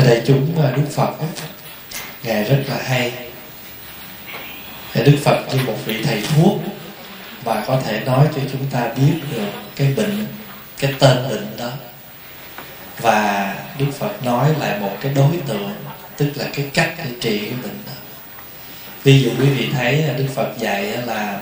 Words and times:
thưa 0.00 0.06
đại 0.06 0.22
chúng 0.26 0.54
đức 0.76 0.90
phật 0.94 1.10
ngài 2.22 2.44
rất 2.44 2.58
là 2.68 2.76
hay. 2.84 3.12
Đức 4.94 5.18
phật 5.24 5.44
như 5.52 5.60
một 5.66 5.76
vị 5.84 6.02
thầy 6.02 6.22
thuốc 6.22 6.58
và 7.44 7.64
có 7.66 7.80
thể 7.84 8.00
nói 8.00 8.26
cho 8.34 8.40
chúng 8.52 8.66
ta 8.70 8.88
biết 8.96 9.12
được 9.32 9.50
cái 9.76 9.92
bệnh, 9.96 10.26
cái 10.78 10.94
tên 10.98 11.28
bệnh 11.28 11.56
đó. 11.56 11.70
Và 12.98 13.54
đức 13.78 13.86
phật 13.98 14.24
nói 14.24 14.48
lại 14.58 14.80
một 14.80 14.96
cái 15.00 15.12
đối 15.14 15.36
tượng, 15.46 15.74
tức 16.16 16.32
là 16.36 16.44
cái 16.54 16.70
cách 16.74 16.94
để 16.98 17.04
trị 17.20 17.38
cái 17.38 17.58
bệnh 17.62 17.78
đó. 17.86 17.92
Ví 19.02 19.22
dụ 19.22 19.30
quý 19.38 19.46
vị 19.46 19.68
thấy 19.72 20.04
đức 20.18 20.26
phật 20.34 20.58
dạy 20.58 20.82
là 20.82 21.40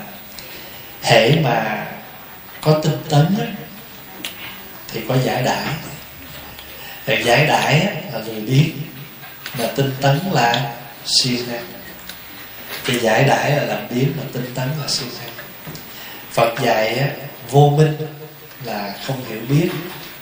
hễ 1.03 1.31
mà 1.43 1.87
có 2.61 2.79
tinh 2.83 2.97
tấn 3.09 3.37
thì 4.91 5.01
có 5.07 5.17
giải 5.25 5.43
đãi 5.43 5.65
thì 7.05 7.23
giải 7.23 7.45
đãi 7.45 7.87
là 8.13 8.19
lười 8.27 8.41
biếng 8.41 8.71
mà 9.57 9.65
tinh 9.75 9.91
tấn 10.01 10.19
là 10.31 10.75
siêng 11.05 11.51
năng. 11.51 11.65
Thì 12.85 12.99
giải 12.99 13.23
đãi 13.23 13.51
là 13.51 13.63
làm 13.63 13.87
biến 13.89 14.13
mà 14.17 14.23
tinh 14.33 14.45
tấn 14.55 14.67
là 14.81 14.87
siêng 14.87 15.09
năng. 15.19 15.29
Phật 16.31 16.61
dạy 16.63 17.09
vô 17.49 17.73
minh 17.77 17.97
là 18.63 18.93
không 19.05 19.25
hiểu 19.29 19.39
biết. 19.49 19.69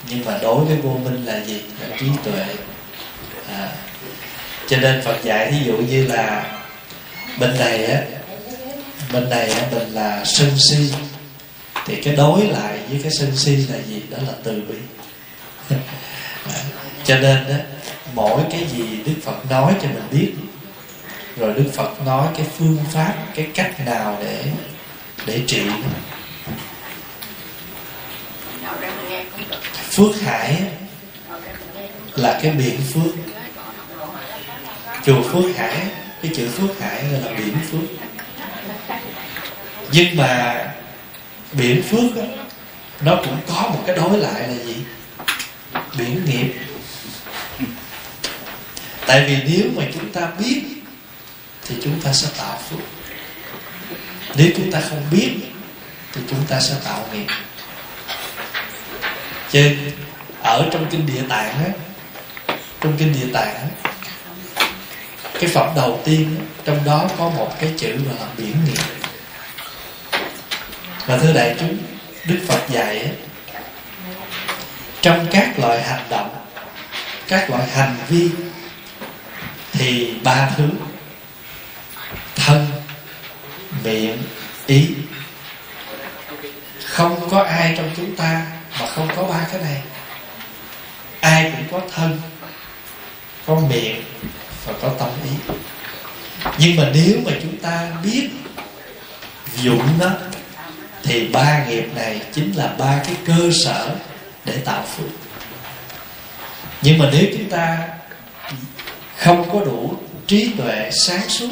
Nhưng 0.10 0.26
mà 0.26 0.40
đối 0.42 0.66
với 0.66 0.76
vô 0.76 1.00
minh 1.04 1.26
là 1.26 1.44
gì? 1.44 1.62
Là 1.82 1.98
trí 2.00 2.06
tuệ. 2.24 2.46
À, 3.50 3.70
cho 4.68 4.78
nên 4.78 5.02
phật 5.02 5.24
dạy 5.24 5.52
ví 5.52 5.58
dụ 5.66 5.74
như 5.74 6.08
là 6.08 6.58
bên 7.40 7.58
này 7.60 7.86
á 7.86 8.02
bên 9.14 9.30
này 9.30 9.50
á 9.52 9.62
mình 9.72 9.94
là 9.94 10.26
sân 10.26 10.50
si. 10.70 10.94
Thì 11.86 11.96
cái 11.96 12.16
đối 12.16 12.48
lại 12.48 12.80
với 12.90 13.00
cái 13.04 13.12
sân 13.20 13.36
si 13.36 13.56
là 13.56 13.78
gì? 13.88 14.02
Đó 14.10 14.18
là 14.28 14.34
từ 14.44 14.62
bi. 14.70 14.76
cho 17.04 17.20
nên 17.20 17.48
đó 17.50 17.56
mỗi 18.14 18.42
cái 18.52 18.68
gì 18.68 19.04
đức 19.06 19.16
phật 19.24 19.50
nói 19.50 19.74
cho 19.82 19.88
mình 19.88 20.08
biết 20.12 20.34
rồi 21.38 21.54
đức 21.54 21.72
phật 21.76 22.06
nói 22.06 22.28
cái 22.38 22.46
phương 22.58 22.78
pháp 22.92 23.14
cái 23.36 23.48
cách 23.54 23.86
nào 23.86 24.18
để 24.22 24.44
để 25.26 25.42
trị 25.48 25.62
phước 29.98 30.22
hải 30.22 30.62
là 32.16 32.40
cái 32.42 32.52
biển 32.52 32.82
phước. 32.94 33.14
Chùa 35.06 35.22
phước 35.22 35.56
hải 35.58 35.78
cái 36.22 36.32
chữ 36.36 36.48
phước 36.48 36.80
hải 36.80 37.04
là 37.04 37.32
biển 37.38 37.56
phước. 37.72 37.82
Nhưng 39.92 40.18
mà 40.18 40.66
biển 41.52 41.84
phước 41.84 42.16
đó, 42.16 42.24
nó 43.02 43.16
cũng 43.16 43.38
có 43.48 43.70
một 43.70 43.84
cái 43.88 43.96
đối 43.96 44.18
lại 44.18 44.48
là 44.48 44.64
gì? 44.64 44.76
Biển 45.98 46.26
nghiệp. 46.26 46.54
Tại 49.06 49.26
vì 49.28 49.54
nếu 49.54 49.72
mà 49.76 49.84
chúng 49.94 50.12
ta 50.14 50.28
biết 50.40 50.62
thì 51.68 51.76
chúng 51.84 52.02
ta 52.02 52.14
sẽ 52.14 52.28
tạo 52.38 52.60
phước. 52.70 52.80
Nếu 54.36 54.50
chúng 54.58 54.72
ta 54.72 54.82
không 54.90 55.04
biết 55.12 55.32
thì 56.14 56.22
chúng 56.30 56.46
ta 56.48 56.60
sẽ 56.60 56.76
tạo 56.84 57.08
nghiệp. 57.14 57.28
Trên 59.52 59.92
ở 60.42 60.70
trong 60.72 60.88
kinh 60.92 61.06
địa 61.06 61.22
tạng 61.30 61.66
á 61.66 61.72
trong 62.82 62.98
kinh 62.98 63.14
địa 63.14 63.28
tạng 63.34 63.56
á, 63.56 63.92
cái 65.40 65.50
phẩm 65.50 65.70
đầu 65.76 66.02
tiên 66.06 66.36
á, 66.40 66.46
trong 66.66 66.86
đó 66.86 67.10
có 67.18 67.30
một 67.30 67.54
cái 67.60 67.74
chữ 67.78 67.88
là 67.88 68.28
biển 68.38 68.56
nghiệp. 68.66 68.82
Và 71.06 71.18
thưa 71.18 71.34
đại 71.34 71.56
chúng 71.60 71.78
đức 72.26 72.40
phật 72.48 72.70
dạy 72.70 73.00
á, 73.00 73.10
trong 75.02 75.28
các 75.32 75.60
loại 75.60 75.84
hành 75.84 76.06
động, 76.10 76.46
các 77.28 77.50
loại 77.50 77.68
hành 77.68 77.96
vi, 78.10 78.30
thì 79.72 80.14
ba 80.24 80.50
thứ. 80.58 80.70
Thân, 82.36 82.68
miệng, 83.84 84.24
ý. 84.68 84.90
Không 86.86 87.30
có 87.30 87.44
ai 87.44 87.74
trong 87.78 87.92
chúng 87.98 88.16
ta 88.16 88.46
mà 88.80 88.88
không 88.88 89.10
có 89.16 89.24
ba 89.24 89.46
cái 89.52 89.62
này. 89.62 89.82
Ai 91.20 91.52
cũng 91.52 91.66
có 91.72 91.88
thân, 91.96 92.22
có 93.46 93.56
miệng 93.56 94.04
và 94.66 94.74
có 94.82 94.90
tâm 95.00 95.10
ý. 95.24 95.54
Nhưng 96.58 96.76
mà 96.76 96.84
nếu 96.94 97.18
mà 97.26 97.32
chúng 97.42 97.58
ta 97.58 97.92
biết 98.04 98.30
dụng 99.56 100.00
nó, 100.00 100.10
thì 101.04 101.28
ba 101.28 101.66
nghiệp 101.66 101.86
này 101.96 102.22
chính 102.34 102.52
là 102.56 102.68
ba 102.78 103.00
cái 103.08 103.16
cơ 103.26 103.50
sở 103.66 103.96
để 104.48 104.58
tạo 104.66 104.86
phước. 104.96 105.10
Nhưng 106.82 106.98
mà 106.98 107.10
nếu 107.12 107.26
chúng 107.34 107.50
ta 107.50 107.88
không 109.18 109.50
có 109.54 109.60
đủ 109.66 109.98
trí 110.28 110.52
tuệ 110.58 110.90
sáng 110.92 111.30
suốt, 111.30 111.50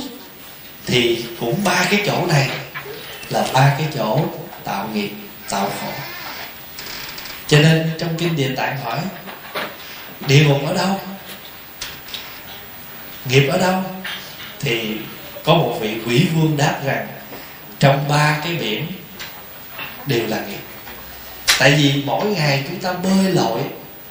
thì 0.85 1.25
cũng 1.39 1.63
ba 1.63 1.85
cái 1.91 2.03
chỗ 2.05 2.25
này 2.25 2.49
là 3.29 3.45
ba 3.53 3.75
cái 3.77 3.87
chỗ 3.95 4.19
tạo 4.63 4.89
nghiệp, 4.93 5.09
tạo 5.49 5.71
khổ. 5.81 5.91
Cho 7.47 7.59
nên 7.59 7.91
trong 7.99 8.17
kinh 8.17 8.35
địa 8.35 8.55
tạng 8.55 8.77
hỏi, 8.83 8.99
địa 10.27 10.43
ngục 10.43 10.61
ở 10.65 10.73
đâu? 10.73 10.99
Nghiệp 13.25 13.47
ở 13.47 13.57
đâu? 13.57 13.83
Thì 14.59 14.97
có 15.43 15.53
một 15.53 15.77
vị 15.81 15.97
quỷ 16.05 16.27
vương 16.35 16.57
đáp 16.57 16.79
rằng, 16.85 17.07
trong 17.79 18.07
ba 18.09 18.37
cái 18.43 18.55
biển 18.55 18.87
đều 20.05 20.27
là 20.27 20.39
nghiệp 20.39 20.64
tại 21.59 21.71
vì 21.71 22.03
mỗi 22.05 22.25
ngày 22.25 22.63
chúng 22.67 22.79
ta 22.79 22.93
bơi 22.93 23.31
lội 23.33 23.61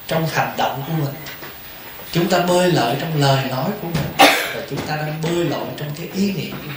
trong 0.07 0.27
hành 0.27 0.53
động 0.57 0.83
của 0.87 0.93
mình. 0.93 1.15
Chúng 2.13 2.29
ta 2.29 2.39
bơi 2.39 2.73
lội 2.73 2.95
trong 3.01 3.21
lời 3.21 3.45
nói 3.51 3.71
của 3.83 3.89
mình. 3.89 4.29
Và 4.55 4.63
chúng 4.71 4.87
ta 4.87 4.97
đang 4.97 5.23
bơi 5.23 5.45
lội 5.45 5.67
trong 5.77 5.89
cái 5.99 6.09
ý 6.15 6.33
niệm 6.33 6.51
của 6.51 6.67
mình. 6.67 6.77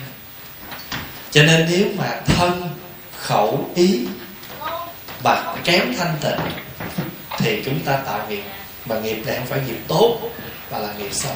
Cho 1.31 1.43
nên 1.43 1.67
nếu 1.69 1.85
mà 1.97 2.21
thân, 2.25 2.69
khẩu, 3.17 3.69
ý 3.75 3.99
mà 5.23 5.55
kém 5.63 5.95
thanh 5.97 6.15
tịnh, 6.21 6.39
thì 7.37 7.61
chúng 7.65 7.79
ta 7.79 7.97
tạo 7.97 8.19
nghiệp. 8.29 8.43
Mà 8.85 8.99
nghiệp 8.99 9.21
này 9.25 9.35
không 9.37 9.45
phải 9.45 9.59
nghiệp 9.67 9.79
tốt, 9.87 10.19
mà 10.71 10.77
là 10.77 10.93
nghiệp 10.93 11.13
xấu. 11.13 11.35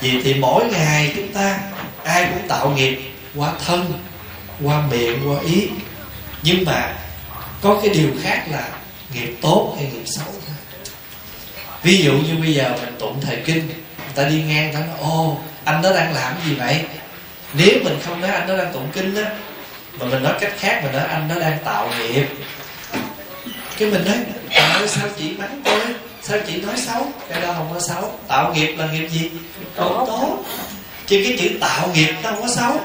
Vì 0.00 0.22
thì 0.22 0.34
mỗi 0.34 0.64
ngày 0.64 1.12
chúng 1.16 1.32
ta, 1.32 1.58
ai 2.04 2.26
cũng 2.32 2.48
tạo 2.48 2.70
nghiệp 2.70 2.98
qua 3.34 3.52
thân, 3.66 3.92
qua 4.62 4.82
miệng, 4.90 5.30
qua 5.30 5.40
ý. 5.46 5.68
Nhưng 6.42 6.64
mà 6.64 6.94
có 7.64 7.80
cái 7.82 7.94
điều 7.94 8.10
khác 8.22 8.44
là 8.50 8.68
nghiệp 9.12 9.36
tốt 9.42 9.74
hay 9.76 9.90
nghiệp 9.92 10.06
xấu 10.06 10.26
thôi. 10.26 10.56
Ví 11.82 11.98
dụ 11.98 12.12
như 12.12 12.36
bây 12.40 12.54
giờ 12.54 12.76
mình 12.82 12.94
tụng 12.98 13.20
thời 13.20 13.36
kinh, 13.36 13.66
người 13.66 14.14
ta 14.14 14.24
đi 14.24 14.42
ngang, 14.42 14.74
ta 14.74 14.80
nói 14.80 14.98
ô 15.00 15.38
anh 15.64 15.82
đó 15.82 15.92
đang 15.94 16.14
làm 16.14 16.34
gì 16.46 16.54
vậy? 16.54 16.80
Nếu 17.54 17.78
mình 17.84 17.98
không 18.04 18.20
nói 18.20 18.30
anh 18.30 18.48
đó 18.48 18.56
đang 18.56 18.72
tụng 18.72 18.88
kinh 18.92 19.16
á, 19.16 19.30
mà 19.98 20.06
mình 20.06 20.22
nói 20.22 20.34
cách 20.40 20.52
khác, 20.58 20.80
mình 20.84 20.92
nói 20.92 21.04
anh 21.08 21.28
đó 21.28 21.34
đang 21.40 21.58
tạo 21.64 21.90
nghiệp, 21.98 22.26
cái 23.78 23.90
mình 23.90 24.04
nói 24.04 24.16
nói 24.54 24.88
sao 24.88 25.08
chị 25.18 25.30
mắng 25.38 25.60
tôi? 25.64 25.80
Sao 26.22 26.38
chị 26.46 26.60
nói 26.60 26.74
xấu? 26.76 27.12
Cái 27.28 27.40
đó 27.40 27.52
không 27.52 27.70
có 27.74 27.80
xấu. 27.80 28.18
Tạo 28.28 28.54
nghiệp 28.54 28.74
là 28.76 28.86
nghiệp 28.92 29.08
gì? 29.08 29.30
Tốt 29.76 30.04
tốt. 30.06 30.44
Chứ 31.06 31.22
cái 31.24 31.36
chữ 31.40 31.48
tạo 31.60 31.88
nghiệp 31.94 32.14
nó 32.22 32.30
không 32.30 32.42
có 32.42 32.48
xấu 32.48 32.80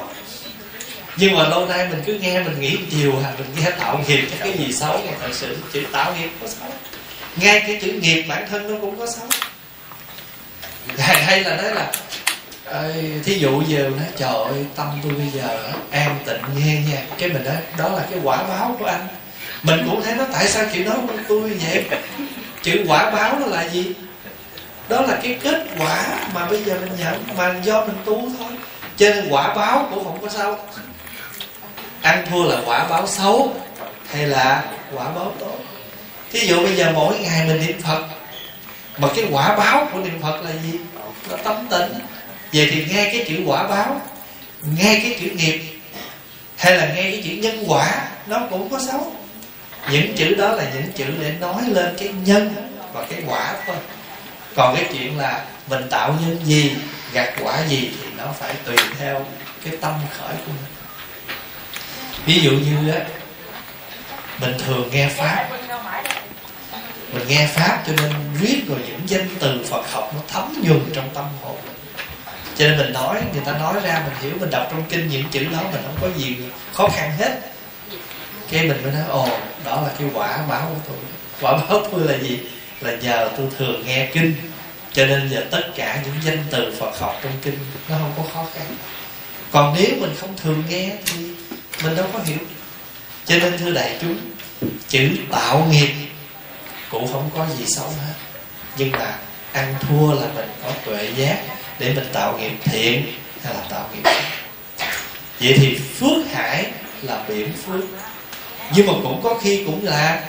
nhưng 1.19 1.35
mà 1.35 1.47
lâu 1.47 1.65
nay 1.65 1.87
mình 1.89 2.03
cứ 2.05 2.13
nghe 2.13 2.39
mình 2.39 2.59
nghĩ 2.59 2.77
nhiều 2.91 3.13
à 3.25 3.31
mình 3.37 3.47
nghe 3.57 3.71
tạo 3.71 4.01
nghiệp 4.07 4.27
cái 4.29 4.39
cái 4.39 4.53
gì 4.57 4.73
xấu 4.73 4.97
mà 5.05 5.11
thật 5.21 5.29
sự 5.31 5.57
chữ 5.73 5.83
tạo 5.91 6.15
nghiệp 6.15 6.29
có 6.41 6.47
xấu. 6.47 6.69
Ngay 7.35 7.59
cái 7.59 7.79
chữ 7.81 7.91
nghiệp 7.91 8.21
bản 8.27 8.47
thân 8.49 8.73
nó 8.73 8.79
cũng 8.81 8.99
có 8.99 9.07
xấu. 9.07 9.27
Hay, 10.97 11.23
hay 11.23 11.43
là 11.43 11.55
nói 11.55 11.71
là 11.75 11.91
thí 13.23 13.33
dụ 13.33 13.61
giờ 13.67 13.79
nói 13.97 14.07
trời 14.17 14.33
ơi 14.33 14.65
tâm 14.75 14.87
tôi 15.03 15.13
bây 15.13 15.27
giờ 15.33 15.71
an 15.91 16.15
tịnh 16.25 16.41
nghe 16.57 16.81
nha. 16.91 17.01
Cái 17.17 17.29
mình 17.29 17.43
nói 17.43 17.55
đó 17.77 17.89
là 17.89 18.05
cái 18.11 18.19
quả 18.23 18.43
báo 18.43 18.75
của 18.79 18.85
anh. 18.85 19.07
Mình 19.63 19.79
cũng 19.89 20.03
thấy 20.03 20.15
nó 20.15 20.25
tại 20.33 20.47
sao 20.47 20.65
chị 20.73 20.83
nói 20.83 20.97
của 21.07 21.13
tôi 21.27 21.49
vậy? 21.49 21.85
Chữ 22.61 22.83
quả 22.87 23.09
báo 23.09 23.39
nó 23.39 23.45
là 23.45 23.67
gì? 23.67 23.93
Đó 24.89 25.01
là 25.01 25.19
cái 25.23 25.37
kết 25.43 25.65
quả 25.79 26.05
mà 26.33 26.45
bây 26.45 26.63
giờ 26.63 26.77
mình 26.81 26.91
nhận 26.99 27.23
mà 27.37 27.55
do 27.63 27.85
mình 27.85 27.97
tu 28.05 28.31
thôi. 28.39 28.51
Cho 28.97 29.09
nên 29.09 29.27
quả 29.29 29.53
báo 29.55 29.89
cũng 29.93 30.03
không 30.03 30.21
có 30.21 30.29
sao 30.29 30.67
ăn 32.01 32.25
thua 32.29 32.43
là 32.43 32.61
quả 32.65 32.87
báo 32.87 33.07
xấu 33.07 33.53
hay 34.11 34.27
là 34.27 34.63
quả 34.93 35.09
báo 35.09 35.33
tốt? 35.39 35.57
Thí 36.31 36.39
dụ 36.39 36.63
bây 36.63 36.75
giờ 36.75 36.91
mỗi 36.95 37.19
ngày 37.19 37.47
mình 37.47 37.67
niệm 37.67 37.81
phật, 37.81 38.03
mà 38.97 39.07
cái 39.15 39.25
quả 39.31 39.55
báo 39.57 39.87
của 39.93 39.99
niệm 39.99 40.21
phật 40.21 40.41
là 40.43 40.51
gì? 40.51 40.79
Nó 41.29 41.37
tâm 41.37 41.67
tịnh 41.69 41.99
vậy 42.53 42.69
thì 42.71 42.85
nghe 42.89 43.03
cái 43.03 43.25
chữ 43.27 43.43
quả 43.45 43.63
báo, 43.67 44.01
nghe 44.77 44.99
cái 45.03 45.17
chữ 45.21 45.29
nghiệp, 45.29 45.61
hay 46.57 46.75
là 46.75 46.85
nghe 46.85 47.01
cái 47.01 47.21
chữ 47.25 47.31
nhân 47.31 47.63
quả, 47.67 48.07
nó 48.27 48.39
cũng 48.49 48.69
có 48.69 48.79
xấu. 48.79 49.13
Những 49.91 50.15
chữ 50.15 50.35
đó 50.35 50.47
là 50.49 50.63
những 50.73 50.91
chữ 50.95 51.05
để 51.21 51.33
nói 51.39 51.61
lên 51.67 51.95
cái 51.99 52.09
nhân 52.25 52.55
và 52.93 53.05
cái 53.09 53.19
quả 53.27 53.55
thôi. 53.67 53.75
Còn 54.55 54.75
cái 54.75 54.85
chuyện 54.93 55.17
là 55.17 55.45
mình 55.67 55.89
tạo 55.89 56.15
nhân 56.21 56.37
gì, 56.43 56.75
gặt 57.13 57.33
quả 57.43 57.65
gì 57.67 57.91
thì 58.01 58.07
nó 58.17 58.25
phải 58.39 58.53
tùy 58.65 58.75
theo 58.99 59.25
cái 59.65 59.73
tâm 59.81 59.93
khởi 60.17 60.35
của 60.45 60.51
mình 60.51 60.68
ví 62.29 62.41
dụ 62.41 62.51
như 62.51 62.91
á, 62.91 62.99
mình 64.41 64.53
thường 64.65 64.89
nghe 64.91 65.09
pháp. 65.09 65.49
Mình 67.13 67.27
nghe 67.27 67.47
pháp 67.47 67.83
cho 67.87 67.93
nên 67.97 68.11
viết 68.33 68.61
rồi 68.67 68.79
những 68.87 69.01
danh 69.05 69.27
từ 69.39 69.65
phật 69.69 69.91
học 69.91 70.11
nó 70.15 70.21
thấm 70.27 70.53
nhuần 70.63 70.81
trong 70.93 71.09
tâm 71.13 71.25
hồn 71.41 71.57
cho 72.57 72.67
nên 72.67 72.77
mình 72.77 72.93
nói, 72.93 73.21
người 73.33 73.43
ta 73.45 73.51
nói 73.51 73.73
ra, 73.83 74.03
mình 74.05 74.17
hiểu, 74.21 74.31
mình 74.39 74.49
đọc 74.49 74.67
trong 74.71 74.83
kinh 74.89 75.07
những 75.07 75.23
chữ 75.31 75.43
đó, 75.43 75.59
mình 75.71 75.81
không 75.85 75.97
có 76.01 76.07
gì 76.17 76.37
khó 76.73 76.87
khăn 76.87 77.11
hết. 77.17 77.39
Cái 78.51 78.63
mình 78.63 78.83
mới 78.83 78.91
nói, 78.91 79.03
ồ, 79.09 79.27
đó 79.65 79.81
là 79.81 79.89
cái 79.99 80.07
quả 80.13 80.39
báo 80.49 80.67
của 80.69 80.81
tôi. 80.87 80.97
Quả 81.41 81.51
báo 81.51 81.81
tôi 81.91 82.01
là 82.07 82.17
gì? 82.17 82.39
Là 82.81 82.95
nhờ 82.95 83.29
tôi 83.37 83.47
thường 83.57 83.83
nghe 83.85 84.09
kinh. 84.13 84.35
Cho 84.93 85.05
nên 85.05 85.29
giờ 85.29 85.43
tất 85.51 85.61
cả 85.75 85.99
những 86.05 86.15
danh 86.23 86.43
từ 86.51 86.75
Phật 86.79 86.99
học 86.99 87.19
trong 87.23 87.33
kinh 87.41 87.57
nó 87.89 87.97
không 87.97 88.13
có 88.17 88.23
khó 88.33 88.45
khăn. 88.53 88.65
Còn 89.51 89.75
nếu 89.77 89.89
mình 90.01 90.15
không 90.19 90.37
thường 90.37 90.63
nghe 90.69 90.91
thì 91.05 91.29
mình 91.83 91.95
đâu 91.95 92.05
có 92.13 92.19
hiểu. 92.25 92.37
Cho 93.25 93.35
nên 93.37 93.57
thưa 93.57 93.71
đại 93.71 93.97
chúng 94.01 94.17
chữ 94.87 95.09
tạo 95.31 95.67
nghiệp 95.71 95.89
cũng 96.89 97.13
không 97.13 97.29
có 97.35 97.47
gì 97.57 97.65
xấu 97.67 97.87
hết. 97.87 98.13
Nhưng 98.77 98.91
mà 98.91 99.17
ăn 99.51 99.75
thua 99.81 100.13
là 100.13 100.27
mình 100.35 100.49
có 100.63 100.71
tuệ 100.85 101.11
giác 101.15 101.37
để 101.79 101.93
mình 101.93 102.07
tạo 102.13 102.37
nghiệp 102.37 102.51
thiện 102.63 103.03
hay 103.43 103.53
là 103.53 103.61
tạo 103.69 103.89
nghiệp 103.93 104.09
vậy 105.39 105.53
thì 105.57 105.75
phước 105.75 106.31
hải 106.33 106.65
là 107.01 107.23
biển 107.27 107.53
phước. 107.53 107.83
Nhưng 108.75 108.87
mà 108.87 108.93
cũng 109.03 109.21
có 109.23 109.39
khi 109.43 109.63
cũng 109.65 109.85
là 109.85 110.23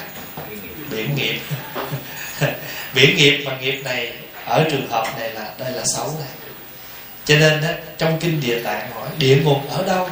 biển 0.90 1.14
nghiệp. 1.14 1.40
Biển 2.94 3.16
nghiệp 3.16 3.42
và 3.46 3.56
nghiệp 3.58 3.82
này 3.84 4.12
ở 4.44 4.68
trường 4.70 4.90
hợp 4.90 5.06
này 5.18 5.30
là 5.30 5.52
đây 5.58 5.72
là 5.72 5.82
xấu 5.84 6.06
này. 6.06 6.28
Cho 7.24 7.38
nên 7.38 7.62
đó, 7.62 7.68
trong 7.98 8.18
kinh 8.20 8.40
địa 8.40 8.62
tạng 8.62 8.90
hỏi 8.92 9.08
địa 9.18 9.36
ngục 9.36 9.58
ở 9.70 9.84
đâu? 9.86 10.08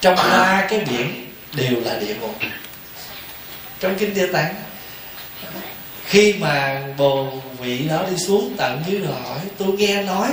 Trong 0.00 0.16
ba 0.16 0.66
cái 0.70 0.80
biển 0.80 1.26
đều 1.52 1.80
là 1.84 1.98
địa 1.98 2.14
ngục. 2.14 2.34
Trong 3.80 3.94
kinh 3.98 4.14
địa 4.14 4.26
tạng, 4.32 4.54
khi 6.04 6.32
mà 6.32 6.82
bồ 6.96 7.32
vị 7.58 7.78
đó 7.78 8.02
đi 8.10 8.16
xuống 8.16 8.54
tận 8.56 8.82
dưới 8.86 9.00
rồi 9.00 9.14
hỏi, 9.24 9.38
tôi 9.58 9.68
nghe 9.68 10.02
nói 10.02 10.28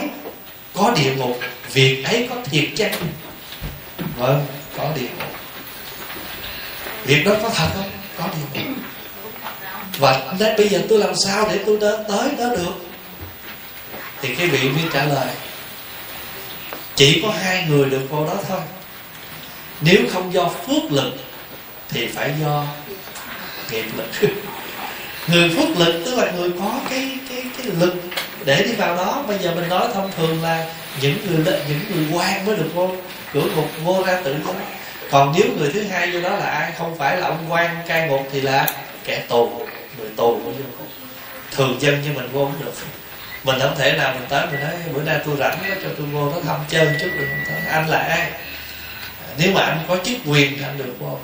có 0.73 0.93
địa 0.95 1.15
ngục, 1.15 1.39
việc 1.73 2.03
ấy 2.05 2.27
có 2.29 2.35
thiệt 2.45 2.69
chăng? 2.75 2.93
Vâng 4.17 4.45
có 4.77 4.89
địa 4.95 5.01
ngục. 5.01 5.29
Việc 7.05 7.23
đó 7.25 7.31
có 7.43 7.49
thật 7.49 7.67
không? 7.75 7.91
Có 8.17 8.27
địa 8.27 8.61
ngục. 8.63 8.77
Và 9.97 10.33
nên 10.39 10.57
bây 10.57 10.69
giờ 10.69 10.81
tôi 10.89 10.99
làm 10.99 11.15
sao 11.15 11.47
để 11.51 11.59
tôi 11.65 11.77
đến 11.81 12.03
tới 12.07 12.29
đó 12.37 12.45
được? 12.49 12.73
Thì 14.21 14.35
cái 14.35 14.47
vị 14.47 14.69
mới 14.69 14.83
trả 14.93 15.05
lời, 15.05 15.27
chỉ 16.95 17.19
có 17.23 17.33
hai 17.41 17.65
người 17.69 17.89
được 17.89 18.07
vô 18.09 18.25
đó 18.25 18.35
thôi 18.47 18.59
nếu 19.81 20.01
không 20.13 20.33
do 20.33 20.47
phước 20.47 20.91
lực 20.91 21.13
thì 21.89 22.07
phải 22.07 22.33
do 22.41 22.63
nghiệp 23.71 23.85
lực. 23.97 24.09
Người 25.27 25.49
phước 25.49 25.77
lực 25.77 26.01
tức 26.05 26.17
là 26.17 26.31
người 26.31 26.51
có 26.59 26.79
cái 26.89 27.17
cái 27.29 27.43
cái 27.57 27.67
lực 27.79 27.95
để 28.45 28.63
đi 28.63 28.71
vào 28.71 28.95
đó. 28.95 29.23
Bây 29.27 29.37
giờ 29.39 29.55
mình 29.55 29.69
nói 29.69 29.87
thông 29.93 30.11
thường 30.17 30.43
là 30.43 30.65
những 31.01 31.17
người 31.27 31.55
những 31.69 31.79
người 31.95 32.05
quan 32.13 32.45
mới 32.45 32.55
được 32.55 32.69
vô 32.73 32.91
cửa 33.33 33.43
ngục 33.55 33.69
vô 33.83 34.03
ra 34.07 34.21
tự 34.23 34.35
do 34.45 34.53
còn 35.11 35.33
nếu 35.37 35.45
người 35.57 35.71
thứ 35.73 35.83
hai 35.83 36.11
vô 36.11 36.21
đó 36.21 36.29
là 36.29 36.45
ai? 36.45 36.71
Không 36.77 36.97
phải 36.97 37.17
là 37.17 37.27
ông 37.27 37.45
quan 37.49 37.77
cai 37.87 38.07
ngục 38.07 38.21
thì 38.31 38.41
là 38.41 38.67
kẻ 39.03 39.23
tù 39.29 39.61
người 39.97 40.09
tù 40.15 40.41
của 40.43 40.51
vô 40.51 40.85
thường 41.51 41.81
dân 41.81 42.01
như 42.01 42.13
mình 42.13 42.29
vô 42.31 42.45
không 42.45 42.65
được. 42.65 42.73
Mình 43.43 43.59
không 43.59 43.75
thể 43.77 43.91
nào 43.97 44.13
mình 44.13 44.25
tới 44.29 44.45
mình 44.51 44.59
nói 44.59 44.71
bữa 44.93 45.01
nay 45.01 45.19
tôi 45.25 45.35
rảnh 45.39 45.57
đó, 45.69 45.75
cho 45.83 45.89
tôi 45.97 46.07
vô 46.07 46.31
nó 46.31 46.37
thăm 46.45 46.59
chơi 46.69 46.87
chút 47.01 47.09
được 47.17 47.27
không? 47.47 47.65
Anh 47.69 47.89
là 47.89 47.97
ai? 47.97 48.31
Nếu 49.37 49.51
mà 49.53 49.61
anh 49.61 49.85
có 49.87 49.97
chức 50.05 50.17
quyền 50.25 50.57
thì 50.57 50.63
anh 50.63 50.77
được 50.77 50.95
vô. 50.99 51.19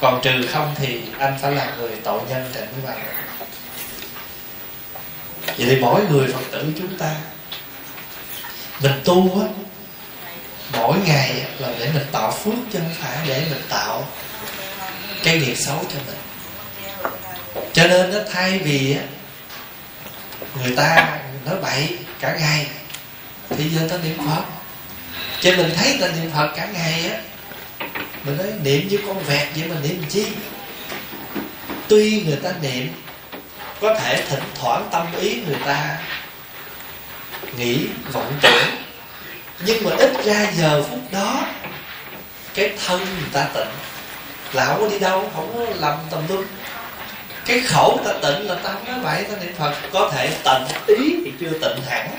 Còn 0.00 0.20
trừ 0.22 0.46
không 0.52 0.74
thì 0.78 1.00
anh 1.18 1.38
phải 1.42 1.52
là 1.52 1.72
người 1.78 1.90
tội 2.04 2.20
nhân 2.28 2.50
trịnh 2.54 2.62
anh 2.62 2.72
mới 2.72 2.80
vào 2.82 2.96
vậy 5.46 5.66
thì 5.70 5.80
mỗi 5.80 6.06
người 6.10 6.32
phật 6.32 6.40
tử 6.50 6.72
chúng 6.78 6.98
ta, 6.98 7.14
mình 8.80 8.92
tu 9.04 9.40
á, 9.42 9.48
mỗi 10.72 10.98
ngày 11.06 11.42
là 11.58 11.68
để 11.78 11.90
mình 11.94 12.06
tạo 12.12 12.32
phước 12.32 12.54
chứ 12.72 12.78
không 12.78 12.94
phải 13.00 13.18
để 13.26 13.42
mình 13.50 13.62
tạo 13.68 14.08
cái 15.24 15.38
nghiệp 15.38 15.54
xấu 15.54 15.84
cho 15.92 15.98
mình. 16.06 16.16
Cho 17.72 17.86
nên 17.86 18.12
nó 18.12 18.18
thay 18.32 18.58
vì 18.58 18.96
á, 18.96 19.02
người 20.62 20.76
ta 20.76 21.18
nói 21.44 21.56
bậy 21.62 21.98
cả 22.20 22.36
ngày, 22.40 22.66
thì 23.48 23.68
giờ 23.68 23.86
tới 23.90 23.98
niệm 24.04 24.18
phật 24.18 24.42
cho 25.40 25.50
mình 25.56 25.70
thấy 25.76 25.96
ta 26.00 26.08
niệm 26.08 26.30
phật 26.34 26.52
cả 26.56 26.68
ngày 26.72 27.10
á, 27.10 27.18
mình 28.24 28.36
nói 28.36 28.46
niệm 28.62 28.88
như 28.88 28.98
con 29.06 29.18
vẹt 29.18 29.48
vậy 29.56 29.68
mà 29.68 29.76
niệm 29.82 30.02
chi? 30.08 30.26
Tuy 31.88 32.22
người 32.26 32.36
ta 32.36 32.50
niệm, 32.62 32.88
có 33.80 33.94
thể 33.94 34.22
thỉnh 34.28 34.44
thoảng 34.54 34.88
tâm 34.92 35.06
ý 35.20 35.40
người 35.46 35.58
ta 35.66 35.98
nghĩ, 37.56 37.86
vọng 38.12 38.38
tưởng, 38.42 38.68
nhưng 39.64 39.84
mà 39.84 39.90
ít 39.98 40.12
ra 40.24 40.50
giờ 40.56 40.82
phút 40.90 41.12
đó, 41.12 41.46
cái 42.54 42.72
thân 42.86 43.00
người 43.00 43.30
ta 43.32 43.48
tịnh. 43.54 43.72
Là 44.52 44.64
không 44.66 44.80
có 44.80 44.88
đi 44.88 44.98
đâu, 44.98 45.30
không 45.34 45.52
có 45.54 45.74
làm 45.78 45.98
tầm 46.10 46.22
tung 46.28 46.44
cái 47.46 47.60
khẩu 47.60 48.00
ta 48.04 48.12
tịnh 48.12 48.46
là 48.46 48.54
ta 48.54 48.72
không 48.72 48.86
nói 48.86 48.98
vậy 49.02 49.24
ta 49.24 49.36
niệm 49.44 49.54
phật 49.58 49.74
có 49.92 50.10
thể 50.12 50.30
tịnh 50.44 50.96
ý 50.98 51.16
thì 51.24 51.32
chưa 51.40 51.50
tịnh 51.50 51.82
hẳn 51.88 52.10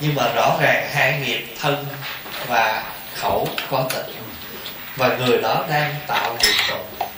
nhưng 0.00 0.14
mà 0.14 0.32
rõ 0.34 0.56
ràng 0.60 0.88
hai 0.92 1.20
nghiệp 1.20 1.56
thân 1.60 1.86
và 2.46 2.82
khẩu 3.14 3.48
có 3.70 3.88
tịnh. 3.90 4.14
Và 4.96 5.16
người 5.16 5.38
đó 5.42 5.64
đang 5.70 5.94
tạo 6.06 6.36
nghiệp 6.40 6.54
tụng. 6.68 7.08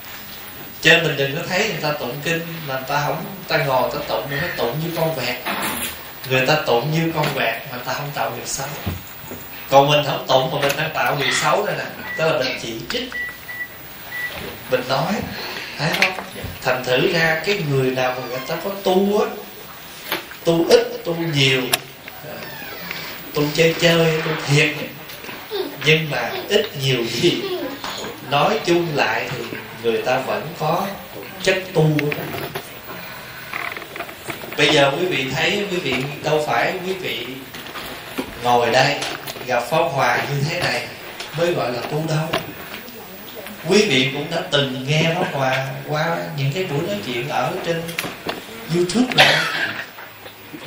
Cho 0.81 0.93
nên 0.93 1.03
mình 1.03 1.17
đừng 1.17 1.37
có 1.37 1.43
thấy 1.49 1.69
người 1.69 1.83
ta 1.83 1.93
tụng 1.93 2.21
kinh 2.25 2.47
mà 2.69 2.75
người 2.75 2.85
ta 2.89 3.03
không 3.07 3.25
ta 3.49 3.57
ngồi 3.57 3.91
ta 3.95 3.99
tụng, 4.09 4.31
người 4.31 4.41
ta 4.41 4.49
tụng 4.57 4.81
như 4.85 4.97
con 4.97 5.15
vẹt. 5.15 5.37
Người 6.31 6.47
ta 6.47 6.55
tụng 6.67 6.93
như 6.93 7.13
con 7.15 7.27
vẹt 7.35 7.63
mà 7.73 7.79
ta 7.85 7.93
không 7.93 8.11
tạo 8.15 8.31
nghiệp 8.31 8.47
xấu. 8.47 8.69
Còn 9.71 9.91
mình 9.91 10.05
không 10.07 10.27
tụng 10.29 10.51
mà 10.53 10.61
mình 10.61 10.77
đang 10.77 10.91
tạo 10.95 11.17
nghiệp 11.17 11.33
xấu 11.43 11.67
đây 11.67 11.77
nè. 11.79 11.85
Tức 12.19 12.33
là 12.33 12.39
mình 12.39 12.59
chỉ 12.63 12.75
trích. 12.91 13.11
Mình 14.71 14.83
nói 14.89 15.13
thấy 15.79 15.91
không 16.01 16.13
thành 16.63 16.85
thử 16.85 17.13
ra 17.13 17.43
cái 17.47 17.63
người 17.71 17.91
nào 17.91 18.15
mà 18.17 18.27
người 18.29 18.39
ta 18.49 18.57
có 18.65 18.71
tu 18.83 19.21
á, 19.21 19.27
tu 20.45 20.69
ít, 20.69 21.03
tu 21.05 21.17
nhiều 21.17 21.63
con 23.37 23.51
chơi 23.55 23.75
chơi, 23.81 24.21
con 24.25 24.37
thiệt. 24.47 24.69
Nhưng 25.87 26.11
mà 26.11 26.31
ít 26.49 26.77
nhiều 26.83 27.05
gì 27.05 27.43
nói 28.31 28.61
chung 28.67 28.87
lại 28.95 29.29
thì 29.31 29.59
người 29.83 30.03
ta 30.03 30.19
vẫn 30.19 30.47
có 30.59 30.87
chất 31.43 31.63
tu. 31.75 31.91
Bây 34.57 34.69
giờ 34.69 34.93
quý 35.01 35.07
vị 35.07 35.27
thấy, 35.35 35.67
quý 35.71 35.77
vị 35.77 35.95
đâu 36.23 36.45
phải 36.47 36.75
quý 36.87 36.93
vị 36.93 37.27
ngồi 38.45 38.71
đây 38.71 38.97
gặp 39.47 39.61
pháp 39.71 39.83
hòa 39.83 40.17
như 40.17 40.45
thế 40.51 40.61
này 40.61 40.87
mới 41.39 41.53
gọi 41.53 41.73
là 41.73 41.81
tu 41.81 42.05
đâu. 42.09 42.41
Quý 43.69 43.85
vị 43.89 44.11
cũng 44.13 44.27
đã 44.31 44.43
từng 44.51 44.85
nghe 44.89 45.15
pháp 45.15 45.33
hòa 45.33 45.67
qua 45.89 46.17
những 46.37 46.53
cái 46.55 46.65
buổi 46.65 46.81
nói 46.87 46.97
chuyện 47.07 47.29
ở 47.29 47.53
trên 47.67 47.83
youtube 48.75 49.15
này. 49.17 49.35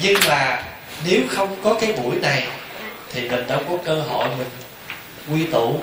Nhưng 0.01 0.19
mà 0.27 0.63
nếu 1.05 1.21
không 1.29 1.55
có 1.63 1.73
cái 1.81 1.93
buổi 1.93 2.15
này 2.15 2.47
thì 3.13 3.29
mình 3.29 3.47
đâu 3.47 3.59
có 3.69 3.77
cơ 3.85 4.01
hội 4.01 4.27
mình 4.37 4.47
quy 5.31 5.45
tụ. 5.51 5.79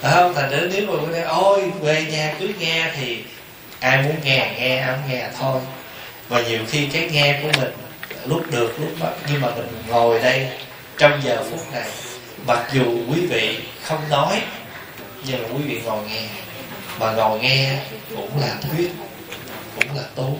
Phải 0.00 0.12
không? 0.14 0.34
Thành 0.34 0.50
ra 0.50 0.58
nếu 0.72 0.86
mà 0.86 0.92
có 1.06 1.12
thể 1.12 1.22
ôi 1.22 1.70
về 1.80 2.06
nhà 2.10 2.34
cứ 2.40 2.48
nghe 2.58 2.90
thì 2.96 3.24
ai 3.80 4.02
muốn 4.02 4.16
nghe 4.24 4.54
nghe, 4.58 4.76
ai 4.76 4.86
không 4.86 5.10
nghe 5.10 5.28
thôi. 5.38 5.60
Và 6.28 6.42
nhiều 6.42 6.60
khi 6.70 6.86
cái 6.86 7.08
nghe 7.12 7.40
của 7.42 7.48
mình 7.60 7.72
lúc 8.26 8.50
được, 8.50 8.80
lúc 8.80 8.90
mất, 9.00 9.12
nhưng 9.30 9.40
mà 9.40 9.48
mình 9.56 9.68
ngồi 9.88 10.18
đây 10.18 10.48
trong 10.98 11.20
giờ 11.24 11.44
phút 11.50 11.72
này, 11.72 11.88
mặc 12.46 12.68
dù 12.72 12.84
quý 13.10 13.26
vị 13.26 13.58
không 13.82 14.08
nói, 14.10 14.42
nhưng 15.26 15.42
mà 15.42 15.48
quý 15.48 15.62
vị 15.66 15.80
ngồi 15.84 16.02
nghe. 16.08 16.22
Mà 16.98 17.12
ngồi 17.12 17.38
nghe 17.40 17.76
cũng 18.16 18.40
là 18.40 18.54
thuyết, 18.62 18.90
cũng 19.76 19.96
là 19.96 20.02
tu 20.14 20.38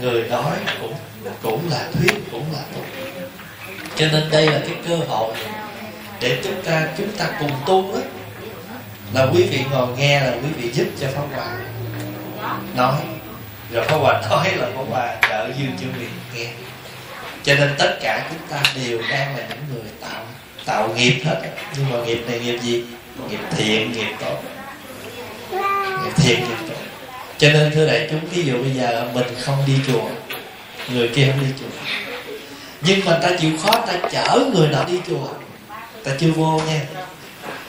người 0.00 0.28
nói 0.28 0.56
cũng 0.80 0.94
cũng 1.42 1.70
là 1.70 1.88
thuyết, 1.92 2.12
cũng 2.32 2.44
là 2.52 2.60
tu 2.74 2.80
cho 3.98 4.06
nên 4.12 4.30
đây 4.30 4.46
là 4.46 4.60
cái 4.66 4.76
cơ 4.88 4.96
hội 4.96 5.34
để 6.20 6.38
chúng 6.44 6.62
ta 6.62 6.88
chúng 6.98 7.10
ta 7.10 7.26
cùng 7.40 7.50
tu 7.66 7.92
đó 7.92 8.00
là 9.12 9.26
quý 9.34 9.42
vị 9.42 9.60
ngồi 9.70 9.88
nghe 9.96 10.20
là 10.20 10.32
quý 10.32 10.48
vị 10.56 10.70
giúp 10.72 10.86
cho 11.00 11.06
pháp 11.14 11.22
hòa. 11.34 11.56
Nói. 12.74 12.94
Rồi 13.72 13.84
pháp 13.84 13.96
hòa 13.96 14.22
nói 14.30 14.52
là 14.56 14.66
pháp 14.76 14.82
hòa 14.90 15.16
trợ 15.28 15.50
duyên 15.58 15.70
cho 15.80 15.86
vị 15.98 16.06
nghe. 16.34 16.50
Cho 17.42 17.54
nên 17.54 17.74
tất 17.78 17.98
cả 18.02 18.26
chúng 18.30 18.48
ta 18.48 18.62
đều 18.76 19.02
đang 19.10 19.36
là 19.36 19.46
những 19.48 19.64
người 19.74 19.90
tạo 20.00 20.22
tạo 20.64 20.88
nghiệp 20.96 21.20
hết. 21.24 21.40
Nhưng 21.76 21.90
mà 21.90 21.98
nghiệp 22.04 22.24
này 22.28 22.40
nghiệp 22.40 22.58
gì? 22.58 22.84
Nghiệp 23.30 23.40
thiện, 23.56 23.92
nghiệp 23.92 24.12
tốt. 24.20 24.42
Nghiệp 26.04 26.12
thiện, 26.16 26.40
nghiệp 26.40 26.68
tốt. 26.68 26.74
Cho 27.38 27.48
nên 27.48 27.70
thưa 27.74 27.86
đại 27.86 28.08
chúng 28.10 28.20
ví 28.30 28.44
dụ 28.44 28.62
bây 28.62 28.70
giờ 28.70 29.08
mình 29.14 29.26
không 29.40 29.56
đi 29.66 29.74
chùa, 29.86 30.08
người 30.92 31.08
kia 31.08 31.32
không 31.32 31.40
đi 31.40 31.52
chùa 31.60 31.66
nhưng 32.80 33.04
mà 33.04 33.18
ta 33.22 33.30
chịu 33.40 33.50
khó, 33.62 33.70
ta 33.86 33.92
chở 34.12 34.38
người 34.54 34.68
nào 34.68 34.84
đi 34.84 35.00
chùa. 35.08 35.28
Ta 36.04 36.10
chưa 36.20 36.30
vô 36.30 36.60
nha. 36.66 36.80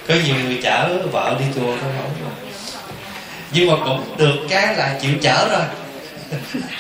Có 0.08 0.16
nhiều 0.26 0.36
người 0.36 0.60
chở 0.64 1.08
vợ 1.12 1.36
đi 1.40 1.46
chùa 1.56 1.78
không 1.82 1.94
không 2.00 2.30
nhưng 3.52 3.68
mà 3.68 3.74
cũng 3.86 4.18
được 4.18 4.36
cái 4.50 4.76
là 4.76 5.00
chịu 5.02 5.12
chở 5.22 5.50
rồi. 5.50 5.64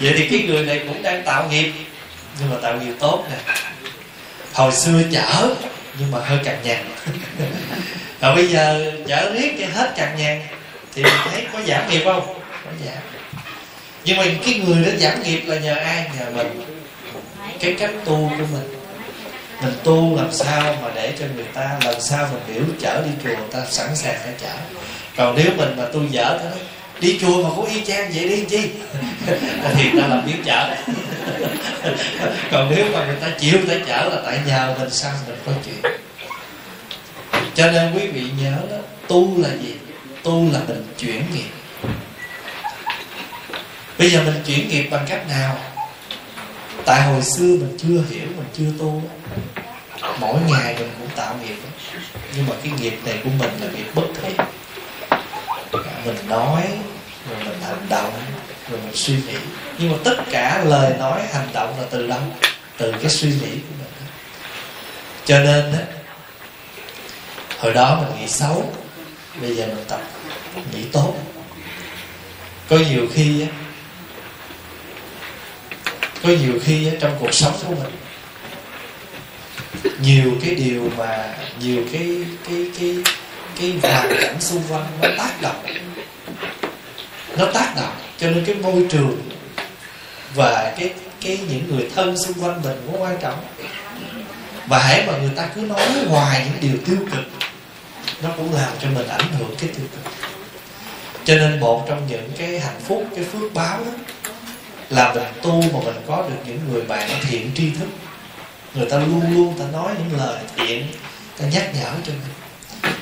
Vậy 0.00 0.14
thì 0.16 0.28
cái 0.28 0.42
người 0.48 0.64
này 0.64 0.80
cũng 0.88 1.02
đang 1.02 1.22
tạo 1.22 1.48
nghiệp. 1.50 1.72
Nhưng 2.40 2.50
mà 2.50 2.56
tạo 2.62 2.76
nghiệp 2.76 2.92
tốt 2.98 3.24
nè. 3.30 3.54
Hồi 4.52 4.72
xưa 4.72 5.02
chở, 5.12 5.54
nhưng 5.98 6.10
mà 6.10 6.18
hơi 6.18 6.38
cằn 6.44 6.56
nhằn. 6.64 6.84
Và 8.20 8.34
bây 8.34 8.46
giờ 8.46 8.92
chở 9.06 9.32
riết 9.32 9.56
cho 9.60 9.66
hết 9.80 9.92
cằn 9.96 10.16
nhằn. 10.16 10.40
Thì 10.94 11.02
mình 11.02 11.12
thấy 11.30 11.46
có 11.52 11.58
giảm 11.66 11.90
nghiệp 11.90 12.02
không? 12.04 12.26
Có 12.64 12.70
giảm. 12.86 13.02
Nhưng 14.04 14.16
mà 14.16 14.24
cái 14.44 14.60
người 14.66 14.84
đó 14.84 14.90
giảm 14.98 15.22
nghiệp 15.22 15.42
là 15.46 15.58
nhờ 15.58 15.74
ai? 15.74 16.10
Nhờ 16.18 16.30
mình 16.34 16.75
cái 17.60 17.74
cách 17.78 17.90
tu 18.04 18.30
của 18.38 18.44
mình. 18.52 18.76
Mình 19.62 19.74
tu 19.84 20.16
làm 20.16 20.32
sao 20.32 20.76
mà 20.82 20.88
để 20.94 21.12
cho 21.18 21.26
người 21.34 21.44
ta 21.54 21.78
lần 21.84 22.00
sau 22.00 22.28
mình 22.32 22.42
biểu 22.54 22.64
chở 22.80 23.02
đi 23.04 23.10
chùa 23.24 23.28
người 23.28 23.48
ta 23.52 23.64
sẵn 23.70 23.96
sàng 23.96 24.18
để 24.26 24.32
chở 24.40 24.78
còn 25.16 25.36
nếu 25.36 25.46
mình 25.56 25.76
mà 25.76 25.84
tu 25.92 26.00
dở 26.10 26.38
thế 26.42 26.50
đi 27.00 27.18
chùa 27.20 27.42
mà 27.42 27.50
cũng 27.56 27.66
y 27.66 27.84
chang 27.84 28.12
vậy 28.14 28.28
đi, 28.28 28.44
chi? 28.48 28.70
Thì 29.76 29.90
ta 30.00 30.06
làm 30.06 30.26
biến 30.26 30.42
chở 30.44 30.74
còn 32.50 32.72
nếu 32.76 32.86
mà 32.92 33.06
người 33.06 33.16
ta 33.20 33.28
chịu, 33.38 33.58
người 33.58 33.78
ta 33.78 33.84
chở 33.86 34.08
là 34.08 34.22
tại 34.24 34.40
nhờ 34.46 34.74
mình 34.78 34.90
sao 34.90 35.12
mình 35.28 35.36
có 35.46 35.52
chuyện. 35.64 35.92
Cho 37.54 37.70
nên 37.70 37.94
quý 37.94 38.06
vị 38.06 38.22
nhớ 38.42 38.56
đó, 38.70 38.76
tu 39.08 39.42
là 39.42 39.48
gì? 39.62 39.74
Tu 40.22 40.52
là 40.52 40.60
mình 40.68 40.86
chuyển 40.98 41.22
nghiệp. 41.34 41.50
Bây 43.98 44.10
giờ 44.10 44.22
mình 44.24 44.42
chuyển 44.46 44.68
nghiệp 44.68 44.88
bằng 44.90 45.06
cách 45.08 45.28
nào? 45.28 45.58
Tại 46.84 47.02
hồi 47.02 47.22
xưa 47.22 47.56
mình 47.56 47.76
chưa 47.78 48.02
hiểu 48.10 48.26
mình 48.36 48.46
chưa 48.56 48.72
tu 48.78 49.02
mỗi 50.20 50.40
ngày 50.48 50.74
mình 50.78 50.90
cũng 50.98 51.08
tạo 51.16 51.36
nghiệp. 51.42 51.56
Nhưng 52.36 52.46
mà 52.46 52.54
cái 52.62 52.72
nghiệp 52.80 52.98
này 53.04 53.20
của 53.24 53.30
mình 53.38 53.50
là 53.60 53.66
nghiệp 53.72 53.86
bất 53.94 54.06
thiện. 54.22 54.36
Mình 56.04 56.16
nói 56.28 56.62
rồi 57.30 57.44
mình 57.44 57.60
hành 57.62 57.86
động 57.88 58.12
rồi 58.70 58.80
mình 58.84 58.94
suy 58.94 59.14
nghĩ. 59.14 59.38
Nhưng 59.78 59.92
mà 59.92 59.98
tất 60.04 60.16
cả 60.30 60.64
lời 60.64 60.94
nói 60.98 61.20
hành 61.32 61.48
động 61.52 61.74
là 61.80 61.86
từ 61.90 62.06
đâu? 62.06 62.20
Từ 62.78 62.92
cái 62.92 63.10
suy 63.10 63.28
nghĩ 63.28 63.50
của 63.50 63.74
mình. 63.78 64.08
Cho 65.24 65.38
nên 65.38 65.72
đó, 65.72 65.78
hồi 67.58 67.74
đó 67.74 68.00
mình 68.00 68.20
nghĩ 68.20 68.28
xấu 68.28 68.72
bây 69.40 69.56
giờ 69.56 69.66
mình 69.66 69.84
tập 69.88 70.00
nghĩ 70.72 70.84
tốt. 70.92 71.14
Có 72.68 72.76
nhiều 72.76 73.06
khi 73.14 73.42
á 73.42 73.48
có 76.26 76.32
nhiều 76.32 76.52
khi 76.64 76.88
trong 77.00 77.16
cuộc 77.20 77.34
sống 77.34 77.52
của 77.66 77.74
mình, 77.74 77.92
nhiều 80.02 80.32
cái 80.44 80.54
điều 80.54 80.90
mà, 80.96 81.34
nhiều 81.60 81.82
cái 81.92 82.24
cái 82.48 82.70
cái 82.78 82.96
cái 83.60 83.74
hoàn 83.82 84.16
cảnh 84.20 84.40
xung 84.40 84.62
quanh 84.70 84.86
nó 85.02 85.08
tác 85.18 85.42
động. 85.42 85.66
Nó 87.38 87.46
tác 87.54 87.72
động 87.76 87.96
cho 88.18 88.30
nên 88.30 88.44
cái 88.44 88.54
môi 88.54 88.86
trường 88.90 89.28
và 90.34 90.74
cái 90.78 90.94
cái 91.20 91.38
những 91.50 91.76
người 91.76 91.90
thân 91.94 92.16
xung 92.18 92.44
quanh 92.44 92.62
mình 92.62 92.80
cũng 92.86 93.02
quan 93.02 93.16
trọng. 93.22 93.44
Và 94.66 94.78
hãy 94.78 95.04
mà 95.06 95.16
người 95.18 95.32
ta 95.36 95.48
cứ 95.54 95.60
nói 95.60 95.88
hoài 96.08 96.46
những 96.46 96.60
điều 96.60 96.80
tiêu 96.86 97.06
cực, 97.12 97.24
nó 98.22 98.28
cũng 98.36 98.54
làm 98.54 98.72
cho 98.82 98.88
mình 98.88 99.08
ảnh 99.08 99.32
hưởng 99.38 99.56
cái 99.60 99.70
tiêu 99.76 99.86
cực. 99.92 100.12
Cho 101.24 101.34
nên 101.34 101.60
một 101.60 101.84
trong 101.88 102.06
những 102.10 102.30
cái 102.38 102.60
hạnh 102.60 102.80
phúc, 102.84 103.04
cái 103.14 103.24
phước 103.24 103.54
báo 103.54 103.78
đó 103.78 103.90
là 104.90 105.14
mình 105.14 105.24
tu 105.42 105.62
mà 105.62 105.80
mình 105.84 106.02
có 106.06 106.24
được 106.28 106.36
những 106.46 106.60
người 106.72 106.82
bạn 106.82 107.10
thiện 107.28 107.50
tri 107.54 107.70
thức. 107.70 107.88
Người 108.74 108.90
ta 108.90 108.98
luôn 108.98 109.22
luôn 109.34 109.58
ta 109.58 109.64
nói 109.72 109.92
những 109.98 110.18
lời 110.18 110.38
thiện, 110.56 110.86
ta 111.38 111.46
nhắc 111.46 111.70
nhở 111.74 111.90
cho 112.06 112.12
mình. 112.12 112.92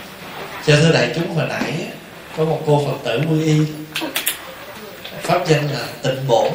Cho 0.67 0.77
thưa 0.77 0.93
đại 0.93 1.13
chúng, 1.15 1.35
hồi 1.35 1.47
nãy 1.49 1.73
có 2.37 2.45
một 2.45 2.63
cô 2.67 2.87
phật 2.87 2.99
tử 3.05 3.21
quy 3.31 3.45
y, 3.45 3.59
pháp 5.23 5.49
danh 5.49 5.71
là 5.71 5.87
tịnh 6.03 6.29
bổ 6.29 6.53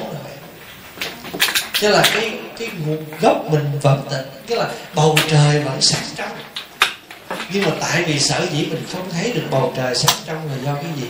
chứ 1.74 1.90
là 1.90 2.04
cái 2.14 2.34
cái 2.60 2.70
nguồn 2.86 3.06
gốc 3.22 3.46
mình 3.52 3.80
vẫn 3.82 4.08
tịnh, 4.10 4.46
tức 4.48 4.56
là 4.56 4.68
bầu 4.96 5.18
trời 5.30 5.60
vẫn 5.60 5.82
sáng 5.82 6.04
trong. 6.16 6.38
Nhưng 7.52 7.66
mà 7.66 7.72
tại 7.80 8.04
vì 8.04 8.20
sở 8.20 8.46
dĩ 8.52 8.66
mình 8.66 8.84
không 8.94 9.12
thấy 9.12 9.32
được 9.34 9.44
bầu 9.52 9.74
trời 9.78 9.96
sáng 9.96 10.16
trong 10.26 10.48
là 10.48 10.58
do 10.66 10.74
cái 10.76 10.92
gì? 11.02 11.08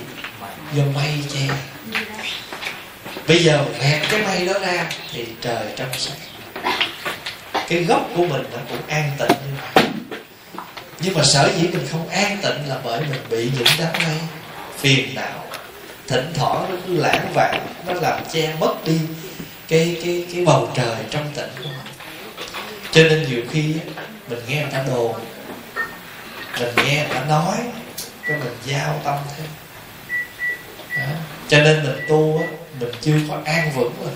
Do 0.74 0.84
mây 0.96 1.14
che 1.34 1.40
bây 3.28 3.44
giờ 3.44 3.66
hẹn 3.80 4.04
cái 4.12 4.22
mây 4.24 4.46
đó 4.46 4.60
ra 4.60 4.90
thì 5.14 5.26
trời 5.42 5.66
trong 5.76 5.90
sáng 5.98 6.18
cái 7.70 7.84
gốc 7.84 8.10
của 8.16 8.26
mình 8.26 8.44
nó 8.52 8.58
cũng 8.70 8.88
an 8.88 9.12
tịnh 9.20 9.28
như 9.28 9.58
vậy. 9.62 9.86
Nhưng 11.00 11.14
mà 11.14 11.24
sở 11.24 11.52
dĩ 11.58 11.68
mình 11.68 11.88
không 11.92 12.10
an 12.10 12.38
tịnh 12.42 12.70
là 12.70 12.78
bởi 12.84 13.02
mình 13.02 13.22
bị 13.30 13.52
những 13.58 13.68
đám 13.80 13.94
mây 13.94 14.18
phiền 14.78 15.16
não, 15.16 15.46
thỉnh 16.08 16.34
thoảng 16.36 16.66
nó 16.70 16.76
cứ 16.88 16.98
lãng 16.98 17.32
vạn 17.34 17.68
nó 17.88 17.94
làm 17.94 18.24
che 18.34 18.56
mất 18.60 18.86
đi 18.86 19.00
cái 19.68 20.02
cái 20.04 20.26
cái 20.34 20.46
bầu 20.46 20.72
trời 20.76 20.96
trong 21.10 21.32
tịnh 21.36 21.50
của 21.58 21.70
mình. 21.70 21.94
Cho 22.92 23.04
nên 23.04 23.30
nhiều 23.30 23.42
khi 23.52 23.76
mình 24.28 24.40
nghe 24.48 24.62
người 24.62 24.72
ta 24.72 24.84
đồn, 24.88 25.14
mình 26.60 26.76
nghe 26.76 26.96
người 26.96 27.14
ta 27.14 27.26
nói 27.26 27.58
cho 28.28 28.34
mình 28.34 28.58
giao 28.66 29.02
tâm 29.04 29.18
thêm. 29.38 29.48
Đó 30.98 31.14
cho 31.50 31.58
nên 31.58 31.84
mình 31.84 32.06
tu 32.10 32.38
á, 32.38 32.48
mình 32.80 32.92
chưa 33.02 33.16
có 33.30 33.38
an 33.46 33.72
vững 33.76 33.94
rồi. 34.04 34.14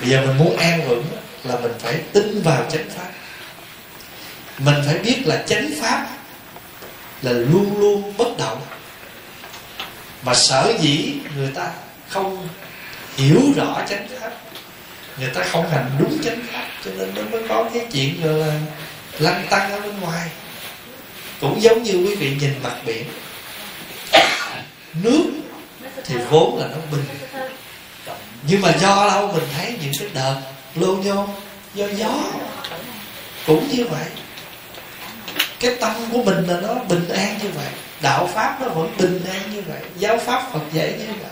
Bây 0.00 0.10
giờ 0.10 0.26
mình 0.26 0.38
muốn 0.38 0.56
an 0.56 0.88
vững 0.88 1.04
là 1.44 1.56
mình 1.56 1.72
phải 1.78 1.94
tin 2.12 2.42
vào 2.42 2.64
chánh 2.70 2.88
pháp. 2.90 3.10
Mình 4.58 4.74
phải 4.86 4.98
biết 4.98 5.22
là 5.24 5.44
chánh 5.46 5.70
pháp 5.80 6.06
là 7.22 7.32
luôn 7.32 7.80
luôn 7.80 8.14
bất 8.18 8.28
động. 8.38 8.62
Mà 10.22 10.34
sở 10.34 10.72
dĩ 10.80 11.14
người 11.36 11.50
ta 11.54 11.70
không 12.08 12.48
hiểu 13.16 13.40
rõ 13.56 13.82
chánh 13.88 14.08
pháp, 14.20 14.32
người 15.18 15.30
ta 15.34 15.44
không 15.44 15.70
hành 15.70 15.90
đúng 15.98 16.18
chánh 16.24 16.42
pháp, 16.52 16.66
cho 16.84 16.90
nên 16.98 17.14
nó 17.14 17.22
mới 17.22 17.42
có 17.48 17.70
cái 17.74 17.86
chuyện 17.92 18.22
gọi 18.22 18.34
là 18.34 18.54
lăn 19.18 19.46
tăng 19.50 19.72
ở 19.72 19.80
bên 19.80 20.00
ngoài. 20.00 20.28
Cũng 21.40 21.62
giống 21.62 21.82
như 21.82 21.92
quý 21.92 22.14
vị 22.14 22.36
nhìn 22.40 22.54
mặt 22.62 22.76
biển 22.86 23.04
nước 24.94 25.24
thì 26.04 26.14
vốn 26.30 26.58
là 26.58 26.66
nó 26.66 26.76
bình. 26.92 27.04
Nhưng 28.48 28.60
mà 28.60 28.72
do 28.80 29.08
đâu 29.08 29.32
mình 29.34 29.44
thấy 29.56 29.74
những 29.82 29.92
cái 29.98 30.08
đợt 30.14 30.40
lô 30.74 30.96
nhô, 30.96 31.28
do 31.74 31.86
gió. 31.86 32.14
Cũng 33.46 33.68
như 33.68 33.84
vậy. 33.84 34.04
Cái 35.60 35.74
tâm 35.80 35.92
của 36.12 36.22
mình 36.22 36.46
là 36.48 36.60
nó 36.60 36.74
bình 36.74 37.08
an 37.08 37.38
như 37.42 37.48
vậy. 37.48 37.66
Đạo 38.00 38.30
pháp 38.34 38.60
nó 38.60 38.68
vẫn 38.68 38.96
bình 38.98 39.24
an 39.32 39.54
như 39.54 39.62
vậy. 39.62 39.80
Giáo 39.98 40.18
pháp 40.18 40.52
phật 40.52 40.60
dạy 40.72 40.94
như 40.98 41.04
vậy. 41.22 41.30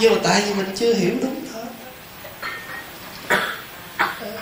Nhưng 0.00 0.14
mà 0.14 0.20
tại 0.24 0.42
vì 0.46 0.54
mình 0.54 0.76
chưa 0.76 0.94
hiểu 0.94 1.14
đúng 1.22 1.44
thôi. 1.52 1.64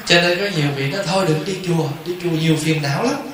Cho 0.07 0.21
nên 0.21 0.38
có 0.38 0.45
nhiều 0.57 0.69
vị 0.77 0.91
nó 0.93 0.99
thôi 1.07 1.25
đừng 1.29 1.45
đi 1.45 1.59
chùa. 1.67 1.88
Đi 2.07 2.12
chùa 2.23 2.31
nhiều 2.31 2.57
phiền 2.61 2.83
não 2.83 3.03
lắm. 3.03 3.31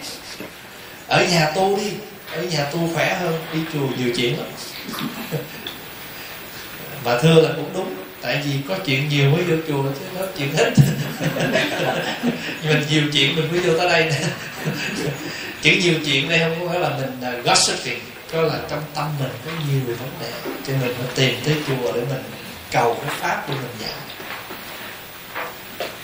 Ở 1.08 1.24
nhà 1.24 1.52
tu 1.54 1.76
đi 1.76 1.90
ở 2.34 2.42
nhà 2.42 2.64
tu 2.72 2.90
khỏe 2.94 3.14
hơn, 3.14 3.34
đi 3.52 3.60
chùa 3.72 3.86
nhiều 3.98 4.12
chuyện 4.16 4.38
lắm. 4.38 4.46
Mà 7.04 7.18
thưa 7.18 7.34
là 7.34 7.48
cũng 7.56 7.70
đúng, 7.74 7.94
tại 8.20 8.42
vì 8.44 8.52
có 8.68 8.74
chuyện 8.84 9.08
nhiều 9.08 9.30
mới 9.30 9.42
vô 9.42 9.56
chùa 9.68 9.82
chứ, 9.82 10.18
hết 10.18 10.28
chuyện 10.38 10.48
hết. 10.56 10.70
Mình 12.68 12.82
nhiều 12.90 13.02
chuyện 13.12 13.36
mình 13.36 13.52
mới 13.52 13.60
vô 13.60 13.78
tới 13.78 13.88
đây. 13.88 14.12
Chữ 15.62 15.70
nhiều 15.82 15.94
chuyện 16.04 16.28
đây 16.28 16.38
không 16.38 16.56
có 16.60 16.68
phải 16.68 16.80
là 16.80 16.88
mình 16.88 17.20
à, 17.22 17.32
gossiping, 17.44 18.00
có 18.32 18.42
là 18.42 18.58
trong 18.70 18.82
tâm 18.94 19.06
mình 19.20 19.30
có 19.44 19.50
nhiều 19.68 19.80
vấn 19.86 20.10
đề. 20.20 20.30
Cho 20.66 20.72
mình 20.80 20.94
phải 20.98 21.06
tìm 21.14 21.34
tới 21.44 21.54
chùa 21.66 21.92
để 21.92 22.00
mình 22.00 22.22
cầu 22.70 22.96
cái 23.06 23.16
pháp 23.20 23.44
của 23.46 23.52
mình 23.52 23.80
giải 23.80 23.90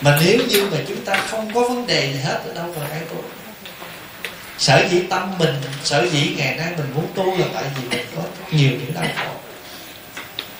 mà 0.00 0.18
nếu 0.24 0.38
như 0.48 0.68
mà 0.72 0.78
chúng 0.88 1.04
ta 1.04 1.26
không 1.30 1.54
có 1.54 1.60
vấn 1.60 1.86
đề 1.86 2.12
gì 2.12 2.18
hết 2.18 2.40
ở 2.46 2.54
đâu 2.54 2.74
mà 2.80 2.86
ai 2.90 3.00
tốt 3.10 3.22
sở 4.60 4.86
dĩ 4.90 5.02
tâm 5.10 5.38
mình, 5.38 5.54
sở 5.84 6.08
dĩ 6.12 6.34
ngày 6.36 6.56
nay 6.56 6.72
mình 6.76 6.86
muốn 6.94 7.06
tu 7.14 7.36
là 7.38 7.46
tại 7.54 7.64
vì 7.76 7.88
mình 7.88 8.06
có 8.16 8.22
nhiều 8.50 8.70
những 8.70 8.94
đau 8.94 9.04
khổ. 9.16 9.34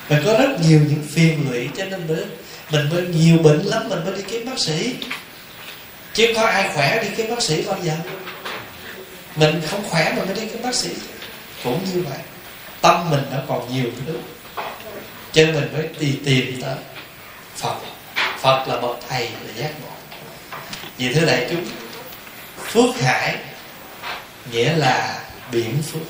Mình 0.08 0.22
có 0.26 0.32
rất 0.32 0.60
nhiều 0.60 0.80
những 0.88 1.06
phiền 1.10 1.50
lụy 1.50 1.68
cho 1.76 1.84
nên 1.84 2.06
mình 2.06 2.36
mình 2.70 2.88
mới 2.90 3.02
nhiều 3.02 3.38
bệnh 3.38 3.60
lắm, 3.60 3.88
mình 3.88 4.04
mới 4.04 4.14
đi 4.14 4.22
kiếm 4.30 4.46
bác 4.46 4.58
sĩ. 4.58 4.94
Chứ 6.14 6.32
có 6.36 6.42
ai 6.42 6.70
khỏe 6.74 7.02
đi 7.02 7.08
kiếm 7.16 7.30
bác 7.30 7.42
sĩ 7.42 7.62
bao 7.62 7.78
giờ? 7.82 7.94
Mình 9.36 9.62
không 9.70 9.88
khỏe 9.88 10.12
mà 10.16 10.24
mới 10.24 10.34
đi 10.34 10.46
kiếm 10.46 10.62
bác 10.62 10.74
sĩ. 10.74 10.90
Cũng 11.64 11.84
như 11.94 12.04
vậy, 12.08 12.18
tâm 12.80 13.10
mình 13.10 13.22
nó 13.32 13.38
còn 13.48 13.74
nhiều 13.74 13.90
thứ 14.06 14.18
cho 15.32 15.42
nên 15.42 15.54
mình 15.54 15.72
mới 15.72 15.88
đi 15.98 16.18
tìm 16.24 16.62
tới 16.62 16.74
phật. 17.56 17.76
Phật 18.40 18.68
là 18.68 18.80
bậc 18.80 18.98
thầy, 19.08 19.22
là 19.22 19.52
giác 19.56 19.70
ngộ. 19.82 20.18
Vì 20.98 21.12
thưa 21.14 21.26
đại 21.26 21.46
chúng, 21.50 21.64
phước 22.56 23.02
hải 23.02 23.36
nghĩa 24.52 24.76
là 24.76 25.18
biển 25.52 25.82
phước. 25.82 26.02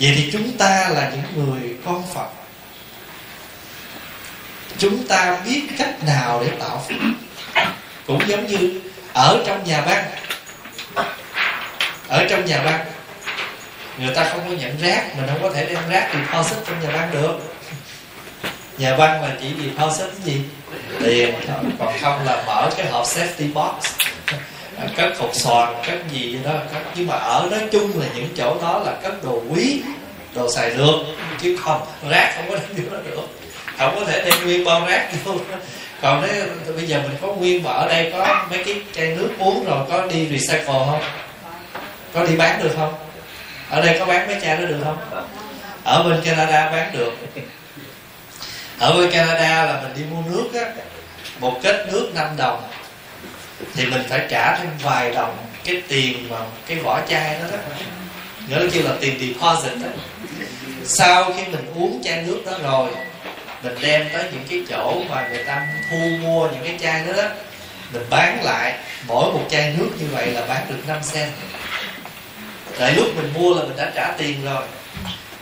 Vậy 0.00 0.12
thì 0.16 0.30
chúng 0.32 0.56
ta 0.56 0.88
là 0.88 1.10
những 1.10 1.46
người 1.46 1.76
con 1.86 2.02
phật. 2.14 2.28
Chúng 4.78 5.06
ta 5.06 5.40
biết 5.44 5.62
cách 5.78 6.04
nào 6.06 6.44
để 6.44 6.56
tạo 6.60 6.84
phước. 6.88 6.96
Cũng 8.06 8.28
giống 8.28 8.46
như 8.46 8.80
ở 9.12 9.42
trong 9.46 9.64
nhà 9.64 9.80
băng 9.80 10.04
ở 12.08 12.26
trong 12.30 12.44
nhà 12.44 12.62
băng 12.62 12.86
người 13.98 14.14
ta 14.14 14.24
không 14.24 14.40
có 14.48 14.54
nhận 14.54 14.78
rác 14.80 15.16
mình 15.16 15.26
không 15.26 15.42
có 15.42 15.50
thể 15.50 15.66
đem 15.66 15.88
rác 15.88 16.10
deposit 16.14 16.58
trong 16.66 16.80
nhà 16.80 16.90
băng 16.90 17.10
được. 17.10 17.38
Nhà 18.78 18.96
băng 18.96 19.22
là 19.22 19.36
chỉ 19.40 19.46
deposit 19.64 20.06
cái 20.06 20.20
gì? 20.24 20.40
Tiền 21.02 21.34
còn 21.78 21.98
không 22.00 22.24
là 22.24 22.42
mở 22.46 22.70
cái 22.76 22.86
hộp 22.86 23.06
safety 23.06 23.52
box 23.54 23.84
cất 24.96 25.18
hộp 25.18 25.30
xoàn 25.34 25.74
cất 25.86 25.98
gì 26.10 26.38
đó 26.44 26.52
cất 26.72 26.82
nhưng 26.94 27.06
mà 27.06 27.14
ở 27.14 27.48
nói 27.50 27.60
chung 27.72 28.00
là 28.00 28.06
những 28.14 28.28
chỗ 28.36 28.56
đó 28.62 28.82
là 28.86 28.92
cất 29.02 29.24
đồ 29.24 29.42
quý, 29.48 29.82
đồ 30.34 30.50
xài 30.50 30.70
được, 30.70 30.96
chứ 31.42 31.56
không, 31.64 31.80
rác 32.10 32.32
không 32.36 32.50
có 32.50 32.56
đem 32.56 32.86
vô 32.90 32.96
được. 32.96 33.28
Không 33.78 33.96
có 33.96 34.04
thể 34.04 34.22
đem 34.24 34.44
nguyên 34.44 34.64
bao 34.64 34.86
rác 34.86 35.08
vô. 35.24 35.34
Còn 36.02 36.22
đấy 36.22 36.42
bây 36.76 36.86
giờ 36.86 37.00
mình 37.02 37.16
có 37.22 37.28
nguyên 37.28 37.62
mà 37.62 37.70
ở 37.70 37.88
đây 37.88 38.12
có 38.12 38.46
mấy 38.50 38.64
cái 38.64 38.82
chai 38.96 39.06
nước 39.06 39.30
uống 39.38 39.64
rồi 39.64 39.86
có 39.90 40.06
đi 40.06 40.28
recycle 40.28 40.66
không? 40.66 41.02
Có 42.14 42.24
đi 42.24 42.36
bán 42.36 42.62
được 42.62 42.70
không? 42.76 42.94
Ở 43.70 43.80
đây 43.80 43.98
có 43.98 44.04
bán 44.04 44.26
mấy 44.26 44.36
chai 44.42 44.56
đó 44.56 44.64
được 44.64 44.80
không? 44.84 44.98
Ở 45.84 46.02
bên 46.02 46.20
Canada 46.24 46.70
bán 46.70 46.90
được. 46.92 47.12
Ở 48.78 48.96
bên 48.96 49.10
Canada 49.10 49.64
là 49.64 49.80
mình 49.82 49.92
đi 49.96 50.02
mua 50.10 50.22
nước 50.30 50.60
á, 50.60 50.70
một 51.40 51.60
kết 51.62 51.86
nước 51.92 52.10
5 52.14 52.36
đồng 52.36 52.62
thì 53.74 53.86
mình 53.86 54.02
phải 54.08 54.26
trả 54.30 54.58
thêm 54.58 54.68
vài 54.82 55.10
đồng 55.10 55.36
cái 55.64 55.82
tiền 55.88 56.28
mà 56.30 56.36
cái 56.66 56.78
vỏ 56.78 57.00
chai 57.08 57.38
đó 57.38 57.44
đó 57.52 57.58
nữa 58.48 58.64
là 58.64 58.70
kêu 58.72 58.82
là 58.82 58.92
tiền 59.00 59.18
deposit 59.20 59.82
đó. 59.82 59.88
sau 60.84 61.32
khi 61.36 61.42
mình 61.52 61.66
uống 61.76 62.02
chai 62.04 62.22
nước 62.22 62.42
đó 62.46 62.52
rồi, 62.62 62.90
mình 63.62 63.74
đem 63.80 64.08
tới 64.12 64.24
những 64.32 64.44
cái 64.50 64.62
chỗ 64.68 65.02
mà 65.10 65.28
người 65.28 65.44
ta 65.44 65.66
thu 65.90 65.98
mua 66.22 66.48
những 66.48 66.64
cái 66.64 66.78
chai 66.82 67.06
đó 67.06 67.22
đó 67.22 67.28
mình 67.92 68.02
bán 68.10 68.44
lại, 68.44 68.78
mỗi 69.06 69.32
một 69.32 69.46
chai 69.50 69.74
nước 69.78 69.88
như 70.00 70.06
vậy 70.12 70.26
là 70.26 70.46
bán 70.46 70.66
được 70.68 70.78
5 70.86 70.98
sen. 71.02 71.28
tại 72.78 72.92
lúc 72.92 73.06
mình 73.16 73.32
mua 73.34 73.54
là 73.54 73.62
mình 73.62 73.76
đã 73.76 73.90
trả 73.94 74.14
tiền 74.18 74.44
rồi 74.44 74.62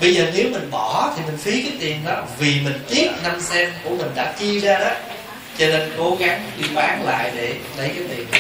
bây 0.01 0.15
giờ 0.15 0.31
nếu 0.35 0.47
mình 0.51 0.71
bỏ 0.71 1.13
thì 1.17 1.23
mình 1.27 1.37
phí 1.37 1.63
cái 1.63 1.73
tiền 1.81 2.05
đó, 2.05 2.23
vì 2.39 2.61
mình 2.61 2.79
tiếc 2.89 3.11
5 3.23 3.41
sen 3.41 3.71
của 3.85 3.91
mình 3.91 4.11
đã 4.15 4.33
chi 4.39 4.61
ra 4.61 4.79
đó 4.79 4.91
cho 5.61 5.67
nên 5.67 5.93
cố 5.99 6.17
gắng 6.21 6.51
đi 6.59 6.69
bán 6.75 7.05
lại 7.07 7.31
để 7.37 7.55
lấy 7.77 7.89
cái 7.89 8.05
tiền 8.09 8.27
đó. 8.33 8.39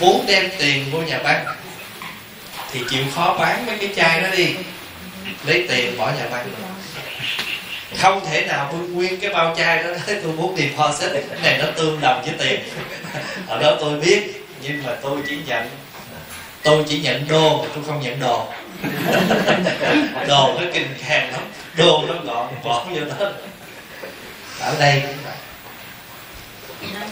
Muốn 0.00 0.24
đem 0.26 0.50
tiền 0.58 0.84
vô 0.92 0.98
nhà 0.98 1.18
bán 1.18 1.44
thì 2.72 2.80
chịu 2.90 3.04
khó 3.14 3.36
bán 3.40 3.66
mấy 3.66 3.78
cái 3.78 3.88
chai 3.96 4.20
đó 4.20 4.28
đi. 4.36 4.54
Lấy 5.46 5.66
tiền 5.68 5.98
bỏ 5.98 6.12
nhà 6.18 6.28
băng 6.30 6.50
không 7.98 8.24
thể 8.26 8.46
nào 8.46 8.68
tôi 8.72 8.80
nguyên 8.80 9.20
cái 9.20 9.30
bao 9.30 9.54
chai 9.58 9.82
đó, 9.82 9.90
tôi 10.06 10.32
muốn 10.36 10.56
deposit. 10.56 11.12
Cái 11.12 11.40
này 11.42 11.58
nó 11.58 11.70
tương 11.76 12.00
đồng 12.00 12.22
với 12.24 12.34
tiền. 12.38 12.60
Ở 13.48 13.62
đó 13.62 13.76
tôi 13.80 14.00
biết, 14.00 14.46
nhưng 14.62 14.82
mà 14.86 14.96
tôi 15.02 15.18
chỉ 15.28 15.38
nhận, 15.46 15.68
tôi 16.62 16.84
chỉ 16.88 17.00
nhận 17.00 17.28
đô 17.28 17.62
mà 17.62 17.68
tôi 17.74 17.84
không 17.86 18.00
nhận 18.00 18.20
đồ. 18.20 18.46
Đồ 20.28 20.54
nó 20.60 20.66
kinh 20.72 20.88
khang 20.98 21.32
lắm. 21.32 21.42
Đô 21.76 22.02
nó 22.08 22.14
gọn 22.14 22.46
bỏ 22.64 22.86
vô 22.90 23.00
đó 23.04 23.30
ở 24.62 24.76
đây 24.78 25.02
cũng 25.06 25.16
vậy. 25.24 25.34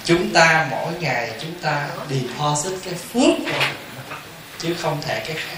Chúng 0.04 0.33
ta 0.33 0.69
mỗi 0.71 0.92
ngày 1.00 1.30
chúng 1.40 1.54
ta 1.62 1.88
deposit 2.11 2.73
cái 2.85 2.95
phước 2.95 3.52
rồi 3.52 3.64
chứ 4.59 4.75
không 4.80 5.02
thể 5.02 5.23
cái 5.26 5.37
khác. 5.37 5.57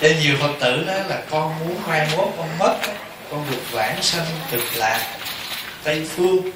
Nên 0.00 0.20
nhiều 0.20 0.36
Phật 0.40 0.52
tử 0.60 0.84
đó 0.86 0.94
là 1.08 1.22
con 1.30 1.58
muốn 1.58 1.82
mai 1.86 2.08
mốt 2.16 2.28
con 2.38 2.58
mất, 2.58 2.78
Con 3.30 3.46
được 3.50 3.72
vãng 3.72 4.02
sanh 4.02 4.26
cực 4.50 4.76
lạc 4.76 5.16
Tây 5.84 6.06
Phương. 6.16 6.50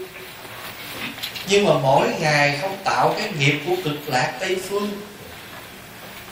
Nhưng 1.49 1.65
mà 1.65 1.73
mỗi 1.83 2.09
ngày 2.21 2.59
không 2.61 2.77
tạo 2.85 3.15
cái 3.19 3.31
nghiệp 3.39 3.61
của 3.67 3.77
cực 3.85 4.09
lạc 4.09 4.33
Tây 4.41 4.57
Phương, 4.69 4.91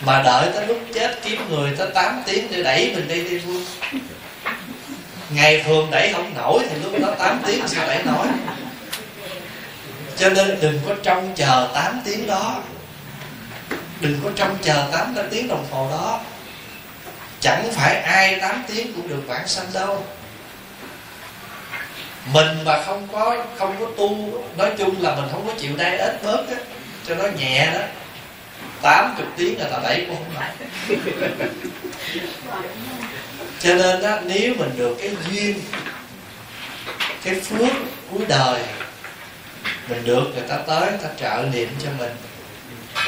Mà 0.01 0.23
đợi 0.23 0.51
tới 0.55 0.67
lúc 0.67 0.81
chết 0.95 1.19
kiếm 1.25 1.49
người 1.49 1.77
tới 1.79 1.91
8 1.95 2.23
tiếng 2.27 2.47
để 2.51 2.63
đẩy 2.63 2.93
mình 2.95 3.09
đi 3.09 3.23
Tây 3.23 3.43
Phương. 3.47 3.65
Ngày 5.35 5.63
thường 5.67 5.91
đẩy 5.91 6.13
không 6.13 6.35
nổi 6.35 6.65
Thì 6.71 6.77
lúc 6.83 6.93
đó 7.01 7.15
8 7.19 7.43
tiếng 7.47 7.69
sao 7.69 7.87
đẩy 7.87 8.03
nổi 8.05 8.27
Cho 10.17 10.29
nên 10.29 10.59
đừng 10.61 10.81
có 10.89 10.95
trông 11.03 11.33
chờ 11.35 11.71
8 11.75 12.01
tiếng 12.05 12.27
đó. 12.27 12.63
Đừng 14.01 14.21
có 14.25 14.31
trông 14.37 14.57
chờ 14.63 14.89
8 14.93 15.15
tiếng 15.31 15.49
đồng 15.49 15.67
hồ 15.71 15.89
đó. 15.91 16.21
Chẳng 17.41 17.73
phải 17.73 17.97
ai 17.97 18.39
8 18.41 18.65
tiếng 18.69 18.93
cũng 18.93 19.09
được 19.09 19.23
vãng 19.27 19.49
sanh 19.49 19.67
đâu. 19.73 20.05
Mình 22.33 22.65
mà 22.65 22.83
không 22.83 23.09
có 23.13 23.45
không 23.59 23.77
có 23.81 23.87
tu, 23.97 24.43
nói 24.57 24.71
chung 24.79 25.03
là 25.03 25.15
mình 25.15 25.25
không 25.33 25.47
có 25.47 25.53
chịu 25.59 25.77
đai 25.77 25.99
ít 25.99 26.21
bớt 26.25 26.49
á, 26.49 26.57
cho 27.09 27.15
nó 27.15 27.25
nhẹ 27.39 27.71
đó. 27.75 27.81
80 28.83 29.27
tiếng 29.37 29.61
là 29.61 29.69
ta 29.69 29.79
đẩy 29.83 30.07
cũng 30.09 30.17
không 30.17 30.35
nổi. 30.35 30.99
cho 33.61 33.75
nên 33.75 34.03
đó 34.03 34.19
nếu 34.27 34.55
mình 34.59 34.71
được 34.77 34.97
cái 35.01 35.11
duyên 35.31 35.61
cái 37.25 37.41
phước 37.41 37.73
cuối 38.11 38.21
đời 38.29 38.63
mình 39.89 40.05
được 40.05 40.25
người 40.35 40.49
ta 40.49 40.57
tới 40.57 40.91
người 40.91 41.01
ta 41.03 41.09
trợ 41.21 41.49
niệm 41.53 41.69
cho 41.85 41.91
mình 41.99 42.13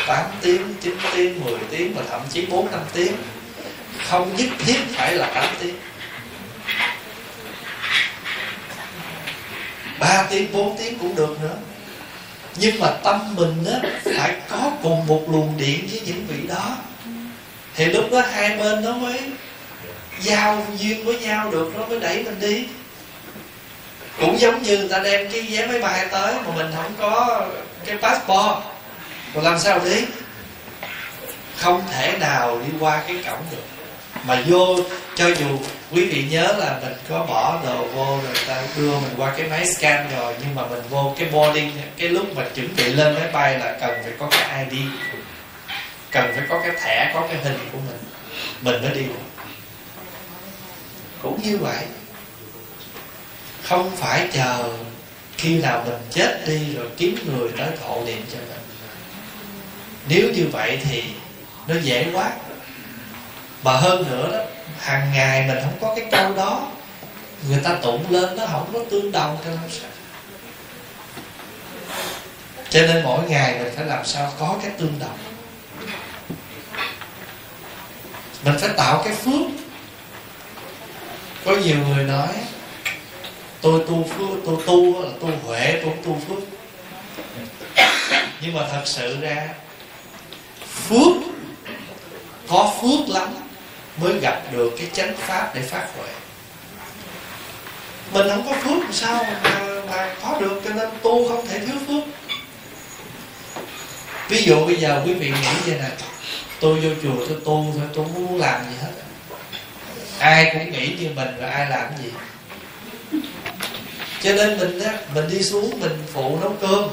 8 0.06 0.24
tiếng, 0.42 0.74
9 0.80 0.96
tiếng, 1.14 1.44
10 1.44 1.54
tiếng 1.70 1.94
và 1.94 2.02
thậm 2.11 2.20
chí 2.32 2.46
4 2.46 2.70
5 2.70 2.80
tiếng 2.92 3.12
không 4.09 4.37
nhất 4.37 4.48
thiết 4.59 4.78
phải 4.90 5.14
là 5.14 5.26
8 5.35 5.54
tiếng. 5.61 5.74
3 9.98 10.26
tiếng 10.30 10.52
4 10.52 10.78
tiếng 10.78 10.98
cũng 10.98 11.14
được 11.14 11.40
nữa. 11.42 11.56
Nhưng 12.56 12.80
mà 12.80 12.90
tâm 12.90 13.35
mình 13.35 13.64
á 13.72 13.88
phải 14.16 14.35
có 14.50 14.72
cùng 14.82 15.06
một 15.06 15.22
luồng 15.28 15.54
điện 15.56 15.88
với 15.90 16.00
những 16.00 16.26
vị 16.26 16.46
đó. 16.48 16.76
Thì 17.74 17.85
lúc 17.85 18.12
đó 18.12 18.20
hai 18.20 18.56
bên 18.56 18.85
nó 18.85 18.92
mới 18.92 19.20
giao 20.20 20.66
duyên 20.76 21.05
với 21.05 21.18
nhau 21.18 21.50
được, 21.50 21.72
nó 21.76 21.87
mới 21.87 22.00
đẩy 22.00 22.22
mình 22.22 22.40
đi. 22.40 22.66
Cũng 24.20 24.40
giống 24.40 24.62
như 24.62 24.79
người 24.79 24.88
ta 24.88 24.98
đem 24.98 25.31
cái 25.31 25.42
vé 25.42 25.66
máy 25.66 25.79
bay 25.79 26.07
tới 26.11 26.35
mà 26.35 26.57
mình 26.57 26.72
không 26.76 26.94
có 26.98 27.46
cái 27.87 27.96
passport. 27.96 28.64
Mà 29.35 29.42
làm 29.42 29.59
sao 29.59 29.81
đi? 29.85 30.05
Không 31.57 31.83
thể 31.92 32.18
nào 32.20 32.59
đi 32.59 32.72
qua 32.81 33.02
cái 33.09 33.16
cổng 33.24 33.42
được. 33.50 33.62
Mà 34.24 34.42
vô, 34.46 34.76
cho 35.16 35.26
dù 35.26 35.59
quý 35.92 36.05
vị 36.05 36.24
nhớ 36.31 36.55
là 36.59 36.79
mình 36.83 36.94
có 37.09 37.18
bỏ 37.18 37.59
đồ 37.66 37.87
vô 37.87 38.18
rồi 38.24 38.35
ta 38.46 38.62
đưa 38.76 38.90
mình 38.90 39.14
qua 39.16 39.33
cái 39.37 39.46
máy 39.46 39.66
scan 39.66 40.09
rồi, 40.16 40.35
nhưng 40.40 40.55
mà 40.55 40.66
mình 40.66 40.83
vô 40.90 41.14
cái 41.18 41.29
boarding, 41.29 41.72
cái 41.96 42.09
lúc 42.09 42.37
mà 42.37 42.42
chuẩn 42.55 42.76
bị 42.76 42.85
lên 42.85 43.14
máy 43.14 43.29
bay 43.33 43.59
là 43.59 43.76
cần 43.81 43.90
phải 44.02 44.12
có 44.18 44.29
cái 44.31 44.66
ID 44.70 44.81
cần 46.11 46.33
phải 46.35 46.44
có 46.48 46.61
cái 46.62 46.70
thẻ, 46.83 47.11
có 47.14 47.26
cái 47.29 47.38
hình 47.44 47.59
của 47.72 47.79
mình. 47.79 47.98
Mình 48.61 48.83
mới 48.83 48.94
đi 48.94 49.00
được 49.02 49.36
cũng 51.22 51.42
như 51.42 51.59
vậy, 51.59 51.85
không 53.62 53.96
phải 53.96 54.29
chờ 54.33 54.76
khi 55.37 55.59
nào 55.59 55.85
mình 55.87 55.98
chết 56.11 56.42
đi 56.46 56.74
rồi 56.74 56.87
kiếm 56.96 57.18
người 57.26 57.50
tới 57.59 57.68
thọ 57.83 57.96
niệm 58.07 58.22
cho 58.33 58.38
mình. 58.38 58.62
Nếu 60.09 60.31
như 60.35 60.48
vậy 60.52 60.81
thì 60.85 61.05
nó 61.66 61.74
dễ 61.83 62.11
quá. 62.12 62.33
Mà 63.62 63.72
hơn 63.76 64.11
nữa 64.11 64.31
đó, 64.33 64.44
hàng 64.79 65.12
ngày 65.12 65.48
mình 65.48 65.59
không 65.62 65.79
có 65.81 65.94
cái 65.96 66.07
câu 66.11 66.35
đó, 66.35 66.68
người 67.48 67.61
ta 67.64 67.79
tụng 67.83 68.11
lên 68.11 68.37
nó 68.37 68.46
không 68.46 68.70
có 68.72 68.81
tương 68.90 69.12
đồng 69.12 69.38
cho 69.44 69.50
làm 69.50 69.70
sao 69.70 69.90
cho 72.70 72.83
nên 72.83 73.05
mỗi 73.05 73.29
ngày 73.29 73.59
mình 73.59 73.72
phải 73.76 73.85
làm 73.85 74.05
sao 74.05 74.33
có 74.38 74.57
cái 74.62 74.70
tương 74.79 74.98
đồng. 74.98 75.18
Mình 78.44 78.55
phải 78.61 78.70
tạo 78.76 79.02
cái 79.05 79.14
phước 79.14 79.65
có 81.46 81.56
nhiều 81.56 81.76
người 81.88 82.04
nói 82.04 82.28
tôi 83.61 83.85
tu 83.88 84.04
phước 84.04 84.38
tôi 84.46 84.56
tu 84.66 85.02
là 85.02 85.11
tu 85.20 85.28
huệ 85.44 85.80
tôi 85.85 85.92
tu 86.04 86.20
phước. 86.28 86.38
Nhưng 88.40 88.54
mà 88.54 88.68
thật 88.72 88.82
sự 88.85 89.20
ra 89.20 89.48
phước 90.88 91.12
có 92.48 92.74
phước 92.80 93.09
lắm 93.09 93.28
mới 93.96 94.18
gặp 94.20 94.42
được 94.52 94.72
cái 94.78 94.88
chánh 94.92 95.14
pháp 95.16 95.54
để 95.54 95.62
phát 95.62 95.87
huệ. 95.96 96.09
Mình 98.12 98.28
không 98.28 98.46
có 98.46 98.52
phước 98.52 98.82
làm 98.82 98.92
sao 98.92 99.24
mà, 99.42 99.61
mà 99.90 100.14
có 100.22 100.40
được 100.40 100.61
cho 100.64 100.74
nên 100.74 100.88
tu 101.02 101.28
không 101.28 101.46
thể 101.46 101.59
thiếu 101.59 101.76
phước. 101.88 102.02
Ví 104.28 104.42
dụ 104.42 104.66
bây 104.66 104.76
giờ 104.76 105.02
quý 105.06 105.14
vị 105.14 105.30
nghĩ 105.30 105.54
vậy 105.66 105.78
nè 105.78 105.90
tôi 106.61 106.80
vô 106.80 106.90
chùa 107.02 107.26
tôi 107.28 107.38
tu 107.44 107.72
thôi 107.76 107.88
tôi 107.94 108.04
không 108.04 108.26
muốn 108.26 108.40
làm 108.40 108.64
gì 108.64 108.76
hết 108.82 108.92
ai 110.26 110.50
cũng 110.52 110.72
nghĩ 110.72 110.96
như 110.98 111.08
mình 111.14 111.28
rồi 111.40 111.50
ai 111.50 111.70
làm 111.70 111.88
gì. 112.02 112.10
Cho 114.22 114.32
nên 114.32 114.58
mình 114.58 114.80
á, 114.84 114.92
mình 115.14 115.28
đi 115.30 115.42
xuống 115.42 115.80
mình 115.80 116.02
phụ 116.12 116.38
nấu 116.40 116.56
cơm. 116.60 116.88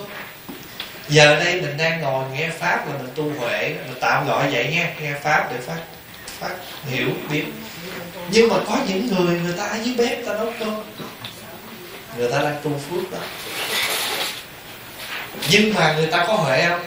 Giờ 1.09 1.39
đây 1.39 1.61
mình 1.61 1.77
đang 1.77 2.01
ngồi 2.01 2.25
nghe 2.33 2.49
pháp 2.49 2.87
là 2.87 2.97
mình 2.97 3.09
tu 3.15 3.31
huệ, 3.39 3.69
mình 3.69 3.97
tạm 3.99 4.27
gọi 4.27 4.51
vậy 4.51 4.67
nghe 4.71 4.93
nghe 5.01 5.13
pháp 5.23 5.51
để 5.51 5.57
phát 5.57 5.79
phát 6.39 6.55
hiểu, 6.89 7.09
biết. 7.31 7.43
Nhưng 8.29 8.49
mà 8.49 8.55
có 8.67 8.77
những 8.87 9.07
người 9.15 9.39
người 9.39 9.53
ta 9.57 9.63
ở 9.63 9.77
dưới 9.83 9.95
bếp 9.97 10.17
người 10.17 10.25
ta 10.25 10.33
nấu 10.33 10.53
cơm. 10.59 10.83
Người 12.17 12.31
ta 12.31 12.41
đang 12.41 12.55
tu 12.63 12.81
phước 12.89 13.11
đó. 13.11 13.19
Nhưng 15.49 15.73
mà 15.73 15.93
người 15.93 16.07
ta 16.07 16.25
có 16.27 16.33
huệ 16.33 16.65
không? 16.69 16.85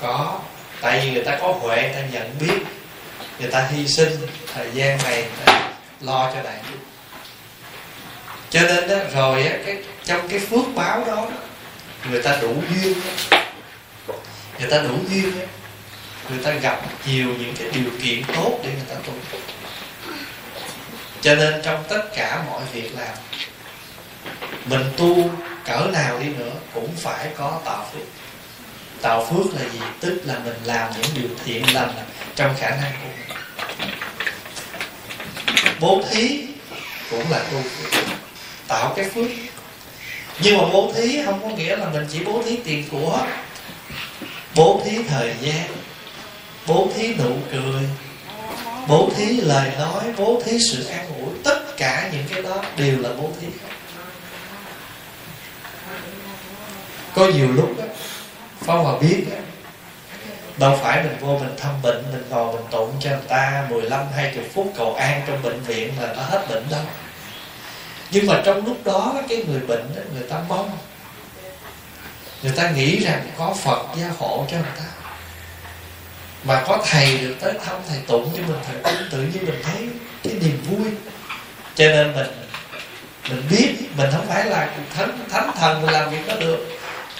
Có. 0.00 0.40
Tại 0.80 1.00
vì 1.00 1.10
người 1.10 1.24
ta 1.24 1.38
có 1.40 1.52
huệ, 1.52 1.82
người 1.82 1.92
ta 1.92 2.00
nhận 2.12 2.30
biết 2.40 2.75
người 3.38 3.50
ta 3.50 3.66
hy 3.70 3.88
sinh 3.88 4.26
thời 4.54 4.70
gian 4.74 4.98
này 5.04 5.24
lo 6.00 6.32
cho 6.34 6.42
đại 6.42 6.60
chúng 6.68 6.78
cho 8.50 8.60
nên 8.60 8.88
đó, 8.88 8.96
rồi 9.14 9.46
á, 9.46 9.56
cái, 9.66 9.76
trong 10.04 10.28
cái 10.28 10.38
phước 10.38 10.74
báo 10.74 11.04
đó 11.06 11.28
người 12.10 12.22
ta 12.22 12.38
đủ 12.42 12.54
duyên 12.70 12.98
người 14.58 14.70
ta 14.70 14.82
đủ 14.82 14.98
duyên 15.10 15.32
người 16.30 16.38
ta 16.44 16.50
gặp 16.50 16.80
nhiều 17.06 17.28
những 17.38 17.54
cái 17.58 17.68
điều 17.74 17.90
kiện 18.02 18.22
tốt 18.34 18.58
để 18.62 18.70
người 18.70 18.86
ta 18.88 18.94
tu. 19.06 19.12
Cho 21.20 21.34
nên 21.34 21.62
trong 21.62 21.84
tất 21.88 22.02
cả 22.16 22.42
mọi 22.46 22.62
việc 22.72 22.90
làm, 22.98 23.16
mình 24.64 24.92
tu 24.96 25.30
cỡ 25.64 25.86
nào 25.92 26.18
đi 26.18 26.28
nữa 26.28 26.52
cũng 26.74 26.96
phải 26.96 27.28
có 27.36 27.60
tạo 27.64 27.86
phước 27.92 28.06
tạo 29.02 29.26
phước 29.30 29.54
là 29.54 29.68
gì? 29.72 29.80
Tức 30.00 30.20
là 30.24 30.38
mình 30.44 30.56
làm 30.64 30.92
những 30.96 31.10
điều 31.14 31.28
thiện 31.44 31.74
lành 31.74 31.90
trong 32.36 32.54
khả 32.58 32.70
năng 32.70 32.92
của 32.92 33.08
mình. 33.18 33.36
Bố 35.80 36.02
thí 36.10 36.40
cũng 37.10 37.30
là 37.30 37.38
tu 37.38 37.62
phước 37.62 38.02
tạo 38.68 38.92
cái 38.96 39.08
phước. 39.14 39.26
Nhưng 40.40 40.58
mà 40.58 40.64
bố 40.72 40.92
thí 40.94 41.22
không 41.24 41.42
có 41.42 41.48
nghĩa 41.48 41.76
là 41.76 41.88
mình 41.88 42.06
chỉ 42.12 42.24
bố 42.24 42.42
thí 42.42 42.56
tiền 42.56 42.84
của 42.90 43.26
bố 44.54 44.82
thí 44.84 45.02
thời 45.08 45.34
gian 45.40 45.70
bố 46.66 46.88
thí 46.96 47.14
nụ 47.14 47.36
cười 47.52 47.82
bố 48.88 49.10
thí 49.16 49.40
lời 49.40 49.72
nói 49.78 50.04
bố 50.16 50.42
thí 50.44 50.58
sự 50.70 50.86
an 50.86 51.06
ủi. 51.08 51.34
Tất 51.44 51.76
cả 51.76 52.10
những 52.12 52.24
cái 52.30 52.42
đó 52.42 52.64
đều 52.76 52.98
là 52.98 53.08
bố 53.20 53.30
thí. 53.40 53.46
Có 57.14 57.26
nhiều 57.26 57.52
lúc 57.52 57.74
đó, 57.78 57.84
Pháp 58.60 58.74
Hòa 58.74 58.98
biết 59.00 59.24
đó, 59.30 59.36
Đâu 60.56 60.78
phải 60.82 61.02
mình 61.02 61.16
vô 61.20 61.38
mình 61.38 61.56
thăm 61.56 61.82
bệnh 61.82 62.04
Mình 62.12 62.24
ngồi 62.30 62.52
mình 62.52 62.64
tụng 62.70 62.92
cho 63.00 63.10
người 63.10 63.28
ta 63.28 63.66
15 63.70 64.06
20 64.16 64.44
phút 64.54 64.72
cầu 64.76 64.94
an 64.94 65.22
trong 65.26 65.42
bệnh 65.42 65.60
viện 65.60 65.92
Là 66.00 66.14
nó 66.16 66.22
hết 66.22 66.46
bệnh 66.48 66.64
đâu. 66.70 66.80
Nhưng 68.10 68.26
mà 68.26 68.42
trong 68.44 68.66
lúc 68.66 68.84
đó 68.84 69.14
Cái 69.28 69.44
người 69.48 69.60
bệnh 69.60 69.94
đó, 69.96 70.02
người 70.14 70.28
ta 70.28 70.36
mong. 70.48 70.70
Người 72.42 72.52
ta 72.56 72.70
nghĩ 72.70 73.04
rằng 73.04 73.30
Có 73.38 73.54
Phật 73.62 73.82
gia 73.96 74.08
hộ 74.18 74.46
cho 74.50 74.56
người 74.56 74.72
ta. 74.78 74.84
Mà 76.44 76.64
có 76.66 76.84
thầy 76.86 77.18
được 77.18 77.34
tới 77.40 77.52
thăm 77.64 77.76
Thầy 77.88 77.98
tụng 78.06 78.30
cho 78.36 78.42
mình 78.42 78.58
Thầy 78.66 78.94
cũng 78.94 79.08
tự 79.10 79.18
nhiên 79.18 79.46
mình 79.46 79.62
thấy 79.62 79.88
Cái 80.22 80.32
niềm 80.40 80.62
vui. 80.70 80.90
Cho 81.74 81.84
nên 81.84 82.12
mình 82.16 82.26
Mình 83.28 83.42
biết 83.50 83.74
Mình 83.96 84.10
không 84.12 84.26
phải 84.26 84.44
là 84.44 84.70
thánh, 84.94 85.18
thánh 85.30 85.50
thần 85.56 85.82
Mình 85.82 85.90
làm 85.90 86.10
việc 86.10 86.26
đó 86.28 86.34
được 86.40 86.66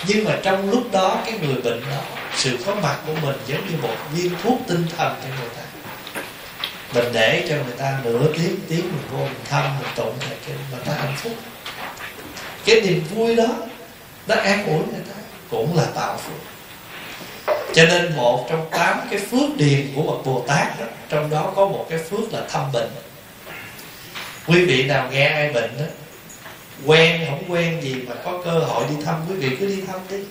nhưng 0.04 0.24
mà 0.24 0.38
trong 0.42 0.70
lúc 0.70 0.92
đó 0.92 1.22
cái 1.26 1.38
người 1.38 1.62
bệnh 1.62 1.80
đó 1.90 2.00
sự 2.36 2.58
có 2.66 2.74
mặt 2.74 2.96
của 3.06 3.14
mình 3.22 3.36
giống 3.46 3.70
như 3.70 3.76
một 3.82 3.96
viên 4.12 4.32
thuốc 4.42 4.58
tinh 4.68 4.86
thần 4.96 5.14
cho 5.22 5.28
người 5.28 5.48
ta. 5.56 5.62
Mình 6.94 7.12
để 7.12 7.46
cho 7.48 7.54
người 7.54 7.74
ta 7.78 7.98
nửa 8.04 8.32
tiếng 8.32 8.56
tiếng 8.68 8.80
mình 8.80 9.02
vô 9.12 9.18
mình 9.18 9.44
thăm 9.50 9.64
mình 9.80 9.88
tụng 9.96 10.14
thầy 10.20 10.36
kinh 10.46 10.56
người 10.70 10.80
ta 10.84 10.92
hạnh 10.92 11.16
phúc. 11.16 11.32
Cái 12.64 12.80
niềm 12.80 13.04
vui 13.14 13.36
đó 13.36 13.46
nó 14.26 14.34
an 14.34 14.66
ủi 14.66 14.78
người 14.78 15.04
ta 15.08 15.14
cũng 15.50 15.76
là 15.76 15.84
tạo 15.94 16.16
phước. 16.16 16.40
Cho 17.74 17.84
nên 17.84 18.16
một 18.16 18.46
trong 18.50 18.68
tám 18.70 19.00
cái 19.10 19.20
phước 19.20 19.56
điền 19.56 19.92
của 19.96 20.02
bậc 20.02 20.26
bồ 20.26 20.44
tát 20.48 20.80
đó, 20.80 20.86
trong 21.08 21.30
đó 21.30 21.52
có 21.56 21.66
một 21.66 21.86
cái 21.90 21.98
phước 21.98 22.32
là 22.32 22.40
thăm 22.48 22.72
bệnh. 22.72 22.90
Quý 24.46 24.64
vị 24.64 24.82
nào 24.82 25.08
nghe 25.10 25.26
ai 25.26 25.52
bệnh 25.52 25.78
đó 25.78 25.84
quen 26.84 27.26
không 27.28 27.42
quen 27.48 27.82
gì 27.82 27.94
mà 28.08 28.14
có 28.24 28.40
cơ 28.44 28.50
hội 28.50 28.84
đi 28.90 29.04
thăm 29.04 29.14
quý 29.28 29.34
vị 29.34 29.56
cứ 29.60 29.66
đi 29.66 29.82
thăm 29.86 30.00
đi. 30.10 30.24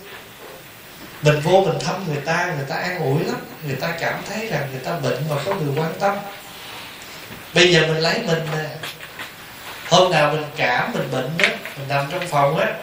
Mình 1.21 1.39
vô 1.43 1.63
mình 1.67 1.79
thăm 1.79 1.95
người 2.07 2.21
ta 2.25 2.53
người 2.57 2.65
ta 2.69 2.75
an 2.75 2.99
ủi 2.99 3.23
lắm. 3.23 3.37
Người 3.67 3.75
ta 3.75 3.95
cảm 3.99 4.19
thấy 4.29 4.47
rằng 4.47 4.67
người 4.71 4.81
ta 4.81 4.99
bệnh 4.99 5.23
mà 5.29 5.35
có 5.45 5.55
người 5.55 5.73
quan 5.77 5.93
tâm. 5.99 6.17
Bây 7.53 7.73
giờ 7.73 7.81
mình 7.87 7.97
lấy 7.97 8.19
mình 8.27 8.39
nè. 8.51 8.69
Hôm 9.89 10.11
nào 10.11 10.31
mình 10.33 10.43
cảm 10.57 10.91
mình 10.93 11.11
bệnh 11.11 11.29
đó 11.37 11.45
mình 11.77 11.87
nằm 11.87 12.05
trong 12.11 12.27
phòng 12.27 12.57
á 12.57 12.73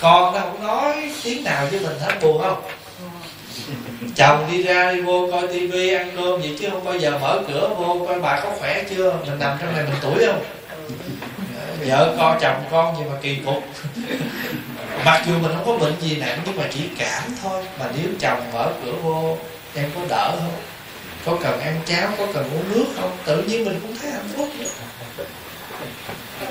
con 0.00 0.34
nó 0.34 0.40
không 0.40 0.66
nói 0.66 1.12
tiếng 1.24 1.44
nào 1.44 1.66
với 1.70 1.80
mình 1.80 1.98
hết 2.00 2.14
buồn 2.22 2.42
không? 2.42 2.62
Chồng 4.16 4.48
đi 4.52 4.62
ra 4.62 4.92
đi 4.92 5.00
vô 5.00 5.28
coi 5.32 5.48
tivi 5.48 5.94
ăn 5.94 6.10
cơm 6.16 6.42
gì 6.42 6.56
chứ 6.60 6.68
không 6.70 6.84
bao 6.84 6.98
giờ 6.98 7.18
mở 7.18 7.42
cửa 7.48 7.70
vô 7.78 8.06
coi 8.08 8.20
bà 8.20 8.40
có 8.40 8.50
khỏe 8.58 8.84
chưa? 8.90 9.16
Mình 9.26 9.38
nằm 9.38 9.58
trong 9.60 9.72
này 9.74 9.84
mình 9.84 9.98
tuổi 10.02 10.26
không 10.26 10.44
vợ 11.84 12.14
con, 12.18 12.38
chồng 12.40 12.64
con 12.70 12.96
gì 12.96 13.02
mà 13.10 13.16
kỳ 13.22 13.36
cục. 13.46 13.64
Mặc 15.04 15.22
dù 15.26 15.38
mình 15.38 15.52
không 15.54 15.66
có 15.66 15.86
bệnh 15.86 16.00
gì 16.00 16.16
nặng 16.16 16.38
nhưng 16.46 16.56
mà 16.56 16.64
chỉ 16.72 16.80
cảm 16.98 17.22
thôi. 17.42 17.64
Mà 17.78 17.86
nếu 17.96 18.06
chồng 18.20 18.52
mở 18.52 18.72
cửa 18.84 18.92
vô, 19.02 19.38
em 19.74 19.90
có 19.94 20.00
đỡ 20.08 20.30
không? 20.30 20.54
Có 21.24 21.38
cần 21.42 21.60
ăn 21.60 21.80
cháo, 21.86 22.08
có 22.18 22.26
cần 22.34 22.44
uống 22.44 22.68
nước 22.70 22.86
không? 22.96 23.16
Tự 23.24 23.42
nhiên 23.42 23.64
mình 23.64 23.80
cũng 23.82 23.96
thấy 23.96 24.10
hạnh 24.10 24.28
phúc 24.36 24.48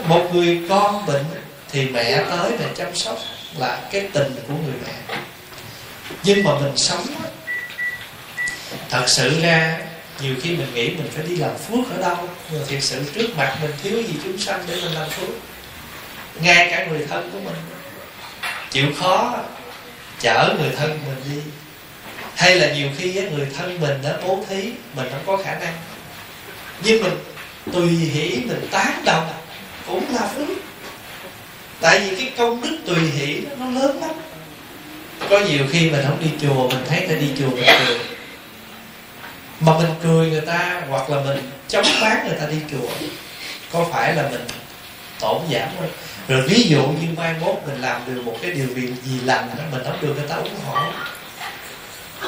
một 0.07 0.29
người 0.33 0.61
con 0.69 1.05
bệnh 1.05 1.25
thì 1.71 1.89
mẹ 1.89 2.23
tới 2.29 2.51
để 2.59 2.65
chăm 2.75 2.95
sóc 2.95 3.17
là 3.57 3.79
cái 3.91 4.09
tình 4.13 4.35
của 4.47 4.53
người 4.53 4.73
mẹ. 4.85 5.15
Nhưng 6.23 6.43
mà 6.43 6.59
mình 6.59 6.77
sống 6.77 7.05
thật 8.89 9.03
sự 9.07 9.41
ra 9.41 9.79
nhiều 10.21 10.35
khi 10.41 10.49
mình 10.49 10.73
nghĩ 10.73 10.89
mình 10.89 11.09
phải 11.15 11.25
đi 11.27 11.35
làm 11.35 11.57
phước 11.57 11.91
ở 11.95 12.01
đâu 12.01 12.29
nhưng 12.51 12.65
thiệt 12.67 12.83
sự 12.83 13.03
trước 13.15 13.37
mặt 13.37 13.57
mình, 13.61 13.71
thiếu 13.83 14.01
gì 14.01 14.13
chúng 14.23 14.37
sanh 14.37 14.63
để 14.67 14.75
mình 14.75 14.93
làm 14.93 15.09
phước. 15.09 15.29
Ngay 16.41 16.67
cả 16.71 16.85
người 16.85 17.05
thân 17.09 17.29
của 17.33 17.39
mình. 17.39 17.55
Chịu 18.71 18.85
khó, 18.99 19.37
chở 20.19 20.55
người 20.59 20.71
thân 20.75 20.99
mình 21.07 21.35
đi. 21.35 21.41
Hay 22.35 22.55
là 22.55 22.73
nhiều 22.73 22.89
khi 22.97 23.13
người 23.13 23.47
thân 23.57 23.81
mình 23.81 23.97
đã 24.03 24.17
bố 24.23 24.45
thí, 24.49 24.71
mình 24.95 25.07
không 25.11 25.23
có 25.25 25.43
khả 25.43 25.59
năng. 25.59 25.73
Nhưng 26.83 27.03
mình 27.03 27.17
tùy 27.73 27.87
hỷ 27.87 28.29
mình 28.29 28.67
tán 28.71 29.01
đồng, 29.05 29.33
cũng 29.87 30.15
là 30.15 30.27
phước. 30.35 30.57
Tại 31.81 31.99
vì 31.99 32.15
cái 32.15 32.33
công 32.37 32.61
đức 32.61 32.77
tùy 32.85 32.97
hỷ 32.97 33.41
nó 33.59 33.81
lớn 33.81 34.01
lắm. 34.01 34.11
Có 35.29 35.39
nhiều 35.39 35.65
khi 35.71 35.89
mình 35.89 36.05
không 36.07 36.19
đi 36.19 36.29
chùa, 36.41 36.69
mình 36.69 36.85
thấy 36.89 37.07
ta 37.07 37.13
đi 37.15 37.27
chùa 37.39 37.49
mình 37.49 37.65
cười 37.87 37.97
mà 39.59 39.77
mình 39.77 39.91
cười 40.03 40.29
người 40.29 40.41
ta 40.41 40.81
hoặc 40.89 41.09
là 41.09 41.21
mình 41.23 41.51
chống 41.67 41.85
bán 42.01 42.27
người 42.27 42.37
ta 42.39 42.45
đi 42.45 42.57
chùa, 42.71 42.89
có 43.73 43.85
phải 43.91 44.15
là 44.15 44.23
mình 44.31 44.45
tổn 45.19 45.41
giảm 45.51 45.69
không? 45.77 45.89
Rồi 46.27 46.41
ví 46.47 46.63
dụ 46.63 46.81
như 46.81 47.07
mai 47.17 47.35
mốt 47.41 47.55
mình 47.67 47.81
làm 47.81 48.01
được 48.07 48.21
một 48.25 48.37
cái 48.41 48.51
điều 48.51 48.67
việc 48.67 48.91
gì 49.03 49.19
lành 49.25 49.49
đó, 49.57 49.63
mình 49.71 49.81
không 49.83 49.97
được 50.01 50.13
người 50.17 50.27
ta 50.27 50.35
ủng 50.35 50.59
hộ. 50.65 50.91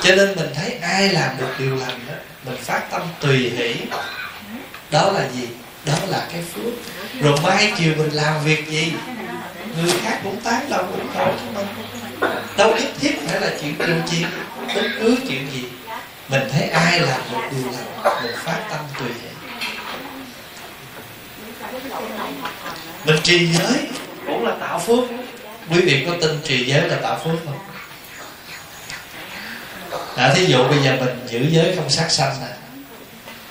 Cho 0.03 0.15
nên 0.15 0.35
mình 0.35 0.49
thấy 0.55 0.77
ai 0.81 1.09
làm 1.09 1.37
được 1.37 1.59
điều 1.59 1.75
lành 1.75 1.99
đó, 2.07 2.13
mình 2.45 2.57
phát 2.57 2.91
tâm 2.91 3.01
tùy 3.19 3.37
hỷ. 3.57 3.75
Đó 4.91 5.11
là 5.11 5.29
gì? 5.35 5.47
Đó 5.85 5.93
là 6.07 6.27
cái 6.31 6.43
phước. 6.53 6.73
Rồi 7.21 7.37
mai 7.43 7.73
chiều 7.77 7.93
mình 7.97 8.09
làm 8.09 8.43
việc 8.43 8.67
gì? 8.67 8.93
Người 9.81 9.91
khác 10.03 10.19
cũng 10.23 10.41
tán 10.41 10.69
đồng, 10.69 10.91
ủng 10.91 11.07
hộ 11.13 11.25
cho 11.25 11.61
mình. 11.61 11.67
Đâu 12.57 12.71
nhất 12.75 12.91
thiết 12.99 13.15
phải 13.27 13.41
là 13.41 13.49
chuyện 13.61 13.75
điều 13.77 13.95
chi 14.09 14.25
bất 14.75 14.81
cứ 14.99 15.15
chuyện 15.27 15.47
gì 15.53 15.63
mình 16.31 16.49
thấy 16.51 16.69
ai 16.69 16.99
làm 16.99 17.21
một 17.31 17.41
điều 17.51 17.71
lành 17.71 18.23
mình 18.23 18.35
phát 18.43 18.59
tâm 18.69 18.79
tùy 18.99 19.07
hỷ 19.07 19.29
mình 23.05 23.21
trì 23.23 23.53
giới 23.53 23.87
cũng 24.27 24.45
là 24.45 24.55
tạo 24.59 24.79
phước. 24.79 24.99
Quý 25.69 25.81
vị 25.81 26.05
có 26.07 26.15
tin 26.21 26.39
trì 26.43 26.65
giới 26.65 26.89
là 26.89 26.97
tạo 27.01 27.19
phước 27.23 27.35
không? 27.45 27.59
À, 30.15 30.33
thí 30.35 30.45
dụ 30.45 30.67
bây 30.67 30.83
giờ 30.83 30.97
mình 30.99 31.19
giữ 31.27 31.47
giới 31.49 31.75
không 31.75 31.89
sát 31.89 32.11
sanh 32.11 32.35
nè 32.41 32.53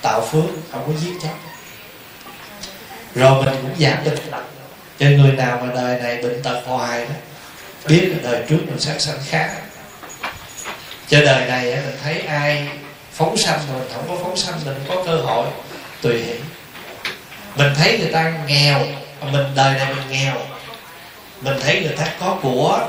tạo 0.02 0.26
phước 0.26 0.44
không 0.72 0.84
có 0.86 0.92
giết 1.00 1.12
chóc. 1.22 1.38
Rồi 3.14 3.44
mình 3.44 3.54
cũng 3.62 3.74
giảm 3.78 4.04
bệnh 4.04 4.18
tật 4.30 4.42
cho 4.98 5.06
người 5.06 5.32
nào 5.32 5.62
mà 5.64 5.72
đời 5.74 6.00
này 6.00 6.22
bệnh 6.22 6.42
tật 6.42 6.62
hoài 6.66 7.04
đó 7.04 7.14
biết 7.88 8.12
là 8.12 8.30
đời 8.30 8.44
trước 8.48 8.58
mình 8.66 8.80
sát 8.80 9.00
sanh 9.00 9.18
khác 9.28 9.56
cho 11.11 11.20
đời 11.20 11.46
này 11.46 11.64
mình 11.64 11.96
thấy 12.03 12.20
ai 12.20 12.68
phóng 13.12 13.37
sanh 13.37 13.59
rồi 13.73 13.81
mình 13.81 13.88
không 13.94 14.09
có 14.09 14.16
phóng 14.23 14.37
sanh, 14.37 14.55
mình 14.64 14.75
có 14.88 15.03
cơ 15.07 15.16
hội 15.16 15.46
tùy 16.03 16.23
hỷ. 16.23 16.35
Mình 17.57 17.73
thấy 17.77 17.99
người 17.99 18.12
ta 18.12 18.33
nghèo, 18.46 18.87
mà 19.20 19.31
mình, 19.33 19.46
đời 19.55 19.75
này 19.75 19.94
mình 19.94 20.11
nghèo. 20.11 20.35
Mình 21.40 21.61
thấy 21.62 21.81
người 21.81 21.96
ta 21.96 22.07
có 22.20 22.38
của, 22.42 22.88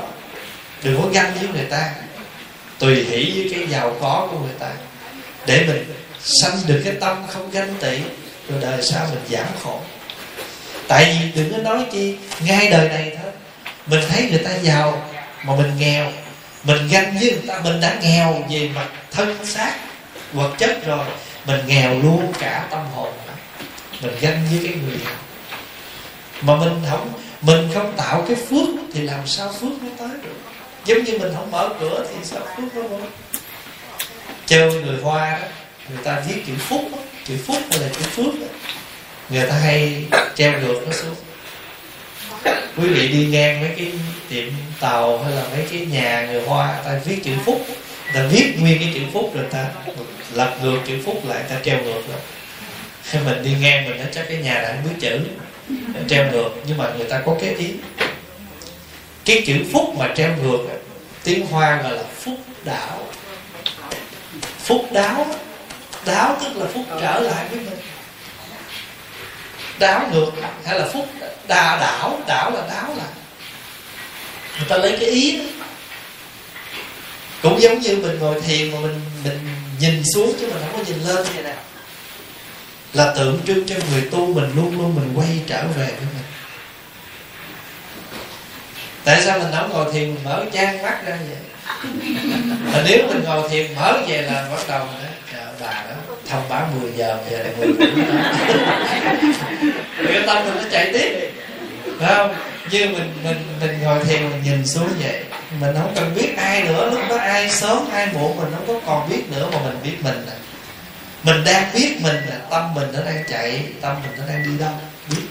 đừng 0.82 1.02
có 1.02 1.08
ganh 1.08 1.34
với 1.34 1.48
người 1.48 1.64
ta. 1.64 1.90
Tùy 2.78 2.94
hỷ 2.94 3.32
với 3.36 3.54
cái 3.54 3.68
giàu 3.68 3.96
có 4.00 4.28
của 4.30 4.38
người 4.38 4.54
ta. 4.58 4.70
Để 5.46 5.64
mình 5.66 5.94
sanh 6.20 6.58
được 6.66 6.82
cái 6.84 6.94
tâm 7.00 7.26
không 7.28 7.50
ganh 7.50 7.74
tị, 7.80 7.98
rồi 8.48 8.60
đời 8.60 8.82
sau 8.82 9.06
mình 9.10 9.22
giảm 9.30 9.46
khổ. 9.64 9.80
Tại 10.88 11.18
vì 11.20 11.42
đừng 11.42 11.52
có 11.52 11.58
nói 11.58 11.86
chi, 11.92 12.16
ngay 12.40 12.70
đời 12.70 12.88
này 12.88 13.16
thôi. 13.22 13.32
Mình 13.86 14.00
thấy 14.08 14.28
người 14.30 14.42
ta 14.44 14.50
giàu, 14.62 15.10
mà 15.44 15.56
mình 15.56 15.72
nghèo 15.78 16.12
mình 16.64 16.88
ganh 16.88 17.18
với 17.20 17.30
người 17.30 17.42
ta 17.46 17.60
mình 17.64 17.80
đã 17.80 17.98
nghèo 18.02 18.44
về 18.50 18.70
mặt 18.74 18.88
thân 19.10 19.46
xác 19.46 19.74
vật 20.32 20.54
chất 20.58 20.86
rồi 20.86 21.06
mình 21.46 21.60
nghèo 21.66 21.98
luôn 21.98 22.32
cả 22.38 22.66
tâm 22.70 22.86
hồn 22.94 23.12
mình. 24.02 24.12
Ganh 24.20 24.46
với 24.50 24.60
cái 24.64 24.74
người 24.74 24.98
nghèo 24.98 25.16
mà 26.42 26.56
mình 26.56 26.82
không 26.90 27.12
mình 27.40 27.70
không 27.74 27.92
tạo 27.96 28.24
cái 28.28 28.36
phước 28.36 28.68
thì 28.92 29.00
làm 29.00 29.26
sao 29.26 29.52
phước 29.52 29.82
nó 29.82 29.88
tới 29.98 30.16
được? 30.22 30.36
Giống 30.84 31.04
như 31.04 31.18
mình 31.18 31.32
không 31.34 31.50
mở 31.50 31.68
cửa 31.80 32.06
thì 32.08 32.24
sao 32.24 32.40
phước 32.56 32.74
nó 32.74 32.82
vô 32.82 32.98
chơi 34.46 34.74
người 34.74 35.00
hoa 35.02 35.38
đó 35.38 35.46
người 35.88 36.04
ta 36.04 36.22
viết 36.28 36.42
chữ 36.46 36.52
phúc 36.58 36.80
đó, 36.92 36.98
chữ 37.24 37.34
phúc 37.46 37.56
là 37.70 37.88
chữ 37.92 38.02
phước 38.02 38.40
đó. 38.40 38.46
người 39.30 39.46
ta 39.48 39.54
hay 39.54 40.04
treo 40.34 40.60
ngược 40.60 40.82
nó 40.86 40.92
xuống 40.92 41.14
quý 42.76 42.88
vị 42.88 43.08
đi 43.08 43.26
ngang 43.26 43.60
mấy 43.60 43.70
cái 43.76 43.92
tiệm 44.28 44.44
tàu 44.80 45.24
hay 45.24 45.32
là 45.32 45.42
mấy 45.56 45.66
cái 45.70 45.86
nhà 45.86 46.26
người 46.26 46.42
hoa 46.42 46.80
ta 46.84 47.00
viết 47.04 47.24
chữ 47.24 47.32
phúc 47.44 47.66
ta 48.14 48.26
viết 48.30 48.54
nguyên 48.58 48.78
cái 48.78 48.92
chữ 48.94 49.00
phúc 49.12 49.30
rồi 49.34 49.44
ta 49.50 49.66
lật 50.34 50.56
ngược 50.62 50.78
chữ 50.86 50.98
phúc 51.04 51.22
lại 51.28 51.42
ta 51.48 51.56
treo 51.64 51.82
ngược 51.82 52.08
rồi 52.08 52.20
khi 53.02 53.18
mình 53.24 53.42
đi 53.42 53.54
ngang 53.60 53.88
mình 53.88 53.98
nói 53.98 54.08
chắc 54.12 54.24
cái 54.28 54.36
nhà 54.36 54.54
này 54.54 54.76
không 54.76 54.84
biết 54.84 54.96
chữ 55.00 55.18
treo 56.08 56.32
ngược 56.32 56.50
nhưng 56.66 56.78
mà 56.78 56.90
người 56.96 57.06
ta 57.06 57.22
có 57.26 57.36
cái 57.40 57.54
ý. 57.54 57.68
Cái 59.24 59.42
chữ 59.46 59.54
phúc 59.72 59.94
mà 59.98 60.08
treo 60.16 60.36
ngược 60.36 60.58
tiếng 61.24 61.46
hoa 61.46 61.82
gọi 61.82 61.96
là 61.96 62.02
phúc 62.02 62.36
đạo, 62.64 63.06
phúc 64.58 64.86
đáo 64.92 65.26
đáo 66.06 66.36
tức 66.44 66.56
là 66.56 66.66
phúc 66.74 66.82
trở 67.00 67.20
lại 67.20 67.46
với 67.50 67.60
mình 67.60 67.78
đáo 69.82 70.08
ngược 70.12 70.30
hay 70.64 70.78
là 70.78 70.88
phúc 70.92 71.08
đà 71.48 71.76
đảo 71.80 72.20
đảo 72.26 72.50
là 72.50 72.66
đáo 72.68 72.94
là. 72.98 73.04
Người 74.58 74.68
ta 74.68 74.76
lấy 74.76 74.96
cái 75.00 75.08
ý 75.08 75.38
đó. 75.38 75.44
Cũng 77.42 77.60
giống 77.60 77.80
như 77.80 77.96
mình 77.96 78.18
ngồi 78.18 78.40
thiền 78.40 78.70
mà 78.70 78.78
mình 78.80 79.00
mình 79.24 79.38
nhìn 79.80 80.02
xuống 80.14 80.34
chứ 80.40 80.46
mình 80.46 80.62
không 80.62 80.78
có 80.78 80.84
nhìn 80.86 81.02
lên. 81.02 81.26
Như 81.36 81.42
nào 81.42 81.56
là 82.92 83.14
tượng 83.14 83.40
trưng 83.46 83.66
cho 83.66 83.74
người 83.90 84.08
tu 84.10 84.34
mình 84.34 84.52
luôn 84.56 84.78
luôn 84.78 84.94
mình 84.94 85.12
quay 85.14 85.40
trở 85.46 85.62
về 85.62 85.86
với 85.86 86.06
mình. 86.14 86.26
Tại 89.04 89.22
sao 89.24 89.38
mình 89.38 89.52
không 89.56 89.70
ngồi 89.70 89.92
thiền 89.92 90.14
mình 90.14 90.24
mở 90.24 90.44
trang 90.52 90.82
mắt 90.82 91.06
ra 91.06 91.18
vậy? 91.28 91.38
Mà 92.72 92.82
nếu 92.88 93.06
mình 93.08 93.22
ngồi 93.24 93.48
thiền 93.48 93.74
mở 93.74 93.98
về 94.08 94.22
là 94.22 94.48
bắt 94.50 94.68
đầu 94.68 94.86
nữa 94.86 95.08
bà 95.62 95.72
đó. 95.72 96.14
Thông 96.28 96.48
báo 96.48 96.68
10 96.80 96.92
giờ 96.96 97.18
giờ 97.30 97.38
lại 97.38 97.52
10 97.58 97.68
rưỡi 97.78 98.04
cái 100.06 100.22
tâm 100.26 100.44
mình 100.44 100.56
nó 100.56 100.62
chạy 100.70 100.90
tiếp. 100.92 101.30
Phải 102.00 102.14
không? 102.14 102.34
Như 102.70 102.88
mình 102.88 103.12
mình 103.24 103.36
mình 103.60 103.78
ngồi 103.82 104.04
thiền, 104.04 104.30
mình 104.30 104.42
nhìn 104.44 104.66
xuống 104.66 104.88
vậy. 105.02 105.24
Mình 105.60 105.74
không 105.74 105.92
cần 105.94 106.14
biết 106.14 106.36
ai 106.36 106.62
nữa. 106.62 106.90
Lúc 106.90 107.00
đó 107.08 107.16
ai 107.16 107.50
sớm, 107.50 107.90
ai 107.92 108.06
muộn, 108.12 108.36
mình 108.36 108.52
không 108.54 108.66
có 108.66 108.80
còn 108.86 109.08
biết 109.08 109.22
nữa 109.30 109.48
mà 109.52 109.58
mình 109.64 109.78
biết 109.82 109.96
mình 110.02 110.26
nè 110.26 110.32
mình 111.22 111.44
đang 111.44 111.64
biết 111.74 111.96
mình 112.00 112.16
là 112.16 112.36
tâm 112.50 112.74
mình 112.74 112.88
nó 112.92 113.00
đang 113.06 113.24
chạy, 113.28 113.64
tâm 113.80 113.96
mình 114.02 114.12
nó 114.18 114.24
đang 114.28 114.44
đi 114.44 114.58
đâu. 114.58 114.72
Biết. 115.10 115.22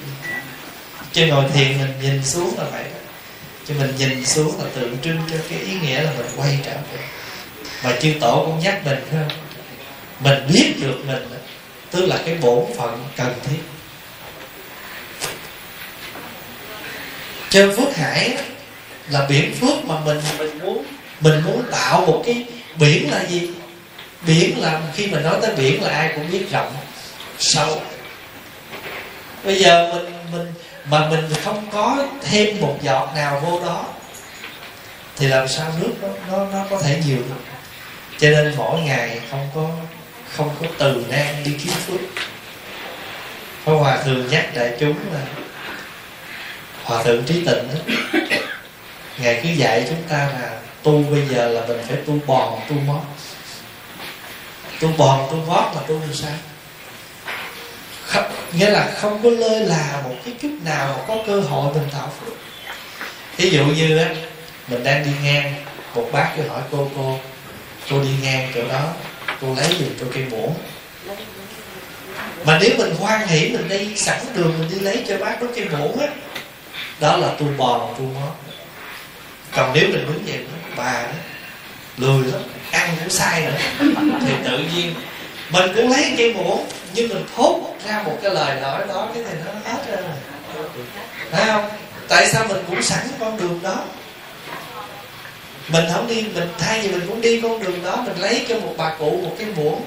Chứ 1.12 1.26
ngồi 1.26 1.46
thiền 1.54 1.78
mình 1.78 1.94
nhìn 2.02 2.26
xuống 2.26 2.56
là 2.58 2.64
vậy 2.72 2.84
cho 3.68 3.74
mình 3.80 3.94
nhìn 3.98 4.26
xuống 4.26 4.56
là 4.60 4.66
tượng 4.76 4.98
trưng 5.02 5.18
cho 5.32 5.38
cái 5.50 5.60
ý 5.60 5.80
nghĩa 5.82 6.02
là 6.02 6.12
mình 6.18 6.28
quay 6.38 6.60
trở 6.66 6.72
về. 6.72 7.00
Mà 7.84 7.92
chư 8.02 8.14
tổ 8.22 8.44
cũng 8.46 8.60
nhắc 8.60 8.86
mình, 8.86 9.00
phải 9.12 9.20
không? 9.20 9.38
Mình 10.24 10.48
biết 10.54 10.74
được 10.82 10.98
mình 11.08 11.28
tức 11.92 12.06
là 12.06 12.20
cái 12.26 12.36
bổn 12.36 12.66
phận 12.78 13.04
cần 13.18 13.34
thiết. 13.44 13.60
Trên 17.50 17.76
phước 17.78 17.96
hải 17.96 18.38
là 19.10 19.26
biển 19.30 19.56
phước 19.56 19.86
mà 19.86 20.00
mình 20.06 20.22
mình 20.38 20.60
muốn 20.60 20.84
mình 21.20 21.44
muốn 21.46 21.64
tạo 21.72 22.06
một 22.06 22.24
cái 22.26 22.46
biển 22.80 23.12
là 23.12 23.24
gì? 23.24 23.50
Biển 24.28 24.62
là 24.62 24.82
khi 24.96 25.08
mình 25.08 25.24
nói 25.24 25.38
tới 25.42 25.56
biển 25.56 25.84
là 25.84 25.90
ai 25.90 26.12
cũng 26.16 26.32
biết 26.32 26.52
rộng 26.52 26.74
sâu. 27.40 27.82
Bây 29.44 29.60
giờ 29.60 29.94
mình 29.94 30.14
mình 30.32 30.54
mà 30.86 31.10
mình 31.10 31.30
không 31.44 31.68
có 31.72 32.08
thêm 32.22 32.62
một 32.62 32.78
giọt 32.82 33.12
nào 33.16 33.40
vô 33.46 33.60
đó 33.60 33.86
thì 35.18 35.28
làm 35.28 35.48
sao 35.48 35.74
nước 35.80 35.94
nó 36.02 36.08
nó, 36.32 36.46
nó 36.46 36.66
có 36.70 36.82
thể 36.82 37.02
nhiều 37.06 37.18
được? 37.18 37.44
Cho 38.20 38.30
nên 38.30 38.54
mỗi 38.58 38.82
ngày 38.82 39.22
không 39.32 39.50
có 39.56 39.70
không 40.36 40.56
có 40.62 40.68
từ 40.78 41.06
nan 41.10 41.44
đi 41.46 41.56
kiếm 41.64 41.74
phước. 41.74 42.00
Pháp 43.64 43.72
Hòa 43.72 43.98
thường 44.04 44.28
nhắc 44.28 44.50
đại 44.56 44.78
chúng 44.80 44.96
là 45.14 45.22
Hòa 46.84 47.04
thượng 47.04 47.24
trí 47.24 47.34
tịnh 47.34 47.68
đó. 47.74 47.94
Ngài 49.18 49.40
cứ 49.44 49.50
dạy 49.50 49.86
chúng 49.90 50.04
ta 50.10 50.18
là 50.18 50.60
Tu 50.84 51.04
bây 51.04 51.28
giờ 51.28 51.48
là 51.48 51.62
mình 51.68 51.78
phải 51.88 51.98
tu 51.98 52.20
bòn 52.28 52.60
tu 52.70 52.76
mót. 52.76 53.02
Tu 54.80 54.88
bòn 54.98 55.28
tu 55.32 55.38
mót 55.38 55.76
là 55.76 55.82
tu 55.88 56.00
làm 56.00 56.14
sao? 56.14 56.32
Không, 58.06 58.32
Nghĩa 58.54 58.70
là 58.70 58.92
không 58.98 59.24
có 59.24 59.30
lơi 59.30 59.60
là 59.60 60.02
một 60.04 60.16
cái 60.26 60.34
chút 60.42 60.52
nào 60.66 60.96
mà 60.98 61.04
có 61.08 61.24
cơ 61.28 61.40
hội 61.40 61.74
mình 61.74 61.90
tạo 61.94 62.12
phước. 62.20 62.34
Ví 63.38 63.50
dụ 63.50 63.66
như 63.66 63.98
á 63.98 64.10
Mình 64.68 64.84
đang 64.84 65.04
đi 65.04 65.12
ngang 65.24 65.54
Một 65.96 66.10
bác 66.12 66.34
cứ 66.38 66.48
hỏi 66.48 66.62
cô 66.72 66.92
cô 66.96 67.20
Cô 67.90 68.04
đi 68.04 68.10
ngang 68.22 68.52
chỗ 68.56 68.68
đó 68.68 68.94
cô 69.42 69.56
lấy 69.56 69.68
giùm 69.80 69.90
cho 70.00 70.06
cây 70.14 70.24
muỗng 70.32 70.54
mà 72.46 72.60
nếu 72.62 72.70
mình 72.78 72.96
hoan 72.96 73.28
hỷ 73.28 73.50
mình 73.50 73.70
đi 73.70 73.96
sẵn 73.96 74.20
đường 74.36 74.54
mình 74.60 74.70
đi 74.70 74.80
lấy 74.80 75.04
cho 75.08 75.18
bác 75.18 75.42
đó 75.42 75.48
cây 75.56 75.68
muỗng 75.70 76.00
á 76.00 76.08
đó 77.00 77.18
là 77.18 77.36
tu 77.40 77.46
bò 77.58 77.90
tu 77.98 78.04
mót 78.04 78.34
còn 79.52 79.72
nếu 79.74 79.84
mình 79.84 80.06
đứng 80.06 80.24
vậy 80.26 80.40
bà 80.76 81.04
đó 81.04 81.10
lười 81.98 82.32
lắm 82.32 82.42
ăn 82.72 82.96
cũng 83.00 83.10
sai 83.10 83.42
nữa 83.42 83.58
thì 84.26 84.34
tự 84.44 84.58
nhiên. 84.58 84.94
Mình 85.50 85.72
cũng 85.76 85.92
lấy 85.92 86.14
cây 86.18 86.34
muỗng 86.34 86.66
nhưng 86.94 87.10
mình 87.10 87.26
thốt 87.36 87.76
ra 87.88 88.04
một 88.04 88.18
cái 88.22 88.34
lời 88.34 88.62
nói 88.62 88.82
đó 88.88 89.08
cái 89.14 89.24
này 89.24 89.34
nó 89.46 89.52
hết 89.72 89.84
ra 89.88 89.96
rồi. 89.96 90.66
Phải 91.32 91.46
không? 91.46 91.70
Tại 92.08 92.28
sao 92.28 92.46
mình 92.48 92.64
cũng 92.68 92.82
sẵn 92.82 93.08
con 93.20 93.38
đường 93.38 93.60
đó 93.64 93.84
mình 95.68 95.86
không 95.94 96.08
đi, 96.08 96.26
mình 96.36 96.50
thay 96.60 96.82
vì 96.82 96.88
mình 96.88 97.08
cũng 97.08 97.22
đi 97.22 97.42
con 97.42 97.64
đường 97.64 97.84
đó, 97.84 97.96
mình 97.96 98.18
lấy 98.18 98.46
cho 98.50 98.60
một 98.60 98.74
bà 98.78 98.96
cụ 99.00 99.22
một 99.24 99.36
cái 99.40 99.48
muỗng. 99.56 99.82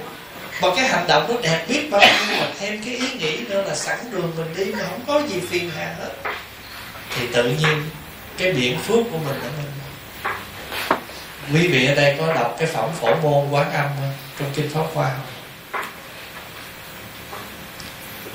Mà 0.63 0.69
cái 0.77 0.89
hành 0.89 1.07
động 1.09 1.27
nó 1.29 1.41
đẹp 1.43 1.65
biết 1.69 1.91
bao 1.91 2.01
nhiêu, 2.01 2.37
mà 2.41 2.49
thêm 2.59 2.83
cái 2.85 2.95
ý 2.95 3.11
nghĩ 3.19 3.37
nữa 3.49 3.63
là 3.69 3.75
sẵn 3.75 3.99
đường 4.11 4.33
mình 4.37 4.55
đi, 4.57 4.73
mà 4.73 4.85
không 4.91 5.01
có 5.07 5.23
gì 5.29 5.41
phiền 5.51 5.71
hà 5.77 5.95
hết. 5.99 6.31
Thì 7.17 7.27
tự 7.33 7.45
nhiên, 7.45 7.83
cái 8.39 8.53
biển 8.53 8.79
phước 8.79 9.01
của 9.13 9.19
mình 9.19 9.41
đã 9.43 9.49
mình 9.57 9.71
quý 11.53 11.69
vị 11.69 11.87
ở 11.87 11.95
đây 11.95 12.17
có 12.19 12.35
đọc 12.35 12.57
cái 12.59 12.69
phẩm 12.69 12.91
phổ 13.01 13.15
môn 13.15 13.51
quán 13.51 13.73
âm 13.73 13.89
trong 14.39 14.51
kinh 14.55 14.69
pháp 14.69 14.85
hoa 14.95 15.11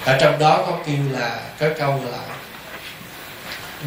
ở 0.06 0.18
trong 0.22 0.40
đó 0.40 0.64
có 0.68 0.78
kêu 0.86 0.98
là, 1.12 1.40
có 1.60 1.68
câu 1.80 2.04
là, 2.12 2.20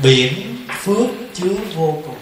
biển 0.03 0.57
phước 0.69 1.09
chứa 1.35 1.55
vô 1.75 2.03
cùng. 2.07 2.19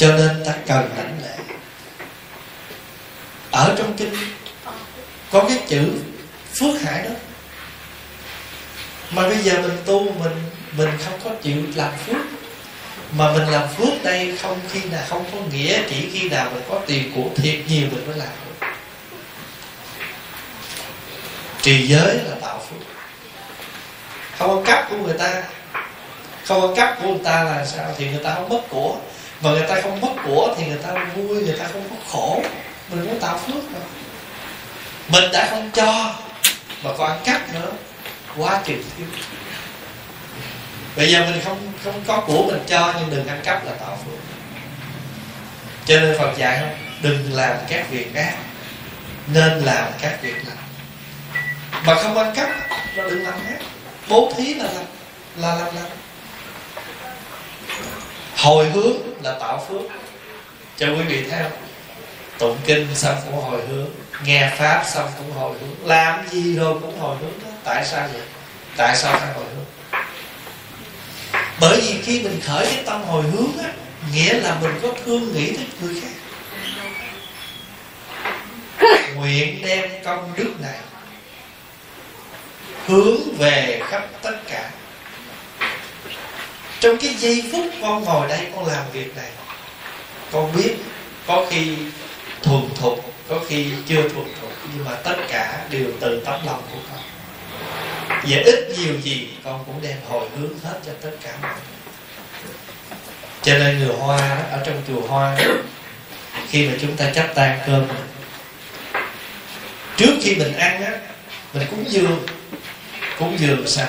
Cho 0.00 0.16
nên 0.16 0.44
ta 0.44 0.52
cần 0.66 0.90
đảnh 0.96 1.18
lễ. 1.22 1.36
Ở 3.50 3.74
trong 3.78 3.96
kinh, 3.96 4.14
có 5.30 5.44
cái 5.48 5.58
chữ 5.68 5.92
phước 6.60 6.82
hải 6.82 7.02
đó. 7.02 7.10
Mà 9.10 9.28
bây 9.28 9.38
giờ 9.38 9.58
mình 9.62 9.76
tu, 9.86 10.12
mình 10.12 10.32
mình 10.76 10.90
không 11.04 11.20
có 11.24 11.30
chịu 11.42 11.62
làm 11.74 11.92
phước. 12.06 12.16
Mà 13.12 13.32
mình 13.32 13.48
làm 13.48 13.68
phước 13.68 14.02
đây 14.02 14.36
không 14.42 14.60
khi 14.72 14.80
nào, 14.84 15.04
không 15.08 15.24
có 15.32 15.38
nghĩa 15.52 15.82
chỉ 15.88 16.10
khi 16.12 16.28
nào 16.28 16.50
mình 16.54 16.62
có 16.68 16.80
tiền 16.86 17.12
của 17.14 17.30
thiệt 17.36 17.58
nhiều 17.68 17.88
mình 17.92 18.06
mới 18.06 18.16
làm. 18.16 18.28
Được 18.46 18.66
trì 21.62 21.86
giới 21.86 22.14
là 22.14 22.34
tạo 22.40 22.64
phước. 22.70 22.80
Không 24.38 24.56
ăn 24.56 24.64
cắp 24.64 24.90
của 24.90 24.96
người 24.96 25.18
ta. 25.18 25.42
Không 26.44 26.62
ăn 26.62 26.76
cắp 26.76 27.02
của 27.02 27.08
người 27.08 27.24
ta 27.24 27.44
là 27.44 27.66
sao? 27.66 27.94
Thì 27.98 28.08
người 28.08 28.24
ta 28.24 28.34
không 28.34 28.48
mất 28.48 28.60
của 28.68 28.96
mà 29.40 29.50
người 29.50 29.66
ta 29.68 29.80
không 29.82 30.00
mất 30.00 30.12
của 30.24 30.54
thì 30.58 30.66
người 30.66 30.78
ta 30.78 31.06
vui, 31.16 31.42
người 31.42 31.58
ta 31.58 31.64
không 31.72 31.84
có 31.90 31.96
khổ. 32.12 32.42
Mình 32.88 33.06
muốn 33.06 33.20
tạo 33.20 33.38
phước 33.38 33.72
rồi 33.72 33.82
mình 35.08 35.32
đã 35.32 35.46
không 35.50 35.70
cho, 35.74 36.14
mà 36.82 36.90
còn 36.98 37.10
ăn 37.10 37.20
cắp 37.24 37.54
nữa. 37.54 37.72
Quá 38.36 38.60
chừng 38.64 38.82
thiếu. 38.96 39.06
Bây 40.96 41.12
giờ 41.12 41.20
mình 41.20 41.40
không 41.44 41.72
không 41.84 42.04
có 42.06 42.20
của 42.26 42.42
mình 42.46 42.64
cho, 42.66 42.94
nhưng 43.00 43.10
đừng 43.10 43.26
ăn 43.26 43.40
cắp 43.44 43.66
là 43.66 43.72
tạo 43.72 43.98
phước. 44.04 44.18
Cho 45.84 46.00
nên 46.00 46.18
Phật 46.18 46.36
dạy 46.38 46.58
không? 46.60 46.76
Đừng 47.02 47.32
làm 47.32 47.56
các 47.68 47.90
việc 47.90 48.14
ác, 48.14 48.34
nên 49.26 49.58
làm 49.58 49.92
các 50.00 50.22
việc 50.22 50.34
lành. 50.34 50.56
Mà 51.84 51.94
không 52.02 52.18
ăn 52.18 52.34
cắp 52.34 52.48
là 52.94 53.04
đừng 53.04 53.24
làm 53.24 53.34
ác. 53.34 53.58
Bố 54.08 54.32
thí 54.36 54.54
là 54.54 54.64
làm 54.64 54.84
là 55.36 55.54
làm 55.54 55.74
lành 55.74 55.90
hồi 58.42 58.70
hướng 58.70 59.22
là 59.22 59.32
tạo 59.32 59.66
phước. 59.68 59.80
Cho 60.76 60.86
quý 60.86 61.02
vị 61.08 61.24
thấy 61.30 61.42
không? 61.42 61.58
Tụng 62.38 62.58
kinh 62.64 62.94
xong 62.94 63.16
cũng 63.24 63.42
hồi 63.42 63.60
hướng, 63.66 63.90
nghe 64.24 64.52
pháp 64.58 64.84
xong 64.86 65.08
cũng 65.18 65.32
hồi 65.32 65.56
hướng, 65.60 65.88
làm 65.88 66.28
gì 66.28 66.56
rồi 66.56 66.74
cũng 66.80 66.98
hồi 66.98 67.16
hướng 67.20 67.38
đó. 67.44 67.50
tại 67.64 67.84
sao 67.84 68.08
vậy? 68.12 68.22
Tại 68.76 68.96
sao 68.96 69.18
phải 69.18 69.32
hồi 69.34 69.44
hướng? 69.56 69.64
Bởi 71.60 71.80
vì 71.80 72.02
khi 72.02 72.22
mình 72.22 72.40
khởi 72.40 72.66
cái 72.66 72.82
tâm 72.86 73.02
hồi 73.02 73.22
hướng 73.22 73.58
á, 73.64 73.72
nghĩa 74.12 74.32
là 74.32 74.56
mình 74.62 74.78
có 74.82 74.88
thương 75.04 75.34
nghĩ 75.34 75.56
tới 75.56 75.66
người 75.80 76.00
khác. 76.00 76.08
Nguyện 79.14 79.62
đem 79.62 79.90
công 80.04 80.32
đức 80.36 80.54
này 80.60 80.78
hướng 82.86 83.36
về 83.38 83.80
khắp 83.90 84.06
tất 84.22 84.36
cả 84.48 84.59
trong 86.80 86.96
cái 86.96 87.14
giây 87.14 87.44
phút 87.52 87.66
con 87.82 88.04
ngồi 88.04 88.28
đây 88.28 88.46
con 88.56 88.66
làm 88.66 88.84
việc 88.92 89.16
này 89.16 89.30
con 90.32 90.52
biết 90.56 90.74
có 91.26 91.46
khi 91.50 91.76
thuần 92.42 92.68
thục 92.74 93.14
có 93.28 93.40
khi 93.48 93.66
chưa 93.88 94.02
thuần 94.08 94.26
thục 94.40 94.52
nhưng 94.74 94.84
mà 94.84 94.92
tất 94.94 95.16
cả 95.28 95.66
đều 95.70 95.86
từ 96.00 96.22
tấm 96.24 96.40
lòng 96.46 96.62
của 96.72 96.78
con. 96.90 97.00
Và 98.08 98.38
ít 98.44 98.68
nhiều 98.78 99.00
gì 99.00 99.28
con 99.44 99.64
cũng 99.66 99.82
đem 99.82 99.96
hồi 100.08 100.28
hướng 100.36 100.58
hết 100.64 100.80
cho 100.86 100.92
tất 101.02 101.10
cả 101.22 101.32
mọi 101.42 101.52
người. 101.52 101.80
Cho 103.42 103.58
nên 103.58 103.78
người 103.78 103.96
hoa 103.96 104.18
đó, 104.18 104.42
ở 104.50 104.62
trong 104.66 104.82
chùa 104.88 105.00
hoa 105.00 105.38
khi 106.48 106.68
mà 106.68 106.74
chúng 106.80 106.96
ta 106.96 107.10
chấp 107.10 107.26
tan 107.34 107.58
cơm 107.66 107.86
trước 109.96 110.14
khi 110.22 110.34
mình 110.34 110.52
ăn 110.52 110.82
á 110.82 110.92
mình 111.54 111.66
cúng 111.70 111.84
dường 111.88 112.26
cúng 113.18 113.36
dường 113.38 113.66
sao? 113.66 113.88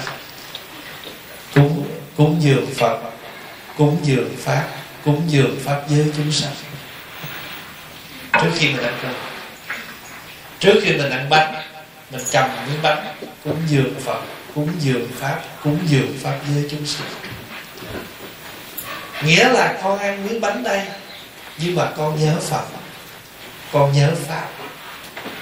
Cúng 1.55 1.87
cúng 2.17 2.37
dường 2.41 2.73
phật, 2.73 2.99
cúng 3.77 3.97
dường 4.03 4.35
pháp, 4.37 4.67
cúng 5.05 5.21
dường 5.27 5.59
pháp 5.65 5.81
giới 5.89 6.11
chúng 6.17 6.31
sanh. 6.31 6.53
Trước 8.33 8.51
khi 8.55 8.73
mình 8.73 8.83
ăn 8.83 8.93
cơm, 9.01 9.13
trước 10.59 10.79
khi 10.83 10.91
mình 10.91 11.09
ăn 11.09 11.29
bánh, 11.29 11.53
mình 12.11 12.21
cầm 12.31 12.49
miếng 12.67 12.81
bánh, 12.81 13.15
cúng 13.43 13.61
dường 13.67 13.99
phật, 13.99 14.21
cúng 14.55 14.69
dường 14.79 15.07
pháp, 15.19 15.39
cúng 15.63 15.79
dường 15.87 16.17
pháp 16.21 16.39
giới 16.53 16.67
chúng 16.71 16.85
sanh. 16.85 17.07
nghĩa 19.23 19.49
là 19.49 19.79
con 19.83 19.99
ăn 19.99 20.27
miếng 20.27 20.41
bánh 20.41 20.63
đây, 20.63 20.85
nhưng 21.57 21.75
mà 21.75 21.91
con 21.97 22.19
nhớ 22.25 22.35
phật, 22.49 22.65
con 23.71 23.93
nhớ 23.93 24.11
pháp, 24.27 24.47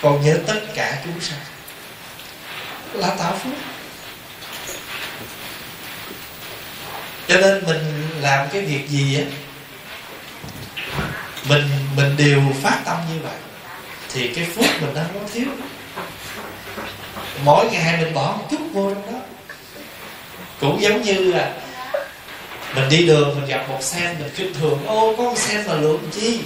con 0.02 0.22
nhớ 0.22 0.38
tất 0.48 0.60
cả 0.76 1.02
chúng 1.06 1.22
sanh. 1.22 1.40
Là 2.94 3.16
tạo 3.16 3.40
phước. 3.44 3.54
Cho 7.30 7.38
nên 7.38 7.64
mình 7.66 8.10
làm 8.22 8.48
cái 8.54 8.62
việc 8.62 8.90
gì 8.90 9.18
á, 9.18 9.24
mình 11.50 11.64
mình 11.96 12.18
đều 12.18 12.42
phát 12.64 12.80
tâm 12.86 12.98
như 13.14 13.20
vậy, 13.24 13.38
thì 14.14 14.28
cái 14.28 14.46
phước 14.46 14.82
mình 14.82 14.94
nó 14.96 15.02
không 15.14 15.24
có 15.24 15.30
thiếu. 15.34 15.46
Mỗi 17.44 17.70
ngày 17.72 17.98
mình 18.02 18.14
bỏ 18.14 18.36
một 18.38 18.48
chút 18.52 18.62
vô 18.74 18.94
trong 18.94 19.14
đó. 19.14 19.20
Cũng 20.60 20.82
giống 20.82 21.02
như 21.02 21.14
là 21.14 21.54
mình 22.76 22.90
đi 22.90 23.08
đường, 23.08 23.36
mình 23.36 23.50
gặp 23.50 23.66
một 23.70 23.84
sen, 23.84 24.16
mình 24.20 24.32
kinh 24.36 24.54
thường, 24.54 24.88
ô, 24.88 25.16
có 25.18 25.24
một 25.24 25.38
sen 25.38 25.68
mà 25.68 25.74
lượng 25.74 26.10
chi? 26.12 26.40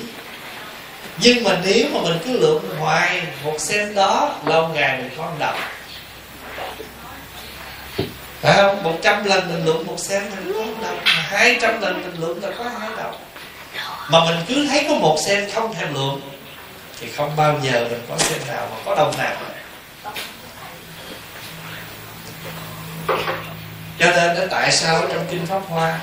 Nhưng 1.17 1.43
mà 1.43 1.59
nếu 1.65 1.87
mà 1.93 2.01
mình 2.01 2.17
cứ 2.25 2.39
lượng 2.39 2.75
hoài 2.79 3.23
một 3.43 3.55
sen 3.59 3.95
đó, 3.95 4.39
lâu 4.45 4.67
ngày 4.67 4.97
mình 4.97 5.09
có 5.17 5.31
đồng 5.39 5.59
phải 8.43 8.57
không 8.57 8.83
một 8.83 8.97
trăm 9.01 9.23
lần 9.23 9.53
mình 9.53 9.65
lượng 9.65 9.87
một 9.87 9.99
sen 9.99 10.23
mình 10.29 10.53
có 10.53 10.87
đồng 10.87 10.99
hai 11.05 11.57
trăm 11.61 11.81
lần 11.81 12.01
mình 12.01 12.21
lượng 12.21 12.43
là 12.43 12.49
có 12.57 12.63
hai 12.79 12.89
đồng 12.97 13.15
mà 14.09 14.25
mình 14.25 14.37
cứ 14.47 14.67
thấy 14.67 14.85
có 14.89 14.95
một 14.95 15.17
sen 15.25 15.51
không 15.51 15.73
thèm 15.73 15.93
lượng 15.93 16.21
thì 16.99 17.09
không 17.09 17.35
bao 17.35 17.59
giờ 17.61 17.87
mình 17.89 18.01
có 18.09 18.17
sen 18.17 18.39
nào 18.47 18.67
mà 18.71 18.77
có 18.85 18.95
đồng 18.95 19.17
nào. 19.17 19.35
Cho 23.99 24.11
nên 24.11 24.35
đó, 24.35 24.43
tại 24.51 24.71
sao 24.71 25.01
trong 25.13 25.25
kinh 25.31 25.45
pháp 25.45 25.61
hoa, 25.69 25.99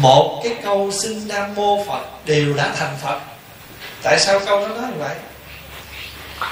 một 0.00 0.40
cái 0.44 0.54
câu 0.64 0.92
xưng 0.92 1.28
nam 1.28 1.54
mô 1.54 1.84
phật 1.84 2.04
đều 2.24 2.54
đã 2.54 2.72
thành 2.78 2.96
phật? 3.02 3.20
Tại 4.02 4.18
sao 4.18 4.40
câu 4.46 4.60
nó 4.60 4.68
nói 4.68 4.90
như 4.90 4.98
vậy? 4.98 5.16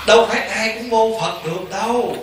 Đâu 0.06 0.26
phải 0.26 0.48
ai 0.48 0.74
cũng 0.74 0.90
mô 0.90 1.20
phật 1.20 1.44
được 1.44 1.70
đâu 1.70 2.16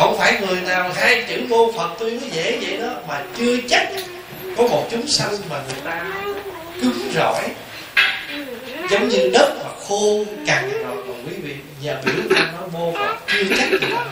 không 0.00 0.18
phải 0.18 0.40
người 0.40 0.60
nào 0.60 0.90
hai 0.94 1.24
chữ 1.28 1.46
vô 1.48 1.72
phật 1.76 1.90
tuy 1.98 2.10
nó 2.10 2.26
dễ 2.32 2.58
vậy 2.60 2.76
đó, 2.76 2.88
mà 3.08 3.22
chưa 3.36 3.56
chắc 3.68 3.88
có 4.56 4.62
một 4.62 4.86
chúng 4.90 5.06
sanh 5.06 5.34
mà 5.50 5.62
người 5.68 5.80
ta 5.84 6.04
cứng 6.80 7.12
rỏi, 7.14 7.42
giống 8.90 9.08
như 9.08 9.30
đất 9.32 9.56
mà 9.64 9.70
khô 9.88 10.24
cằn 10.46 10.70
rồi. 10.70 10.96
Mà 10.96 11.14
quý 11.26 11.32
vị 11.42 11.54
và 11.82 11.94
biểu 12.04 12.14
ta 12.36 12.52
nó 12.52 12.66
vô 12.66 12.94
phật 12.98 13.16
chưa 13.26 13.56
chắc 13.58 13.70
gì 13.70 13.90
đâu 13.90 14.04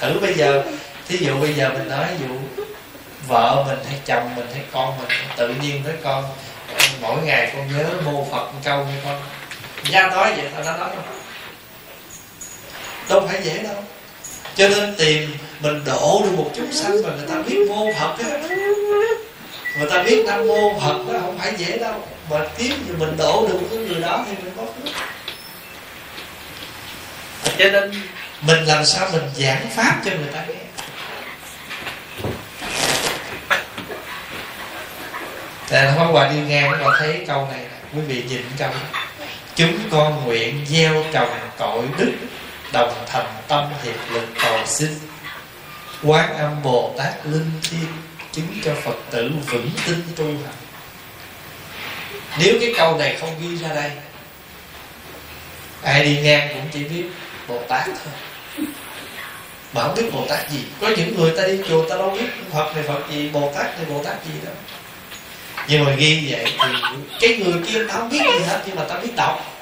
thử 0.00 0.18
bây 0.20 0.34
giờ, 0.34 0.62
thí 1.08 1.16
dụ 1.16 1.40
bây 1.40 1.54
giờ 1.54 1.68
mình 1.68 1.88
nói, 1.88 2.06
ví 2.18 2.26
dụ 2.28 2.34
vợ 3.28 3.64
mình 3.68 3.78
hay 3.88 4.00
chồng 4.06 4.30
mình 4.36 4.46
hay 4.54 4.62
con 4.72 4.98
mình, 4.98 5.18
tự 5.36 5.48
nhiên 5.48 5.82
với 5.84 5.94
con, 6.02 6.24
mỗi 7.00 7.22
ngày 7.22 7.52
con 7.56 7.78
nhớ 7.78 7.84
mô 8.04 8.26
phật 8.30 8.44
một 8.52 8.60
câu 8.64 8.78
như 8.78 8.94
con. 9.04 9.20
Ra 9.84 10.10
nói 10.10 10.32
vậy, 10.36 10.46
tao 10.54 10.64
đã 10.64 10.76
nói 10.76 10.88
không 10.96 11.04
đâu 13.08 13.28
phải 13.28 13.40
dễ 13.42 13.58
đâu 13.62 13.84
cho 14.56 14.68
nên 14.68 14.94
tìm 14.98 15.30
mình 15.60 15.84
đổ 15.84 16.22
được 16.24 16.32
một 16.36 16.50
chúng 16.56 16.72
sanh 16.72 17.02
mà 17.02 17.08
người 17.16 17.28
ta 17.28 17.34
biết 17.48 17.68
môn 17.68 17.92
phật 18.00 18.14
á. 18.18 18.48
Người 19.78 19.90
ta 19.90 20.02
biết 20.02 20.24
năm 20.26 20.46
mô 20.46 20.80
phật 20.80 21.12
đó, 21.12 21.18
không 21.20 21.38
phải 21.38 21.52
dễ 21.56 21.78
đâu. 21.78 21.94
Mà 22.30 22.38
kiếm 22.58 22.72
thì 22.86 22.92
mình 22.98 23.16
đổ 23.16 23.46
được 23.48 23.58
cái 23.70 23.78
người 23.78 24.00
đó 24.00 24.24
thì 24.28 24.32
mình 24.44 24.52
có 24.56 24.64
phước. 24.64 24.94
Cho 27.58 27.70
nên 27.70 27.92
mình 28.40 28.64
làm 28.64 28.84
sao 28.84 29.08
mình 29.12 29.22
giảng 29.36 29.70
pháp 29.76 30.00
cho 30.04 30.10
người 30.10 30.28
ta 30.32 30.44
nghe. 30.48 30.54
Tại 35.68 35.92
hôm 35.92 36.12
qua 36.12 36.28
đi 36.28 36.40
ngang 36.40 36.72
có 36.84 36.96
thấy 36.98 37.24
câu 37.26 37.48
này 37.52 37.60
Quý 37.94 38.00
vị 38.00 38.24
nhìn 38.28 38.42
câu 38.58 38.70
Chúng 39.54 39.78
con 39.90 40.24
nguyện 40.24 40.66
gieo 40.68 41.04
trồng 41.12 41.30
cội 41.58 41.84
đức. 41.98 42.12
Đồng 42.72 43.04
thành 43.06 43.26
tâm 43.48 43.68
hiệp 43.84 43.94
lực 44.12 44.28
cầu 44.42 44.66
xin. 44.66 44.98
Quán 46.02 46.36
âm 46.36 46.62
Bồ 46.62 46.94
Tát 46.98 47.26
Linh 47.26 47.50
thiêng, 47.70 47.92
Chứng 48.32 48.46
cho 48.64 48.74
Phật 48.84 48.96
tử 49.10 49.30
vững 49.46 49.70
tin 49.86 50.02
tu 50.16 50.24
hành. 50.24 50.60
Nếu 52.38 52.54
cái 52.60 52.74
câu 52.76 52.96
này 52.96 53.16
không 53.20 53.34
ghi 53.40 53.56
ra 53.56 53.68
đây, 53.68 53.90
Ai 55.82 56.04
đi 56.04 56.16
ngang 56.16 56.48
cũng 56.54 56.68
chỉ 56.72 56.84
biết 56.84 57.04
Bồ 57.48 57.58
Tát 57.68 57.86
thôi. 57.86 58.14
Mà 59.72 59.82
không 59.82 59.94
biết 59.94 60.10
Bồ 60.12 60.26
Tát 60.28 60.50
gì. 60.50 60.64
Có 60.80 60.88
những 60.88 61.16
người 61.16 61.32
ta 61.36 61.46
đi 61.46 61.58
chùa, 61.68 61.88
ta 61.88 61.96
đâu 61.96 62.10
biết 62.10 62.26
Phật 62.52 62.72
này 62.74 62.84
Phật 62.88 63.00
gì, 63.10 63.28
Bồ 63.28 63.52
Tát 63.54 63.64
này 63.64 63.84
Bồ 63.88 64.04
Tát 64.04 64.24
gì 64.24 64.32
đâu. 64.44 64.54
Nhưng 65.68 65.84
mà 65.84 65.92
ghi 65.92 66.26
vậy 66.30 66.44
thì 66.44 66.80
cái 67.20 67.36
người 67.36 67.62
kia 67.66 67.84
tao 67.88 67.98
không 67.98 68.08
biết 68.08 68.18
gì 68.18 68.44
hết, 68.46 68.62
nhưng 68.66 68.76
mà 68.76 68.84
tao 68.88 69.00
biết 69.00 69.16
đọc. 69.16 69.56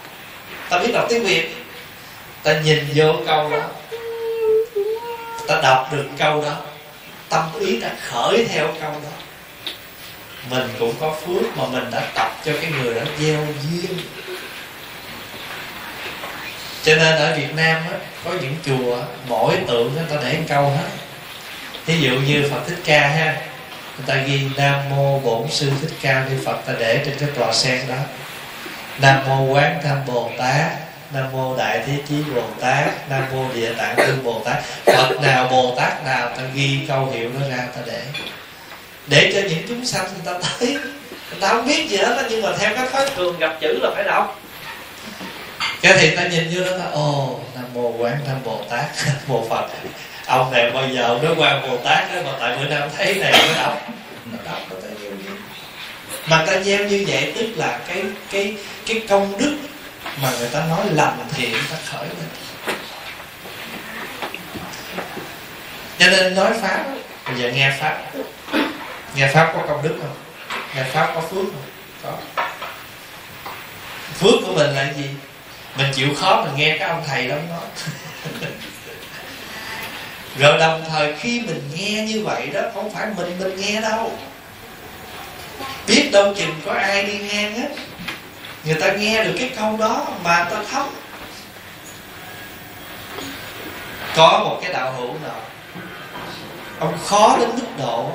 Tao 0.70 0.80
biết 0.80 0.90
đọc 0.92 1.06
tiếng 1.08 1.24
việt 1.24 1.56
ta 2.48 2.60
nhìn 2.60 2.88
vô 2.94 3.14
câu 3.26 3.50
đó. 3.50 3.62
Ta 5.48 5.60
đọc 5.62 5.88
được 5.92 6.06
câu 6.18 6.42
đó. 6.42 6.56
Tâm 7.28 7.44
ý 7.60 7.80
ta 7.80 7.88
khởi 8.08 8.46
theo 8.48 8.66
câu 8.80 8.90
đó. 8.90 9.10
Mình 10.50 10.68
cũng 10.78 10.94
có 11.00 11.16
phước 11.26 11.56
mà 11.56 11.64
mình 11.66 11.90
đã 11.90 12.02
tập 12.14 12.36
cho 12.44 12.52
cái 12.62 12.70
người 12.70 12.94
đó 12.94 13.00
gieo 13.18 13.46
duyên. 13.62 13.98
Cho 16.82 16.96
nên 16.96 17.16
ở 17.16 17.36
Việt 17.36 17.54
Nam 17.54 17.82
á, 17.92 17.98
có 18.24 18.30
những 18.42 18.56
chùa 18.66 18.96
mỗi 19.28 19.56
tượng 19.68 19.94
người 19.94 20.04
ta 20.10 20.16
để 20.22 20.32
một 20.38 20.44
câu 20.48 20.62
hết. 20.62 20.88
Ví 21.86 22.00
dụ 22.00 22.10
như 22.10 22.48
Phật 22.50 22.60
Thích 22.66 22.78
Ca 22.84 23.08
ha 23.08 23.36
người 23.98 24.06
ta 24.06 24.14
ghi 24.14 24.40
nam 24.56 24.74
mô 24.90 25.18
bổn 25.18 25.50
sư 25.50 25.72
thích 25.80 25.92
ca 26.02 26.24
ni 26.30 26.36
phật 26.44 26.66
ta 26.66 26.72
để 26.78 27.02
trên 27.04 27.14
cái 27.20 27.28
tòa 27.34 27.52
sen 27.52 27.88
đó. 27.88 27.96
Nam 29.00 29.28
mô 29.28 29.42
quán 29.42 29.80
tham 29.84 29.98
bồ 30.06 30.30
tát 30.38 30.87
nam 31.12 31.32
mô 31.32 31.56
đại 31.56 31.82
thế 31.86 31.92
chí 32.08 32.14
bồ 32.34 32.42
tát, 32.60 33.10
nam 33.10 33.24
mô 33.32 33.44
địa 33.54 33.72
tạng 33.72 33.96
vương 33.96 34.24
bồ 34.24 34.42
tát. 34.44 34.56
Phật 34.84 35.20
nào, 35.22 35.48
bồ 35.50 35.74
tát 35.76 36.04
nào, 36.04 36.28
ta 36.36 36.42
ghi 36.54 36.80
câu 36.88 37.06
hiệu 37.06 37.30
nó 37.40 37.48
ra 37.48 37.66
ta 37.74 37.80
để. 37.86 38.02
Để 39.06 39.32
cho 39.34 39.48
những 39.48 39.62
chúng 39.68 39.86
sanh 39.86 40.04
người 40.04 40.22
ta 40.24 40.48
thấy. 40.58 40.78
Người 41.30 41.40
ta 41.40 41.48
không 41.48 41.66
biết 41.66 41.88
gì 41.88 41.96
hết 41.96 42.26
nhưng 42.30 42.42
mà 42.42 42.52
theo 42.58 42.70
các 42.76 42.90
pháp 42.90 43.06
thường 43.16 43.38
gặp 43.38 43.56
chữ 43.60 43.78
là 43.82 43.90
phải 43.94 44.04
đọc. 44.04 44.40
Cái 45.82 45.98
thì 46.00 46.16
ta 46.16 46.26
nhìn 46.26 46.50
vô 46.54 46.64
đó 46.64 46.78
ta, 46.78 46.84
ồ, 46.92 47.40
nam 47.54 47.64
mô 47.74 47.88
quán 47.98 48.18
nam 48.26 48.36
bồ 48.44 48.60
tát 48.70 48.84
bồ 49.26 49.46
phật. 49.50 49.66
Ông 50.26 50.52
này 50.52 50.70
bao 50.70 50.88
giờ 50.88 51.02
ông 51.02 51.24
nói 51.24 51.34
quan 51.38 51.62
bồ 51.62 51.76
tát 51.76 52.14
đó, 52.14 52.20
mà 52.24 52.32
tại 52.40 52.56
bữa 52.56 52.64
nay 52.64 52.80
ông 52.80 52.90
thấy 52.96 53.14
này 53.14 53.32
mới 53.32 53.54
đọc. 53.56 53.82
Nó 54.32 54.38
đọc 54.44 54.60
nó 54.70 54.76
gieo 54.80 55.10
như 55.10 55.30
mà 56.26 56.44
ta 56.46 56.60
gieo 56.60 56.84
như 56.84 57.04
vậy 57.08 57.32
tức 57.36 57.46
là 57.56 57.78
cái 57.88 58.02
cái 58.30 58.54
cái 58.86 59.02
công 59.08 59.38
đức 59.38 59.56
mà 60.22 60.30
người 60.38 60.48
ta 60.48 60.64
nói 60.64 60.86
làm 60.92 61.12
thiện 61.34 61.54
ta 61.70 61.76
khởi 61.86 62.08
lên 62.08 62.28
cho 65.98 66.06
nên 66.06 66.34
nói 66.34 66.52
pháp 66.62 66.84
bây 67.28 67.38
giờ 67.38 67.50
nghe 67.50 67.76
pháp. 67.80 68.02
Nghe 69.14 69.28
pháp 69.34 69.52
có 69.54 69.62
công 69.68 69.82
đức 69.82 69.98
không? 70.02 70.16
Nghe 70.76 70.82
pháp 70.82 71.12
có 71.14 71.20
phước 71.20 71.30
không? 71.44 71.62
Có. 72.02 72.42
Phước 74.18 74.34
của 74.46 74.52
mình 74.52 74.70
là 74.70 74.92
gì? 74.92 75.10
Mình 75.76 75.92
chịu 75.94 76.08
khó 76.20 76.44
mình 76.44 76.56
nghe 76.56 76.76
các 76.78 76.88
ông 76.88 77.04
thầy 77.06 77.28
đó 77.28 77.36
nói. 77.50 77.66
Rồi 80.38 80.58
đồng 80.58 80.84
thời 80.88 81.14
khi 81.20 81.40
mình 81.40 81.70
nghe 81.74 82.02
như 82.02 82.24
vậy 82.24 82.46
đó, 82.46 82.60
không 82.74 82.94
phải 82.94 83.06
mình 83.16 83.38
mình 83.38 83.56
nghe 83.56 83.80
đâu. 83.80 84.18
Biết 85.86 86.10
đâu 86.12 86.34
chừng 86.34 86.60
có 86.66 86.72
ai 86.72 87.02
đi 87.02 87.18
ngang 87.18 87.54
hết 87.58 87.68
người 88.68 88.80
ta 88.80 88.92
nghe 88.92 89.24
được 89.24 89.34
cái 89.38 89.50
câu 89.56 89.76
đó 89.76 90.06
mà 90.24 90.44
ta 90.50 90.62
thấm 90.70 90.86
có 94.16 94.40
một 94.44 94.58
cái 94.62 94.72
đạo 94.72 94.92
hữu 94.92 95.14
nào 95.24 95.40
ông 96.78 96.98
khó 97.06 97.36
đến 97.40 97.50
mức 97.54 97.66
độ 97.78 98.12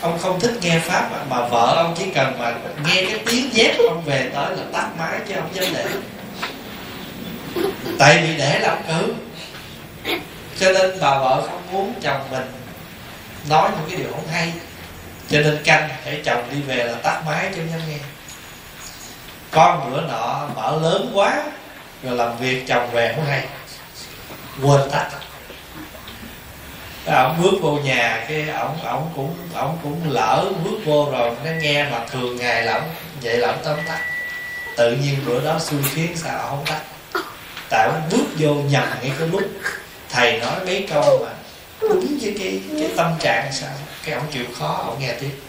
ông 0.00 0.18
không 0.18 0.40
thích 0.40 0.52
nghe 0.60 0.78
pháp 0.78 1.08
mà, 1.12 1.18
mà 1.30 1.48
vợ 1.48 1.74
ông 1.76 1.94
chỉ 1.98 2.04
cần 2.14 2.38
mà 2.38 2.54
nghe 2.86 3.04
cái 3.04 3.20
tiếng 3.26 3.54
dép 3.54 3.76
ông 3.88 4.02
về 4.06 4.30
tới 4.34 4.56
là 4.56 4.62
tắt 4.72 4.88
máy 4.98 5.20
chứ 5.28 5.34
ông 5.34 5.48
dám 5.54 5.64
để. 5.74 5.86
Tại 7.98 8.22
vì 8.22 8.36
để 8.36 8.58
làm 8.58 8.78
cứ 8.88 9.14
cử 10.04 10.14
cho 10.60 10.72
nên 10.72 11.00
bà 11.00 11.18
vợ 11.18 11.46
không 11.50 11.62
muốn 11.72 11.94
chồng 12.02 12.20
mình 12.30 12.52
nói 13.48 13.70
những 13.70 13.90
cái 13.90 13.98
điều 13.98 14.12
không 14.12 14.28
hay. 14.32 14.52
Cho 15.30 15.40
nên 15.40 15.62
canh 15.64 15.88
để 16.04 16.22
chồng 16.24 16.44
đi 16.50 16.60
về 16.60 16.84
là 16.84 16.94
tắt 16.94 17.22
máy 17.26 17.50
cho 17.56 17.62
nhân 17.62 17.80
nghe 17.88 17.98
con 19.54 19.90
bữa 19.90 20.00
nọ 20.00 20.48
mở 20.56 20.78
lớn 20.82 21.10
quá, 21.14 21.44
rồi 22.02 22.16
làm 22.16 22.38
việc 22.38 22.64
chồng 22.68 22.90
về 22.90 23.12
không 23.16 23.26
hay. 23.26 23.44
Quên 24.62 24.90
tắt 24.90 25.10
cái 27.06 27.24
ổng 27.24 27.42
bước 27.42 27.58
vô 27.60 27.70
nhà, 27.70 28.24
cái 28.28 28.48
ổng 28.48 28.84
ổng 28.84 29.10
cũng 29.16 29.34
ổng 29.54 29.78
cũng 29.82 30.10
lỡ 30.10 30.44
bước 30.64 30.78
vô 30.84 31.08
rồi, 31.12 31.30
nó 31.44 31.50
nghe 31.60 31.84
mà 31.84 32.00
thường 32.10 32.36
ngày 32.36 32.62
là 32.62 32.74
ổng, 32.74 32.88
vậy 33.22 33.38
là 33.38 33.48
ổng 33.48 33.58
tóm 33.64 33.78
tắt. 33.88 34.00
Tự 34.76 34.92
nhiên 34.92 35.18
bữa 35.26 35.40
đó 35.40 35.58
xui 35.58 35.82
khiến 35.94 36.16
sao 36.16 36.38
ổng 36.38 36.48
không 36.50 36.64
tắt. 36.66 36.80
Tại 37.70 37.86
ổng 37.86 38.02
bước 38.10 38.26
vô 38.38 38.54
nhầm 38.54 38.88
ngay 39.02 39.12
cái 39.18 39.28
lúc 39.28 39.42
thầy 40.10 40.40
nói 40.40 40.64
mấy 40.66 40.86
câu 40.90 41.18
mà 41.24 41.30
đúng 41.80 42.18
với 42.20 42.36
cái 42.38 42.60
cái 42.78 42.90
tâm 42.96 43.12
trạng 43.20 43.52
sao, 43.52 43.70
cái 44.04 44.14
ổng 44.14 44.26
chịu 44.32 44.44
khó, 44.58 44.84
ổng 44.86 45.00
nghe 45.00 45.12
tiếp. 45.12 45.40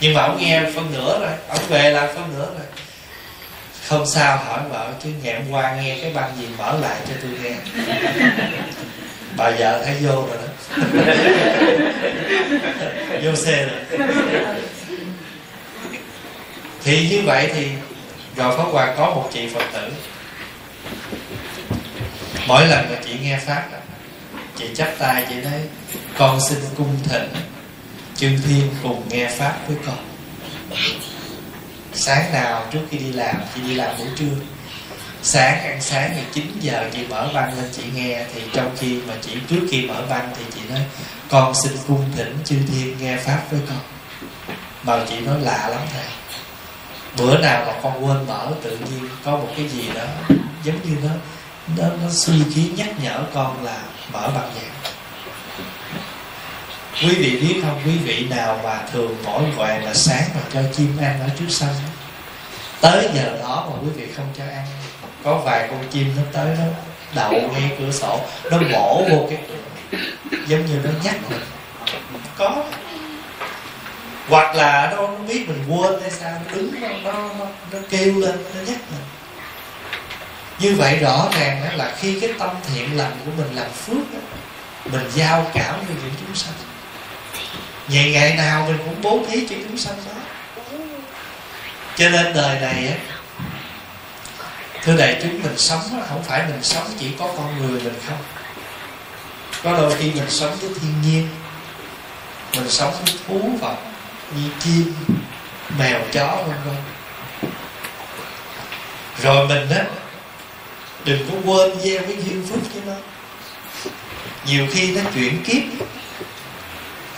Nhưng 0.00 0.14
mà 0.14 0.22
ổng 0.22 0.38
nghe 0.40 0.62
phân 0.74 0.92
nửa 0.92 1.20
rồi, 1.20 1.32
ổng 1.48 1.66
về 1.68 1.90
là 1.90 2.06
phân 2.06 2.38
nửa 2.38 2.46
rồi 2.46 2.66
không 3.88 4.06
sao, 4.06 4.36
hỏi 4.36 4.60
vợ 4.70 4.92
chứ 5.02 5.10
ngày 5.22 5.34
hôm 5.34 5.50
qua 5.50 5.76
nghe 5.76 5.98
cái 6.02 6.12
băng 6.12 6.36
gì 6.40 6.46
mở 6.58 6.78
lại 6.78 6.96
cho 7.08 7.14
tôi 7.22 7.30
nghe. 7.42 7.54
Bà 9.36 9.50
vợ 9.50 9.84
thấy 9.84 9.94
vô 10.00 10.26
rồi 10.26 10.36
đó. 10.36 10.48
Vô 13.22 13.34
xe 13.34 13.66
rồi. 13.66 14.08
Thì 16.84 17.08
như 17.08 17.22
vậy 17.26 17.50
thì 17.54 17.68
rồi 18.36 18.56
Pháp 18.56 18.64
Hòa 18.64 18.94
có 18.96 19.06
một 19.06 19.30
chị 19.32 19.48
Phật 19.54 19.64
tử. 19.72 19.92
Mỗi 22.46 22.66
lần 22.66 22.90
mà 22.90 22.96
chị 23.04 23.12
nghe 23.22 23.38
Pháp 23.46 23.64
Chị 24.56 24.64
chắp 24.74 24.88
tay, 24.98 25.26
chị 25.28 25.34
nói, 25.34 25.60
Con 26.18 26.40
xin 26.48 26.58
cung 26.76 26.96
thỉnh, 27.04 27.28
Chư 28.16 28.28
Thiên 28.46 28.68
cùng 28.82 29.02
nghe 29.08 29.26
Pháp 29.26 29.56
với 29.68 29.76
con. 29.86 29.96
Dạ, 30.70 30.76
Sáng 31.98 32.32
nào 32.32 32.66
trước 32.70 32.80
khi 32.90 32.98
đi 32.98 33.12
làm 33.12 33.36
Chị 33.54 33.60
đi 33.60 33.74
làm 33.74 33.98
buổi 33.98 34.06
trưa. 34.16 34.34
Sáng 35.22 35.60
ăn 35.62 35.80
sáng 35.80 36.10
thì 36.14 36.22
9 36.32 36.60
giờ 36.60 36.90
chị 36.92 37.06
mở 37.08 37.30
văn 37.34 37.56
lên 37.56 37.70
chị 37.72 37.82
nghe. 37.94 38.24
Thì 38.34 38.42
trong 38.52 38.76
khi 38.78 39.00
mà 39.08 39.14
chị 39.20 39.32
trước 39.48 39.60
khi 39.70 39.86
mở 39.86 40.02
văn 40.08 40.30
thì 40.36 40.44
chị 40.54 40.60
nói 40.70 40.80
con 41.28 41.54
xin 41.54 41.72
cung 41.88 42.04
thỉnh 42.16 42.38
chư 42.44 42.56
thiên 42.68 42.98
nghe 43.00 43.16
pháp 43.16 43.42
với 43.50 43.60
con. 43.68 43.78
Mà 44.82 45.04
chị 45.08 45.20
nói 45.20 45.40
lạ 45.40 45.68
lắm 45.68 45.80
thầy. 45.92 46.06
Bữa 47.16 47.38
nào 47.38 47.64
mà 47.66 47.72
con 47.82 48.04
quên 48.04 48.26
mở 48.26 48.52
tự 48.62 48.70
nhiên 48.70 49.08
có 49.24 49.30
một 49.30 49.48
cái 49.56 49.68
gì 49.68 49.88
đó 49.94 50.04
giống 50.64 50.76
như 50.84 50.96
nó 51.02 51.10
nó, 51.76 51.88
nó 52.02 52.10
suy 52.10 52.42
khí 52.54 52.70
nhắc 52.76 52.88
nhở 53.02 53.22
con 53.34 53.64
là 53.64 53.82
mở 54.12 54.30
bằng 54.34 54.50
giảng 54.54 54.92
quý 57.02 57.14
vị 57.14 57.40
biết 57.40 57.60
không 57.62 57.82
quý 57.86 57.98
vị 58.04 58.26
nào 58.30 58.60
mà 58.64 58.82
thường 58.92 59.16
mỗi 59.24 59.42
gọi 59.56 59.80
là 59.80 59.94
sáng 59.94 60.24
mà 60.34 60.40
cho 60.52 60.60
chim 60.72 60.96
ăn 61.00 61.20
ở 61.20 61.28
trước 61.38 61.46
sân 61.48 61.68
tới 62.80 63.08
giờ 63.14 63.38
đó 63.40 63.68
mà 63.70 63.76
quý 63.82 63.88
vị 63.96 64.12
không 64.16 64.26
cho 64.38 64.44
ăn. 64.44 64.66
Có 65.24 65.38
vài 65.38 65.68
con 65.70 65.84
chim 65.90 66.12
nó 66.16 66.22
tới 66.32 66.56
nó 66.58 66.64
đậu 67.14 67.32
ngay 67.32 67.76
cửa 67.78 67.90
sổ 67.92 68.20
nó 68.50 68.58
bổ 68.72 69.04
vô 69.10 69.26
cái 69.30 69.38
giống 70.46 70.66
như 70.66 70.80
nó 70.84 70.90
nhắc 71.04 71.14
mình. 71.30 71.40
Có. 72.36 72.64
Hoặc 74.28 74.54
là 74.56 74.92
nó, 74.96 75.08
nó 75.08 75.18
biết 75.28 75.48
mình 75.48 75.64
quên 75.68 76.00
hay 76.00 76.10
sao 76.10 76.42
nó 76.46 76.54
đứng 76.54 76.80
nó, 76.80 76.88
nó, 76.88 77.12
nó, 77.38 77.46
nó 77.72 77.78
kêu 77.90 78.14
lên 78.18 78.44
nó 78.54 78.60
nhắc 78.60 78.78
mình. 78.90 79.04
Như 80.58 80.74
vậy 80.78 80.96
rõ 80.96 81.28
ràng 81.40 81.76
là 81.76 81.94
khi 81.98 82.20
cái 82.20 82.30
tâm 82.38 82.50
thiện 82.66 82.96
lành 82.96 83.12
của 83.24 83.30
mình 83.36 83.54
làm 83.54 83.70
phước 83.70 84.12
đó, 84.14 84.20
mình 84.84 85.10
giao 85.14 85.50
cảm 85.54 85.74
với 85.86 85.96
những 86.02 86.12
chúng 86.20 86.34
sanh 86.34 86.54
ngày 87.88 88.10
ngày 88.10 88.36
nào 88.36 88.66
mình 88.66 88.78
cũng 88.84 89.02
bố 89.02 89.20
thí 89.30 89.46
cho 89.46 89.56
chúng 89.68 89.78
sanh 89.78 89.96
đó 90.06 90.12
cho 91.96 92.10
nên 92.10 92.34
đời 92.34 92.60
này 92.60 92.98
thưa 94.82 94.96
đại 94.96 95.20
chúng, 95.22 95.42
mình 95.42 95.58
sống 95.58 95.80
không 96.08 96.24
phải 96.24 96.42
mình 96.48 96.62
sống 96.62 96.90
chỉ 96.98 97.06
có 97.18 97.32
con 97.36 97.58
người 97.58 97.80
mình 97.80 97.94
không. 98.08 98.18
Có 99.62 99.72
đôi 99.72 99.94
khi 99.98 100.10
mình 100.10 100.30
sống 100.30 100.56
với 100.60 100.70
thiên 100.80 101.02
nhiên, 101.02 101.28
mình 102.56 102.70
sống 102.70 102.92
với 103.04 103.14
thú 103.26 103.50
vật 103.60 103.76
như 104.36 104.50
chim, 104.60 104.94
mèo 105.78 106.00
chó, 106.12 106.44
vân 106.46 106.56
vân. 106.64 106.76
Rồi 109.22 109.48
mình 109.48 109.70
á, 109.70 109.84
đừng 111.04 111.30
có 111.30 111.52
quên 111.52 111.80
gieo 111.80 112.02
cái 112.02 112.16
duyên 112.16 112.46
phước 112.50 112.60
cho 112.74 112.80
nó. 112.86 112.96
Nhiều 114.46 114.66
khi 114.72 114.96
nó 114.96 115.00
chuyển 115.14 115.44
kiếp 115.44 115.62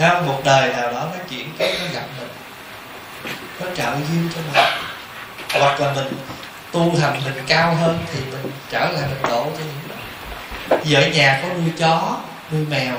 Thấy 0.01 0.11
không? 0.11 0.27
một 0.27 0.41
đời 0.45 0.73
nào 0.73 0.93
đó 0.93 1.09
nó 1.13 1.25
chuyển 1.31 1.53
cái 1.59 1.77
nó 1.81 1.87
gặp 1.93 2.07
mình. 2.19 2.29
Nó 3.61 3.67
trợ 3.77 3.93
duyên 3.95 4.29
cho 4.35 4.41
mình. 4.41 4.65
Hoặc 5.61 5.81
là 5.81 5.93
mình 5.93 6.13
tu 6.73 6.97
hành 7.01 7.21
mình 7.25 7.45
cao 7.47 7.75
hơn 7.75 7.99
thì 8.13 8.21
mình 8.21 8.53
trở 8.71 8.79
lại 8.79 9.03
mình 9.09 9.23
đổ 9.23 9.45
cho 9.45 9.65
những 9.65 10.81
giờ 10.85 11.01
ở 11.01 11.09
nhà 11.09 11.41
có 11.43 11.49
nuôi 11.49 11.73
chó, 11.79 12.17
nuôi 12.53 12.67
mèo. 12.71 12.99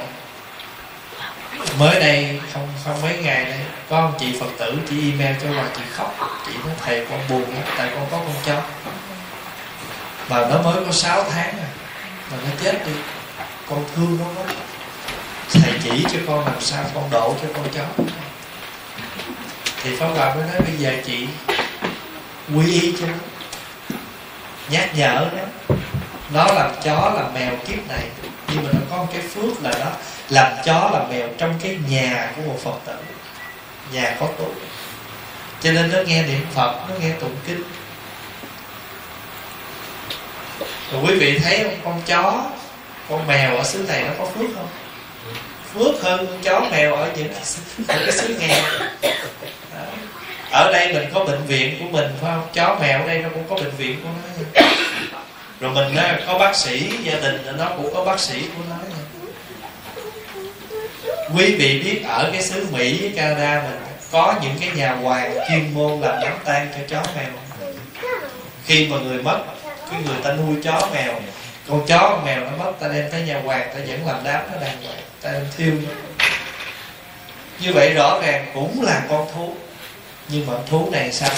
Mới 1.80 2.00
đây, 2.00 2.40
không 2.54 2.68
không 2.86 3.02
mấy 3.02 3.18
ngày 3.18 3.46
đây, 3.46 3.60
có 3.90 4.02
một 4.02 4.18
chị 4.20 4.38
phật 4.40 4.50
tử, 4.58 4.80
chị 4.90 5.12
email 5.12 5.36
cho 5.44 5.50
hòa 5.50 5.66
chị 5.78 5.84
khóc. 5.94 6.16
Chị 6.46 6.52
nói, 6.66 6.76
thầy 6.86 7.06
con 7.10 7.20
buồn 7.30 7.42
lắm, 7.42 7.64
tại 7.78 7.90
con 7.96 8.08
có 8.12 8.18
con 8.18 8.36
chó. 8.46 8.62
Mà 10.30 10.48
nó 10.50 10.62
mới 10.62 10.86
có 10.86 10.92
6 10.92 11.24
tháng 11.32 11.56
rồi 11.58 11.68
mà 12.32 12.38
nó 12.44 12.50
chết 12.64 12.86
đi. 12.86 12.94
Con 13.70 13.86
thương 13.96 14.18
nó 14.20 14.44
lắm 14.44 14.56
thầy 15.52 15.74
chỉ 15.84 16.06
cho 16.14 16.20
con 16.28 16.46
làm 16.46 16.62
sao 16.62 16.84
con 16.96 17.10
độ 17.12 17.36
cho 17.42 17.48
con 17.54 17.66
chó. 17.76 18.04
Thì 19.84 19.96
pháp 19.96 20.08
hòa 20.08 20.36
mới 20.36 20.44
nói, 20.44 20.62
bây 20.62 20.78
giờ 20.78 20.94
chị 21.06 21.28
quy 22.56 22.82
y 22.82 22.96
cho 23.00 23.08
nó, 23.08 23.14
nhắc 24.70 24.90
nhở 24.96 25.30
nó. 25.38 25.76
Nó 26.34 26.54
làm 26.54 26.72
chó 26.84 27.14
làm 27.16 27.34
mèo 27.34 27.56
kiếp 27.68 27.88
này. 27.88 28.04
Nhưng 28.48 28.64
mà 28.64 28.70
nó 28.74 28.80
có 28.90 28.98
một 28.98 29.08
cái 29.14 29.22
phước 29.22 29.64
là 29.64 29.72
nó 29.80 29.92
làm 30.30 30.54
chó 30.66 30.90
làm 30.94 31.10
mèo 31.10 31.28
trong 31.38 31.60
cái 31.64 31.78
nhà 31.90 32.32
của 32.36 32.42
một 32.42 32.58
phật 32.64 32.80
tử. 32.86 32.96
Nhà 33.94 34.16
có 34.20 34.28
tu 34.38 34.54
cho 35.62 35.72
nên 35.72 35.92
nó 35.92 36.00
nghe 36.06 36.24
niệm 36.24 36.46
phật, 36.54 36.76
nó 36.90 36.96
nghe 37.00 37.10
tụng 37.20 37.36
kinh. 37.48 37.64
Rồi 40.92 41.02
quý 41.06 41.16
vị 41.20 41.40
thấy 41.40 41.64
không? 41.64 41.76
Con 41.84 42.02
chó, 42.06 42.44
con 43.10 43.28
mèo 43.28 43.58
ở 43.58 43.64
xứ 43.64 43.86
này 43.88 44.04
nó 44.04 44.14
có 44.18 44.26
phước 44.26 44.50
không? 44.56 44.68
Phước 45.74 46.02
hơn 46.02 46.28
con 46.28 46.42
chó 46.44 46.60
mèo 46.72 46.96
ở 46.96 47.10
những 47.16 47.34
ở 47.88 48.00
cái 48.00 48.12
xứ 48.12 48.36
nghèo. 48.40 48.64
Ở 50.52 50.72
đây 50.74 50.94
mình 50.94 51.10
có 51.14 51.26
bệnh 51.26 51.46
viện 51.48 51.78
của 51.80 51.98
mình, 51.98 52.08
phải 52.22 52.32
không? 52.32 52.48
Chó 52.54 52.78
mèo 52.82 53.02
ở 53.02 53.08
đây 53.08 53.18
nó 53.18 53.30
cũng 53.30 53.44
có 53.50 53.56
bệnh 53.56 53.76
viện 53.78 54.00
của 54.04 54.10
nó. 54.10 54.62
Rồi 55.60 55.72
mình 55.74 55.96
nó 55.96 56.04
có 56.28 56.38
bác 56.38 56.56
sĩ 56.56 56.92
gia 57.04 57.20
đình 57.20 57.58
nó 57.58 57.70
cũng 57.78 57.94
có 57.96 58.06
bác 58.06 58.20
sĩ 58.20 58.42
của 58.42 58.64
nó. 58.70 58.76
Quý 61.36 61.56
vị 61.56 61.82
biết 61.84 62.04
ở 62.08 62.30
cái 62.34 62.42
xứ 62.42 62.68
mỹ 62.72 62.98
với 63.02 63.10
canada 63.16 63.64
mình 63.64 63.80
có 64.12 64.36
những 64.42 64.56
cái 64.60 64.70
nhà 64.76 64.92
hoàng 64.94 65.38
chuyên 65.50 65.74
môn 65.74 66.02
làm 66.02 66.16
đám 66.22 66.34
tang 66.46 66.68
cho 66.78 66.80
chó 66.90 67.12
mèo. 67.16 67.30
Khi 68.66 68.88
mà 68.88 68.98
người 68.98 69.24
mất, 69.24 69.40
cái 69.92 70.02
người 70.06 70.16
ta 70.24 70.34
nuôi 70.34 70.56
chó 70.64 70.90
mèo 70.94 71.22
con 71.68 71.86
chó 71.88 71.98
con 71.98 72.26
mèo 72.26 72.40
nó 72.40 72.66
mất 72.66 72.72
ta 72.80 72.88
đem 72.88 73.12
tới 73.12 73.22
nhà 73.22 73.42
hoàng 73.46 73.70
ta 73.74 73.80
vẫn 73.88 74.08
làm 74.08 74.22
đám 74.24 74.42
nó 74.52 74.60
đàng 74.62 74.84
hoàng 74.84 75.02
ta 75.22 75.32
đem 75.32 75.46
thiêu 75.58 75.74
như 77.60 77.74
vậy 77.74 77.94
rõ 77.94 78.22
ràng 78.22 78.52
cũng 78.54 78.82
là 78.82 79.02
con 79.10 79.28
thú 79.36 79.56
nhưng 80.30 80.48
mà 80.48 80.54
thú 80.70 80.90
này 80.92 81.12
sao? 81.12 81.30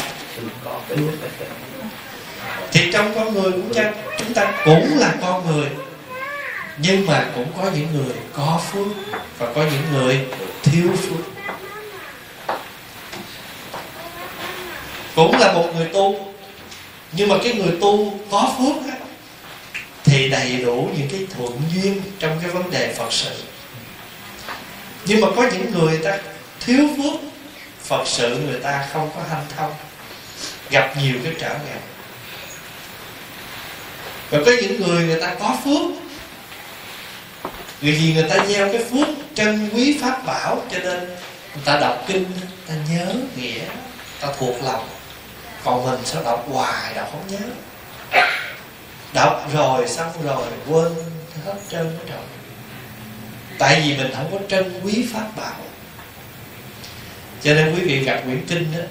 Thì 2.72 2.92
trong 2.94 3.16
con 3.16 3.34
người 3.34 3.52
cũng 3.52 3.74
chăng 3.74 3.94
chúng 4.18 4.34
ta 4.34 4.54
cũng 4.66 4.98
là 5.00 5.14
con 5.22 5.46
người 5.46 5.70
nhưng 6.78 7.06
mà 7.06 7.26
cũng 7.36 7.48
có 7.58 7.70
những 7.76 7.88
người 7.94 8.16
có 8.34 8.62
phước 8.72 8.88
và 9.38 9.54
có 9.56 9.64
những 9.64 9.94
người 9.94 10.26
thiếu 10.64 10.90
phước. 10.98 11.26
Cũng 15.16 15.38
là 15.40 15.54
một 15.54 15.70
người 15.76 15.86
tu 15.94 16.34
nhưng 17.12 17.30
mà 17.30 17.36
cái 17.44 17.54
người 17.54 17.78
tu 17.82 18.14
có 18.32 18.54
phước 18.58 18.92
á, 18.92 18.98
thì 20.14 20.30
đầy 20.30 20.58
đủ 20.58 20.90
những 20.98 21.10
cái 21.12 21.28
thuận 21.38 21.62
duyên 21.74 22.02
trong 22.20 22.40
cái 22.42 22.52
vấn 22.52 22.72
đề 22.72 22.94
phật 22.94 23.14
sự. 23.14 23.44
Nhưng 25.06 25.22
mà 25.22 25.28
có 25.36 25.44
những 25.54 25.72
người 25.72 25.98
ta 25.98 26.18
thiếu 26.60 26.88
phước 26.98 27.20
phật 27.84 28.08
sự 28.08 28.38
người 28.38 28.60
ta 28.60 28.88
không 28.94 29.10
có 29.16 29.22
hanh 29.30 29.46
thông, 29.58 29.74
gặp 30.70 30.94
nhiều 31.02 31.16
cái 31.24 31.34
trở 31.40 31.50
ngại. 31.50 31.80
Và 34.30 34.40
có 34.46 34.52
những 34.62 34.82
người 34.82 35.04
người 35.04 35.22
ta 35.22 35.36
có 35.40 35.58
phước 35.64 35.92
vì 37.82 37.92
vì 37.92 38.14
người 38.14 38.30
ta 38.30 38.46
gieo 38.46 38.74
cái 38.74 38.84
phước 38.84 39.08
trân 39.34 39.70
quý 39.74 39.98
pháp 40.02 40.26
bảo, 40.26 40.62
cho 40.72 40.80
nên 40.80 41.00
người 41.56 41.64
ta 41.66 41.80
đọc 41.80 42.04
kinh, 42.08 42.26
ta 42.68 42.74
nhớ 42.90 43.16
nghĩa, 43.38 43.62
ta 44.22 44.28
thuộc 44.40 44.64
lòng. 44.64 44.88
Còn 45.64 45.86
mình 45.86 46.00
sao 46.06 46.24
đọc 46.24 46.46
hoài, 46.50 46.94
đọc 46.94 47.10
không 47.12 47.28
nhớ 47.28 47.48
đọc 49.14 49.50
rồi, 49.54 49.88
xong 49.88 50.12
rồi, 50.24 50.48
quên 50.70 50.94
hết 51.46 51.56
trơn 51.70 51.86
hết 51.86 52.14
rồi 52.14 52.24
tại 53.58 53.82
vì 53.82 53.98
mình 53.98 54.12
không 54.16 54.28
có 54.32 54.38
trân 54.48 54.82
quý 54.84 55.08
pháp 55.14 55.28
bảo. 55.38 55.56
Cho 57.44 57.54
nên 57.54 57.76
quý 57.76 57.82
vị 57.82 58.04
gặp 58.04 58.22
quyển 58.26 58.46
kinh 58.48 58.72
đó, 58.78 58.84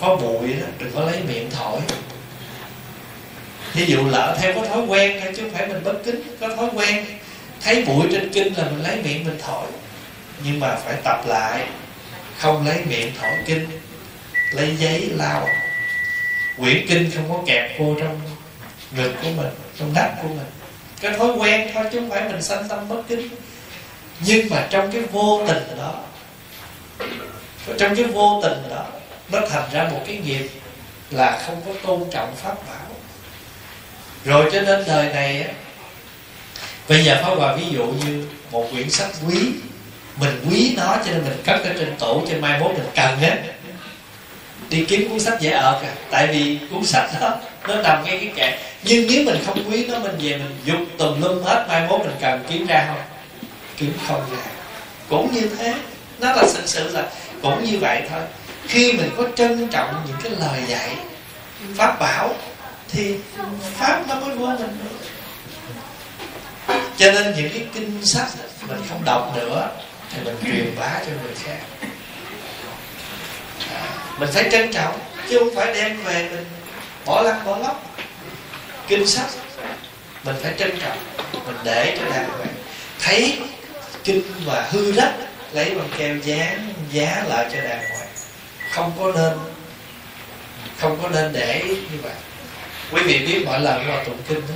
có 0.00 0.16
bụi 0.16 0.52
đó, 0.52 0.66
đừng 0.78 0.92
có 0.94 1.00
lấy 1.00 1.20
miệng 1.28 1.50
thổi. 1.50 1.80
Ví 3.74 3.86
dụ 3.86 4.08
lỡ 4.08 4.36
theo 4.40 4.52
có 4.54 4.66
thói 4.66 4.82
quen 4.82 5.20
chứ 5.36 5.42
không 5.42 5.50
phải 5.50 5.66
mình 5.66 5.84
bất 5.84 5.94
kính, 6.04 6.22
có 6.40 6.56
thói 6.56 6.68
quen. 6.74 7.04
Thấy 7.60 7.84
bụi 7.84 8.06
trên 8.12 8.32
kinh 8.32 8.54
là 8.56 8.64
mình 8.64 8.82
lấy 8.82 8.96
miệng 9.02 9.24
mình 9.24 9.38
thổi. 9.46 9.66
Nhưng 10.44 10.60
mà 10.60 10.76
phải 10.76 10.94
tập 11.04 11.22
lại, 11.26 11.66
không 12.38 12.66
lấy 12.66 12.84
miệng 12.84 13.12
thổi 13.20 13.32
kinh 13.46 13.66
lấy 14.52 14.76
giấy 14.76 15.10
lau. 15.14 15.48
Quyển 16.58 16.86
kinh 16.88 17.10
không 17.14 17.28
có 17.28 17.42
kẹp 17.46 17.78
vô 17.78 17.96
trong 18.00 18.20
ngực 18.96 19.12
của 19.22 19.30
mình 19.36 19.65
trong 19.78 19.94
đất 19.94 20.10
của 20.22 20.28
mình. 20.28 20.46
Cái 21.00 21.12
thói 21.18 21.28
quen 21.28 21.70
thôi, 21.74 21.84
chứ 21.92 21.98
không 21.98 22.10
phải 22.10 22.28
mình 22.28 22.42
sanh 22.42 22.68
tâm 22.68 22.88
bất 22.88 23.02
kính. 23.08 23.28
Nhưng 24.20 24.48
mà 24.50 24.66
trong 24.70 24.92
cái 24.92 25.02
vô 25.02 25.42
tình 25.48 25.76
đó, 25.78 25.94
trong 27.78 27.96
cái 27.96 28.04
vô 28.04 28.40
tình 28.42 28.62
đó, 28.70 28.84
nó 29.32 29.40
thành 29.50 29.68
ra 29.72 29.88
một 29.92 30.00
cái 30.06 30.16
nghiệp 30.16 30.50
là 31.10 31.42
không 31.46 31.62
có 31.66 31.72
tôn 31.86 32.10
trọng 32.10 32.36
pháp 32.36 32.68
bảo. 32.68 32.86
Rồi 34.24 34.50
cho 34.52 34.60
nên 34.60 34.84
đời 34.86 35.12
này 35.12 35.42
á, 35.42 35.52
bây 36.88 37.04
giờ 37.04 37.18
Pháp 37.22 37.34
Hòa 37.34 37.56
ví 37.56 37.64
dụ 37.70 37.84
như 37.86 38.28
một 38.50 38.68
quyển 38.72 38.90
sách 38.90 39.10
quý, 39.28 39.38
mình 40.16 40.46
quý 40.50 40.74
nó 40.76 40.96
cho 41.04 41.12
nên 41.12 41.24
mình 41.24 41.42
cất 41.44 41.60
ở 41.64 41.72
trên 41.78 41.96
tủ 41.98 42.26
cho 42.30 42.38
mai 42.40 42.60
mốt 42.60 42.72
mình 42.72 42.90
cần 42.94 43.22
á 43.22 43.36
đi 44.70 44.84
kiếm 44.88 45.08
cuốn 45.08 45.20
sách 45.20 45.40
dễ 45.40 45.50
ợt 45.50 45.82
à 45.82 45.94
tại 46.10 46.26
vì 46.26 46.58
cuốn 46.70 46.84
sách 46.84 47.10
đó, 47.20 47.36
nó 47.68 47.82
nằm 47.82 48.04
ngay 48.04 48.18
cái 48.20 48.32
kệ 48.36 48.58
nhưng 48.82 49.06
nếu 49.08 49.24
mình 49.24 49.42
không 49.46 49.70
quý 49.70 49.86
nó, 49.86 49.98
mình 49.98 50.18
về 50.18 50.36
mình 50.36 50.56
dục 50.64 50.78
tùm 50.98 51.20
lum 51.20 51.42
hết, 51.42 51.66
mai 51.68 51.86
mốt 51.88 52.00
mình 52.00 52.16
cần 52.20 52.44
kiếm 52.50 52.66
ra 52.66 52.84
không? 52.88 53.02
Kiếm 53.76 53.92
không 54.08 54.22
ra. 54.32 54.42
Cũng 55.08 55.34
như 55.34 55.50
thế. 55.58 55.74
Nó 56.18 56.32
là 56.32 56.42
sự 56.46 56.60
sự 56.66 56.90
là 56.90 57.08
cũng 57.42 57.64
như 57.64 57.78
vậy 57.78 58.02
thôi. 58.10 58.22
Khi 58.68 58.92
mình 58.92 59.10
có 59.16 59.24
trân 59.36 59.68
trọng 59.68 60.02
những 60.06 60.16
cái 60.22 60.32
lời 60.40 60.60
dạy, 60.68 60.90
pháp 61.74 62.00
bảo, 62.00 62.34
thì 62.88 63.14
pháp 63.74 64.02
nó 64.08 64.14
mới 64.14 64.34
vô 64.34 64.46
mình. 64.46 64.58
Nữa 64.58 65.06
cho 66.96 67.12
nên 67.12 67.34
những 67.36 67.50
cái 67.52 67.62
kinh 67.74 68.06
sách 68.06 68.26
mình 68.68 68.78
không 68.88 69.04
đọc 69.04 69.32
nữa, 69.36 69.68
thì 70.12 70.20
mình 70.24 70.36
truyền 70.44 70.74
bá 70.80 71.00
cho 71.06 71.12
người 71.22 71.34
khác 71.44 71.88
mình 74.18 74.28
phải 74.32 74.48
trân 74.52 74.72
trọng, 74.72 74.98
chứ 75.28 75.38
không 75.38 75.54
phải 75.54 75.74
đem 75.74 76.04
về 76.04 76.28
mình 76.30 76.46
bỏ 77.04 77.22
lăn 77.22 77.44
bỏ 77.44 77.58
lóc. 77.58 77.96
Kinh 78.88 79.06
sách, 79.06 79.30
mình 80.24 80.36
phải 80.42 80.54
trân 80.58 80.78
trọng, 80.80 80.98
mình 81.46 81.56
để 81.64 81.96
cho 81.98 82.10
đàng 82.10 82.28
hoàng 82.28 82.54
thấy 83.00 83.38
kinh 84.04 84.22
mà 84.46 84.66
hư 84.70 84.92
rách 84.92 85.14
lấy 85.52 85.74
bằng 85.74 85.88
keo 85.98 86.16
dán, 86.16 86.72
giá 86.92 87.24
lại 87.28 87.46
cho 87.52 87.60
đàng 87.60 87.84
hoàng. 87.90 88.08
Không 88.70 88.92
có 88.98 89.12
nên, 89.12 89.38
không 90.78 90.98
có 91.02 91.08
nên 91.08 91.32
để 91.32 91.62
như 91.66 91.98
vậy. 92.02 92.12
Quý 92.92 93.02
vị 93.02 93.26
biết 93.26 93.42
mỗi 93.46 93.60
lần 93.60 93.84
hòa 93.84 94.04
tụng 94.04 94.18
kinh 94.28 94.40
đó 94.40 94.54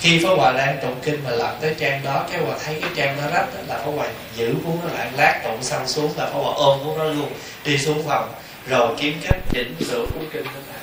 khi 0.00 0.18
Pháp 0.24 0.34
Hòa 0.36 0.52
đang 0.52 0.78
tụng 0.82 1.00
kinh 1.02 1.24
mà 1.24 1.30
lật 1.30 1.54
tới 1.60 1.74
trang 1.78 2.00
đó 2.04 2.24
cái 2.32 2.40
Hòa 2.40 2.56
thấy 2.64 2.78
cái 2.80 2.90
trang 2.96 3.16
nó 3.16 3.30
rách 3.34 3.46
đó, 3.54 3.60
là 3.66 3.78
Pháp 3.78 3.90
Hòa 3.96 4.06
giữ 4.36 4.54
cuốn 4.64 4.74
nó 4.84 4.94
lại 4.94 5.08
lát 5.16 5.40
tụng 5.44 5.62
xong 5.62 5.88
xuống 5.88 6.10
là 6.16 6.26
Pháp 6.26 6.38
Hòa 6.38 6.52
ôm 6.56 6.78
cuốn 6.84 6.98
nó 6.98 7.04
luôn 7.04 7.28
đi 7.64 7.78
xuống 7.78 8.02
phòng 8.06 8.32
rồi 8.68 8.96
kiếm 9.00 9.14
cách 9.28 9.38
chỉnh 9.50 9.74
sửa 9.88 10.06
cuốn 10.14 10.24
kinh 10.32 10.44
đó 10.44 10.50
lại 10.70 10.78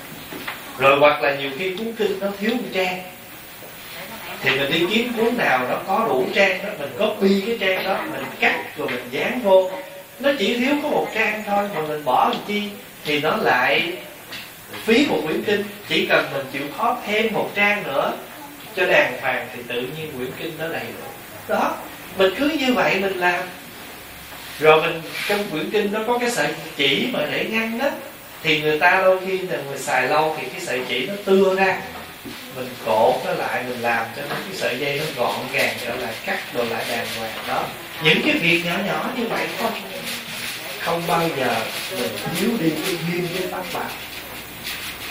rồi 0.78 1.00
hoặc 1.00 1.22
là 1.22 1.36
nhiều 1.36 1.52
khi 1.60 1.76
cuốn 1.78 1.94
kinh 1.98 2.20
nó 2.20 2.28
thiếu 2.40 2.52
một 2.54 2.70
trang. 2.74 3.04
Thì 4.42 4.60
mình 4.60 4.72
đi 4.72 4.86
kiếm 4.94 5.14
cuốn 5.18 5.38
nào 5.38 5.68
nó 5.70 5.78
có 5.88 6.06
đủ 6.10 6.28
trang 6.36 6.60
đó 6.64 6.70
mình 6.80 6.90
copy 7.00 7.42
cái 7.42 7.58
trang 7.60 7.84
đó 7.84 8.00
mình 8.12 8.24
cắt 8.40 8.78
rồi 8.78 8.88
mình 8.88 9.04
dán 9.12 9.40
vô. 9.44 9.72
Nó 10.20 10.32
chỉ 10.40 10.58
thiếu 10.58 10.76
có 10.84 10.90
một 10.90 11.08
trang 11.16 11.44
thôi 11.48 11.70
mà 11.76 11.82
mình 11.82 12.06
bỏ 12.06 12.30
làm 12.30 12.42
chi? 12.48 12.64
Thì 13.06 13.20
nó 13.20 13.36
lại 13.36 13.92
phí 14.84 15.06
một 15.10 15.20
quyển 15.26 15.44
kinh 15.44 15.64
chỉ 15.90 16.06
cần 16.06 16.26
mình 16.34 16.46
chịu 16.54 16.64
khó 16.78 16.98
thêm 17.08 17.34
một 17.34 17.50
trang 17.56 17.84
nữa 17.84 18.14
cho 18.76 18.86
đàng 18.86 19.22
hoàng 19.22 19.48
thì 19.54 19.62
tự 19.68 19.82
nhiên 19.82 20.12
quyển 20.18 20.32
kinh 20.40 20.52
nó 20.60 20.68
đầy 20.68 20.84
đủ. 20.84 21.08
Đó. 21.48 21.76
Mình 22.18 22.34
cứ 22.38 22.50
như 22.60 22.74
vậy 22.74 23.00
mình 23.00 23.18
làm. 23.18 23.40
Rồi 24.60 24.82
mình 24.82 25.02
trong 25.28 25.50
quyển 25.52 25.70
kinh 25.72 25.92
nó 25.92 26.00
có 26.08 26.18
cái 26.18 26.32
sợi 26.32 26.48
chỉ 26.76 27.08
mà 27.14 27.20
để 27.32 27.46
ngăn 27.50 27.80
đó 27.80 27.90
thì 28.44 28.62
người 28.62 28.80
ta 28.80 29.02
đôi 29.02 29.20
khi 29.26 29.38
là 29.38 29.58
người 29.58 29.78
xài 29.78 30.08
lâu 30.08 30.38
thì 30.40 30.48
cái 30.48 30.62
sợi 30.62 30.82
chỉ 30.90 31.06
nó 31.06 31.14
tưa 31.26 31.56
ra. 31.56 31.82
Mình 32.56 32.70
cột 32.86 33.16
nó 33.26 33.32
lại 33.32 33.64
mình 33.70 33.82
làm 33.82 34.06
cho 34.16 34.22
nó 34.30 34.36
cái 34.36 34.58
sợi 34.58 34.80
dây 34.80 35.00
nó 35.00 35.06
gọn 35.24 35.36
gàng 35.54 35.76
trở 35.86 35.96
lại 35.96 36.14
cắt 36.26 36.40
đồ 36.54 36.64
lại 36.64 36.86
đàng 36.90 37.08
hoàng. 37.20 37.32
Đó. 37.48 37.64
Những 38.04 38.22
cái 38.26 38.34
việc 38.34 38.66
nhỏ 38.66 38.76
nhỏ 38.88 39.10
như 39.18 39.28
vậy 39.28 39.48
không 39.62 39.74
không 40.80 41.02
bao 41.08 41.30
giờ 41.38 41.56
mình 41.92 42.10
thiếu 42.36 42.50
đi 42.60 42.70
cái 42.70 42.96
duyên 43.08 43.28
với 43.34 43.48
pháp 43.52 43.64
bảo 43.74 43.90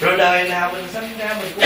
rồi 0.05 0.17
đời 0.17 0.49
nào 0.49 0.73
mình 0.73 0.85
sinh 0.93 1.19
ra 1.19 1.37
mình 1.41 1.53
cũng 1.55 1.65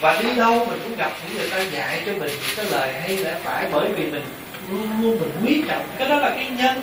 và 0.00 0.20
đi 0.22 0.34
đâu 0.36 0.66
mình 0.70 0.80
cũng 0.82 0.96
gặp 0.96 1.12
những 1.22 1.38
người 1.38 1.50
ta 1.50 1.60
dạy 1.60 2.02
cho 2.06 2.12
mình 2.12 2.32
cái 2.56 2.66
lời 2.70 2.92
hay 2.92 3.16
lẽ 3.16 3.34
phải 3.44 3.66
bởi 3.72 3.88
vì 3.88 4.04
mình 4.04 4.24
luôn 4.70 4.88
luôn 5.02 5.18
mình 5.20 5.30
quý 5.44 5.62
trọng 5.68 5.86
cái 5.98 6.08
đó 6.08 6.16
là 6.16 6.30
cái 6.30 6.46
nhân. 6.58 6.80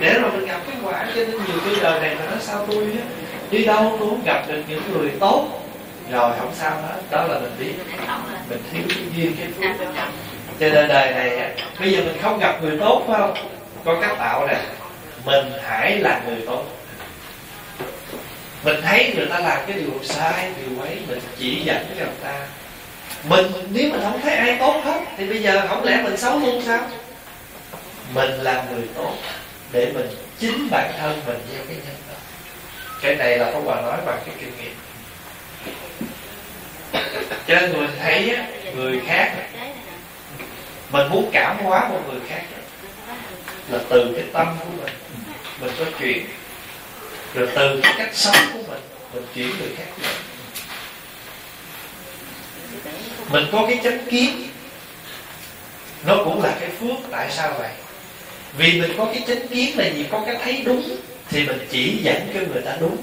Để 0.00 0.18
rồi 0.18 0.30
mình 0.30 0.46
gặp 0.46 0.60
cái 0.66 0.76
quả 0.82 1.06
cho 1.06 1.14
nên 1.14 1.30
nhiều 1.30 1.60
cái 1.64 1.74
đời 1.82 2.00
này 2.00 2.14
mà 2.14 2.24
nói 2.26 2.36
sao 2.40 2.66
tôi 2.70 2.84
á, 2.84 3.04
đi 3.50 3.64
đâu 3.64 3.96
tôi 4.00 4.08
cũng 4.08 4.22
gặp 4.24 4.44
được 4.48 4.62
những 4.68 4.82
người 4.92 5.10
tốt. 5.20 5.48
Rồi 6.10 6.32
không 6.38 6.52
sao 6.54 6.70
hết, 6.70 7.00
đó 7.10 7.26
là 7.28 7.38
mình 7.38 7.52
biết. 7.58 7.72
Mình 8.48 8.62
thiếu 8.72 8.82
cái 8.88 9.04
duyên 9.16 9.36
cái 9.38 9.48
phước. 9.56 9.86
Đó 9.96 10.04
cho 10.60 10.68
nên 10.68 10.88
đời 10.88 11.10
này 11.10 11.50
bây 11.80 11.92
giờ 11.92 12.00
mình 12.04 12.18
không 12.22 12.38
gặp 12.38 12.62
người 12.62 12.78
tốt 12.78 13.04
phải 13.08 13.18
không? 13.18 13.34
Có 13.84 14.00
cách 14.00 14.16
tạo 14.18 14.46
này 14.46 14.60
mình 15.24 15.52
hãy 15.62 15.98
là 15.98 16.20
người 16.26 16.42
tốt 16.46 16.64
mình 18.64 18.76
thấy 18.82 19.12
người 19.16 19.26
ta 19.26 19.38
làm 19.38 19.58
cái 19.66 19.76
điều 19.76 20.04
sai, 20.04 20.50
điều 20.56 20.80
ấy, 20.80 20.98
mình 21.08 21.18
chỉ 21.38 21.62
dẫn 21.64 21.86
cho 21.98 22.04
người 22.04 22.14
ta. 22.22 22.46
Mình, 23.24 23.46
nếu 23.70 23.90
mình 23.90 24.00
không 24.02 24.20
thấy 24.20 24.34
ai 24.34 24.56
tốt 24.58 24.80
hết, 24.84 25.00
thì 25.16 25.26
bây 25.26 25.42
giờ 25.42 25.66
không 25.68 25.84
lẽ 25.84 26.00
mình 26.02 26.16
xấu 26.16 26.38
luôn 26.38 26.62
sao? 26.66 26.88
Mình 28.14 28.30
là 28.30 28.64
người 28.70 28.88
tốt 28.94 29.14
để 29.72 29.92
mình 29.94 30.06
chính 30.38 30.68
bản 30.70 30.92
thân 30.98 31.20
mình 31.26 31.38
gieo 31.52 31.64
cái 31.68 31.76
nhân 31.76 31.94
đó 32.08 32.14
cái 33.02 33.16
này 33.16 33.38
là 33.38 33.50
không 33.52 33.64
hòa 33.64 33.80
nói 33.80 33.98
bằng 34.06 34.18
cái 34.26 34.34
kinh 34.40 34.52
nghiệm. 34.58 34.74
Cho 37.46 37.60
nên 37.60 37.72
người 37.72 37.88
thấy 37.98 38.36
người 38.74 39.00
khác, 39.06 39.32
mình 40.90 41.08
muốn 41.08 41.30
cảm 41.32 41.56
hóa 41.64 41.88
một 41.88 42.00
người 42.10 42.20
khác 42.28 42.42
là 43.68 43.78
từ 43.88 44.12
cái 44.16 44.24
tâm 44.32 44.56
của 44.58 44.82
mình. 44.82 44.94
Mình 45.60 45.70
có 45.78 45.84
chuyện 45.98 46.26
rồi 47.34 47.48
từ 47.54 47.80
cái 47.82 47.94
cách 47.98 48.10
sống 48.12 48.36
của 48.52 48.62
mình. 48.68 48.80
mình 49.14 49.24
chuyển 49.34 49.48
người 49.58 49.68
khác 49.76 49.84
mình 49.98 50.10
mình 53.30 53.46
có 53.52 53.66
cái 53.68 53.80
chánh 53.84 54.04
kiến. 54.10 54.48
Nó 56.06 56.16
cũng 56.24 56.42
là 56.42 56.56
cái 56.60 56.68
phước 56.80 56.96
tại 57.10 57.30
sao 57.30 57.54
vậy? 57.58 57.70
Vì 58.56 58.80
mình 58.80 58.94
có 58.98 59.04
cái 59.04 59.22
chánh 59.26 59.48
kiến 59.48 59.78
là 59.78 59.86
gì 59.86 60.06
có 60.10 60.22
cái 60.26 60.36
thấy 60.44 60.62
đúng 60.64 60.96
thì 61.28 61.46
mình 61.46 61.66
chỉ 61.70 61.98
dẫn 62.02 62.30
cho 62.34 62.40
người 62.52 62.62
ta 62.62 62.76
đúng. 62.80 62.96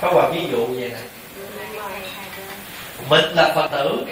Có 0.00 0.12
vào 0.14 0.32
ví 0.32 0.40
dụ 0.52 0.66
vậy 0.66 0.90
này 0.90 1.02
mình 3.08 3.24
là 3.24 3.52
phật 3.54 3.68
tử 3.72 4.04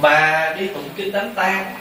mà 0.00 0.54
đi 0.58 0.66
tụng 0.66 0.88
kinh 0.96 1.12
đánh 1.12 1.32
tan 1.34 1.76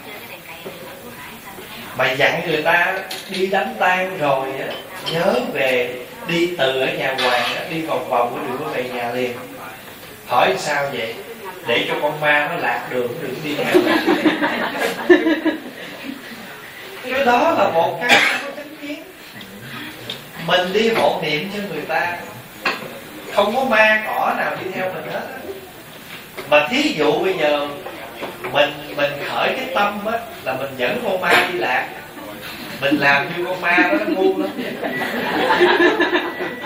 mà 1.98 2.12
dặn 2.12 2.42
người 2.48 2.62
ta 2.62 2.96
đi 3.30 3.48
đánh 3.48 3.76
tan 3.80 4.18
rồi 4.18 4.48
á 4.60 4.68
nhớ 5.14 5.36
về 5.54 5.96
đi 6.28 6.56
từ 6.58 6.80
ở 6.80 6.88
nhà 6.98 7.16
hoàng 7.20 7.56
á, 7.56 7.62
đi 7.70 7.82
vòng 7.82 8.10
vòng 8.10 8.32
của 8.32 8.66
có 8.66 8.72
về 8.72 8.84
nhà 8.84 9.12
liền. 9.12 9.34
Hỏi 10.28 10.56
sao 10.58 10.90
vậy? 10.94 11.14
Để 11.68 11.86
cho 11.88 11.94
con 12.02 12.22
ma 12.22 12.48
nó 12.52 12.56
lạc 12.56 12.88
đường 12.90 13.14
đừng 13.22 13.36
đi 13.44 13.56
theo 13.56 13.76
cái 17.12 17.26
đó 17.26 17.56
là 17.58 17.70
một 17.70 18.00
cái 18.02 18.22
có 18.44 18.52
chánh 18.56 18.76
kiến. 18.82 19.04
Mình 20.46 20.74
đi 20.74 20.90
hộ 20.90 21.20
niệm 21.24 21.50
cho 21.54 21.60
người 21.74 21.84
ta. 21.88 22.18
Không 23.34 23.56
có 23.56 23.64
ma 23.64 24.04
cỏ 24.08 24.34
nào 24.38 24.56
đi 24.64 24.72
theo 24.74 24.94
mình 24.94 25.04
hết 25.14 25.22
mà 26.50 26.68
thí 26.70 26.96
dụ 26.98 27.12
bây 27.12 27.38
giờ 27.38 27.68
mình 28.52 28.74
mình 28.96 29.12
khởi 29.28 29.54
cái 29.58 29.68
tâm 29.76 30.06
á 30.06 30.20
là 30.44 30.54
mình 30.54 30.70
dẫn 30.78 31.00
con 31.04 31.22
ma 31.22 31.48
đi 31.54 31.60
lạc. 31.60 31.88
Mình 32.82 32.98
làm 32.98 33.28
như 33.28 33.46
con 33.46 33.62
ma 33.62 33.78
đó 33.78 33.98
nó 34.00 34.06
ngu 34.06 34.38
lắm 34.38 34.50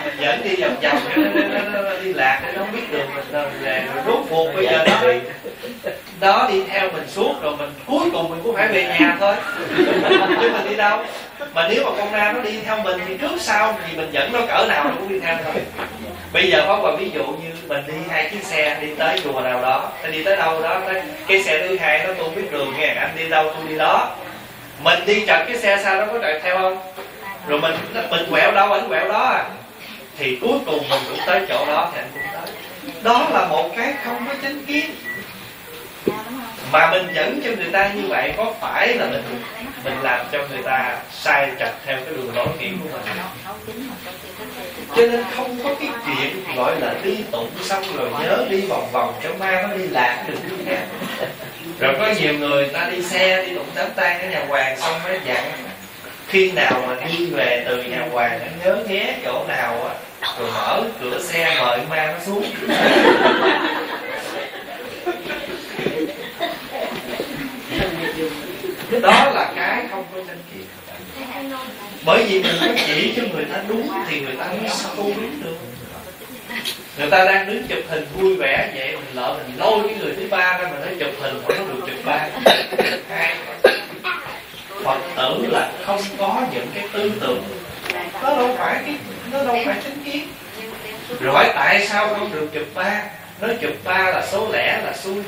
mình 0.04 0.14
dẫn 0.20 0.44
đi 0.44 0.56
vòng 0.56 0.76
vòng 0.82 1.00
nó, 1.16 1.24
nó, 1.24 1.60
nó, 1.74 1.82
nó 1.82 1.90
đi 2.04 2.14
lạc 2.14 2.42
nó 2.44 2.52
không 2.58 2.72
biết 2.72 2.92
đường 2.92 3.08
mình 3.16 3.26
về. 3.62 3.84
Rồi 3.94 4.04
rốt 4.08 4.26
cuộc 4.30 4.54
bây 4.56 4.66
giờ 4.66 4.86
đó 4.86 5.02
đó 6.20 6.48
đi 6.52 6.64
theo 6.64 6.90
mình 6.92 7.08
suốt 7.08 7.34
rồi 7.42 7.56
mình 7.58 7.70
cuối 7.88 8.10
cùng 8.14 8.30
mình 8.30 8.40
cũng 8.44 8.56
phải 8.56 8.68
về 8.68 8.84
nhà 8.84 9.18
thôi. 9.20 9.36
Chứ 10.42 10.52
mình 10.54 10.70
đi 10.70 10.76
đâu? 10.76 11.00
Mà 11.54 11.68
nếu 11.68 11.84
mà 11.86 11.92
con 11.98 12.12
ma 12.12 12.32
nó 12.32 12.42
đi 12.42 12.60
theo 12.66 12.78
mình 12.84 13.00
thì 13.08 13.18
trước 13.18 13.42
sau 13.42 13.78
thì 13.88 13.98
mình 13.98 14.10
dẫn 14.12 14.34
nó 14.34 14.40
cỡ 14.40 14.66
nào 14.68 14.84
nó 14.84 14.92
cũng 15.00 15.10
đi 15.10 15.20
theo 15.20 15.38
thôi 15.44 15.64
bây 16.34 16.52
giờ 16.52 16.64
có 16.68 16.76
một 16.76 16.96
ví 17.00 17.10
dụ 17.14 17.24
như 17.24 17.50
mình 17.68 17.84
đi 17.88 17.94
hai 18.10 18.30
chiếc 18.30 18.44
xe, 18.44 18.78
đi 18.82 18.88
tới 18.96 19.22
chùa 19.24 19.42
nào 19.42 19.62
đó 19.62 19.92
đi 20.12 20.24
tới 20.24 20.38
đâu 20.38 20.62
đó 20.62 20.82
tới 20.86 21.02
cái 21.28 21.44
xe 21.44 21.68
thứ 21.68 21.78
hai 21.78 22.00
nó 22.00 22.06
tôi 22.06 22.16
không 22.16 22.36
biết 22.36 22.52
đường 22.52 22.74
nghe, 22.78 22.88
anh 22.88 23.12
đi 23.18 23.30
đâu, 23.30 23.54
tôi 23.58 23.68
đi 23.68 23.78
đó. 23.78 24.16
Mình 24.84 25.00
đi 25.06 25.26
chậm 25.26 25.46
cái 25.48 25.58
xe 25.58 25.80
sao 25.84 25.96
nó 25.96 26.06
có 26.06 26.20
chạy 26.22 26.40
theo 26.44 26.58
không? 26.58 26.78
Rồi 27.48 27.60
mình 27.60 27.76
mình 28.10 28.26
quẹo 28.30 28.52
đâu, 28.52 28.74
anh 28.74 28.88
quẹo 28.88 29.08
đó 29.08 29.20
à. 29.20 29.46
Thì 30.18 30.38
cuối 30.42 30.60
cùng 30.66 30.90
mình 30.90 31.02
cũng 31.10 31.20
tới 31.26 31.42
chỗ 31.50 31.66
đó 31.66 31.92
thì 31.94 32.00
anh 32.00 32.10
cũng 32.14 32.24
tới. 32.34 32.54
Đó 33.04 33.28
là 33.32 33.46
một 33.46 33.70
cái 33.78 33.94
không 34.04 34.26
có 34.28 34.34
chánh 34.44 34.66
kiến. 34.66 34.86
Mà 36.72 36.92
mình 36.92 37.08
dẫn 37.14 37.42
cho 37.46 37.50
người 37.58 37.70
ta 37.72 37.90
như 37.96 38.02
vậy 38.08 38.34
có 38.38 38.54
phải 38.62 38.88
là 38.88 39.06
mình 39.06 39.24
mình 39.84 40.02
làm 40.02 40.26
cho 40.32 40.40
người 40.50 40.64
ta 40.64 41.00
sai 41.12 41.52
trật 41.60 41.74
theo 41.86 41.98
cái 42.06 42.14
đường 42.14 42.36
lối 42.36 42.48
nghĩ 42.60 42.70
của 42.84 42.90
mình. 42.92 43.02
Cho 44.96 45.06
nên 45.06 45.24
không 45.36 45.58
có 45.64 45.76
cái 45.80 45.90
chuyện 46.06 46.56
gọi 46.56 46.80
là 46.80 46.94
đi 47.04 47.18
tụng 47.32 47.50
xong 47.62 47.84
rồi 47.98 48.10
nhớ 48.20 48.46
đi 48.50 48.62
vòng 48.62 48.92
vòng 48.92 49.14
cho 49.24 49.30
ma 49.40 49.62
nó 49.62 49.76
đi 49.76 49.88
lạc 49.88 50.26
đi 50.28 50.34
theo 50.66 50.78
rồi 51.80 51.96
có 52.00 52.08
nhiều 52.20 52.34
người 52.34 52.68
ta 52.68 52.90
đi 52.90 53.02
xe 53.02 53.46
đi 53.46 53.56
tụng 53.56 53.68
đám 53.76 53.90
tang 53.96 54.22
ở 54.22 54.30
nhà 54.30 54.46
hoàng 54.48 54.78
xong 54.78 55.04
mới 55.04 55.20
dặn 55.26 55.52
khi 56.28 56.52
nào 56.52 56.84
mà 56.88 56.96
đi 57.08 57.26
về 57.26 57.64
từ 57.68 57.84
nhà 57.84 58.08
hoàng 58.12 58.40
nó 58.40 58.66
nhớ 58.66 58.84
ghé 58.88 59.16
chỗ 59.26 59.46
nào 59.48 59.88
á 59.88 59.94
rồi 60.40 60.52
mở 60.52 60.84
cửa 61.02 61.20
xe 61.24 61.58
mời 61.60 61.80
ma 61.90 62.14
nó 62.14 62.26
xuống 62.26 62.46
đó 69.00 69.32
là 69.36 69.52
cái 69.56 69.86
không 69.92 70.06
có 70.14 70.20
tranh 70.28 70.40
kiện 70.54 70.66
bởi 72.06 72.24
vì 72.24 72.44
mình 72.44 72.56
có 72.62 72.68
chỉ 72.86 73.14
cho 73.16 73.24
người 73.34 73.46
ta 73.46 73.64
đúng 73.68 73.90
thì 74.10 74.20
người 74.20 74.36
ta 74.36 74.46
mới 74.46 74.72
tu 74.98 75.04
đúng 75.04 75.44
được. 75.44 75.58
Người 76.98 77.10
ta 77.10 77.26
đang 77.26 77.48
đứng 77.48 77.68
chụp 77.68 77.80
hình 77.90 78.06
vui 78.16 78.36
vẻ 78.36 78.72
vậy, 78.76 78.92
mình 78.92 79.14
lỡ 79.14 79.38
mình 79.38 79.58
lôi 79.58 79.88
cái 79.88 79.98
người 79.98 80.14
thứ 80.16 80.28
ba 80.30 80.58
ra, 80.58 80.70
mình 80.72 80.82
nói 80.82 80.96
chụp 81.00 81.22
hình 81.22 81.42
không 81.48 81.58
có 81.58 81.74
được 81.74 81.82
chụp 81.88 82.06
ba. 82.06 82.28
Hai. 83.10 83.36
Phật 84.84 85.00
tử 85.16 85.46
là 85.50 85.72
không 85.86 86.02
có 86.18 86.42
những 86.54 86.68
cái 86.76 86.88
tư 86.94 87.12
tưởng. 87.22 87.44
Nó 88.24 88.36
đâu 88.36 88.56
phải 88.58 88.82
cái, 88.86 88.96
nó 89.32 89.44
đâu 89.44 89.58
phải 89.66 89.76
chính 89.84 90.04
kiến. 90.04 90.28
Rồi 91.20 91.34
hỏi 91.34 91.52
tại 91.56 91.88
sao 91.88 92.10
không 92.10 92.32
được 92.34 92.50
chụp 92.54 92.68
ba? 92.76 93.04
Nó 93.42 93.48
chụp 93.62 93.72
ba 93.84 93.98
là 93.98 94.28
số 94.32 94.50
lẻ 94.52 94.82
là 94.86 94.94
xui 94.98 95.24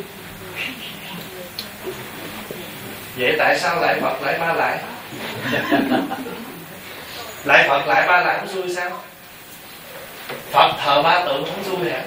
vậy 3.16 3.36
tại 3.38 3.60
sao 3.60 3.82
lại 3.82 4.00
phật 4.02 4.22
lại 4.22 4.38
ba 4.40 4.54
lại? 4.54 4.78
Lại 7.44 7.66
phật 7.70 7.88
lại 7.88 8.08
ba 8.08 8.22
lại 8.22 8.38
không 8.40 8.48
xui 8.48 8.76
sao? 8.76 8.92
Phật 10.52 10.74
thờ 10.84 11.02
ba 11.02 11.26
tượng 11.26 11.46
không 11.46 11.64
xui 11.64 11.92
hả 11.92 12.02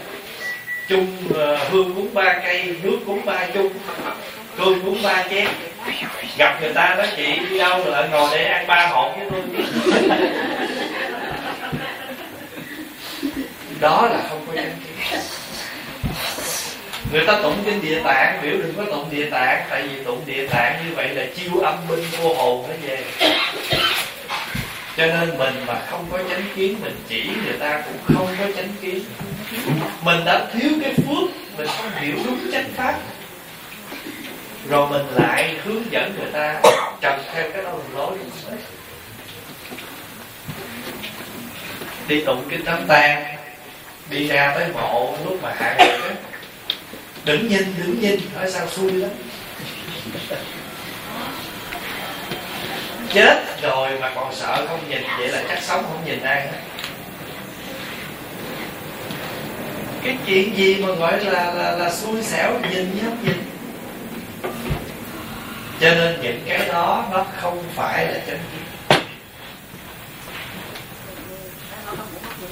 chung 0.89 1.17
uh, 1.31 1.71
hương 1.71 1.95
cúng 1.95 2.09
ba 2.15 2.41
cây 2.45 2.77
nước 2.83 2.99
cúng 3.07 3.25
ba 3.25 3.47
chung 3.55 3.73
cơm 4.59 4.83
cúng 4.85 4.99
ba 5.03 5.25
chén. 5.31 5.47
Gặp 6.39 6.59
người 6.61 6.73
ta 6.73 6.95
nói 6.95 7.07
chị 7.17 7.39
đi 7.51 7.59
đâu 7.59 7.85
rồi 7.85 7.93
lại 7.93 8.09
ngồi 8.11 8.29
để 8.33 8.45
ăn 8.45 8.67
ba 8.67 8.87
hộp 8.87 9.17
với 9.17 9.29
tôi. 9.31 9.43
Đó 13.81 14.09
là 14.13 14.21
không 14.29 14.47
có 14.47 14.53
chánh 14.57 14.71
người 17.13 17.27
ta 17.27 17.39
tụng 17.43 17.63
kinh 17.65 17.83
địa 17.83 18.01
tạng, 18.05 18.39
biểu 18.43 18.53
đừng 18.53 18.75
có 18.77 18.85
tụng 18.85 19.11
địa 19.11 19.31
tạng, 19.31 19.67
tại 19.71 19.83
vì 19.83 20.05
tụng 20.05 20.23
địa 20.27 20.49
tạng 20.49 20.85
như 20.85 20.95
vậy 20.95 21.09
là 21.09 21.27
chiêu 21.37 21.61
âm 21.61 21.75
binh 21.89 22.05
vô 22.21 22.35
hồn 22.35 22.67
nó 22.69 22.75
về. 22.83 23.05
Cho 24.97 25.07
nên 25.07 25.39
mình 25.39 25.55
mà 25.67 25.81
không 25.91 26.07
có 26.11 26.19
chánh 26.31 26.43
kiến, 26.55 26.77
mình 26.83 26.97
chỉ 27.09 27.31
người 27.45 27.59
ta 27.59 27.83
cũng 27.85 28.17
không 28.17 28.29
có 28.39 28.45
chánh 28.57 28.69
kiến. 28.81 29.05
Mình 30.03 30.25
đã 30.25 30.47
thiếu 30.53 30.71
cái 30.83 30.93
phước, 30.95 31.31
mình 31.57 31.67
không 31.67 31.91
hiểu 32.01 32.15
đúng 32.25 32.39
chánh 32.53 32.71
pháp. 32.77 32.95
Rồi 34.69 34.89
mình 34.91 35.07
lại 35.15 35.57
hướng 35.65 35.93
dẫn 35.93 36.15
người 36.19 36.31
ta 36.33 36.61
trần 37.01 37.21
theo 37.35 37.51
cái 37.53 37.63
đâu 37.63 37.83
lối 37.95 38.17
đi 42.09 42.25
tụng 42.25 42.45
kinh 42.51 42.65
đám 42.65 42.87
tang 42.87 43.37
đi 44.11 44.29
ra 44.29 44.53
tới 44.55 44.69
mộ 44.75 45.17
lúc 45.25 45.43
mà 45.43 45.55
hạ 45.59 45.77
người 45.79 45.99
đó 45.99 46.09
đứng 47.27 47.49
nhìn 47.49 47.75
đứng 47.79 48.01
nhìn. 48.01 48.21
Nói 48.35 48.51
sao 48.51 48.69
xui 48.69 48.93
lắm. 48.93 49.11
Chết 53.13 53.63
rồi 53.63 53.91
mà 54.01 54.13
còn 54.15 54.35
sợ 54.35 54.67
không 54.69 54.81
nhìn 54.89 55.03
vậy 55.19 55.29
là 55.29 55.45
chắc 55.49 55.63
sống 55.63 55.85
không 55.89 56.05
nhìn 56.05 56.23
ai 56.23 56.41
hết. 56.41 56.59
Cái 60.03 60.17
chuyện 60.27 60.57
gì 60.57 60.75
mà 60.75 60.95
gọi 60.95 61.25
là 61.25 61.55
là 61.55 61.71
là 61.71 61.91
xui 61.91 62.23
xẻo, 62.23 62.53
nhìn 62.71 62.95
như 62.95 63.01
không 63.03 63.25
nhìn. 63.25 63.43
Cho 65.81 65.95
nên 65.95 66.21
những 66.23 66.41
cái 66.47 66.69
đó 66.69 67.05
nó 67.13 67.27
không 67.37 67.63
phải 67.75 68.07
là 68.07 68.21
chánh 68.27 68.41
kiến 68.53 69.01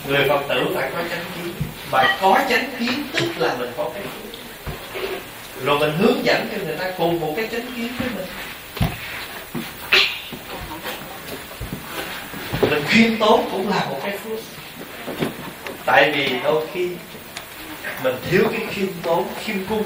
người 0.09 0.29
phật 0.29 0.41
tử 0.49 0.67
phải 0.75 0.91
có 0.95 1.03
chánh 1.11 1.25
kiến 1.35 1.53
và 1.91 2.19
có 2.23 2.41
chánh 2.49 2.71
kiến 2.79 3.05
tức 3.13 3.29
là 3.39 3.55
mình 3.59 3.73
có 3.77 3.91
cái 3.95 4.03
rồi 5.65 5.79
mình 5.79 5.97
hướng 5.99 6.25
dẫn 6.25 6.49
cho 6.53 6.65
người 6.65 6.77
ta 6.77 6.91
cùng 6.99 7.21
một 7.21 7.33
cái 7.37 7.49
chánh 7.53 7.73
kiến 7.77 7.89
với 7.99 8.09
mình. 8.17 8.27
Mình 12.71 12.85
khiêm 12.89 13.19
tốn 13.19 13.49
cũng 13.53 13.69
là 13.69 13.85
một 13.91 14.01
cái 14.03 14.19
phước. 14.19 14.39
Tại 15.87 16.13
vì 16.13 16.39
đôi 16.45 16.67
khi 16.73 16.91
mình 18.03 18.17
thiếu 18.31 18.43
cái 18.53 18.67
khiêm 18.71 18.89
tốn, 19.03 19.29
khiêm 19.45 19.57
cung 19.69 19.83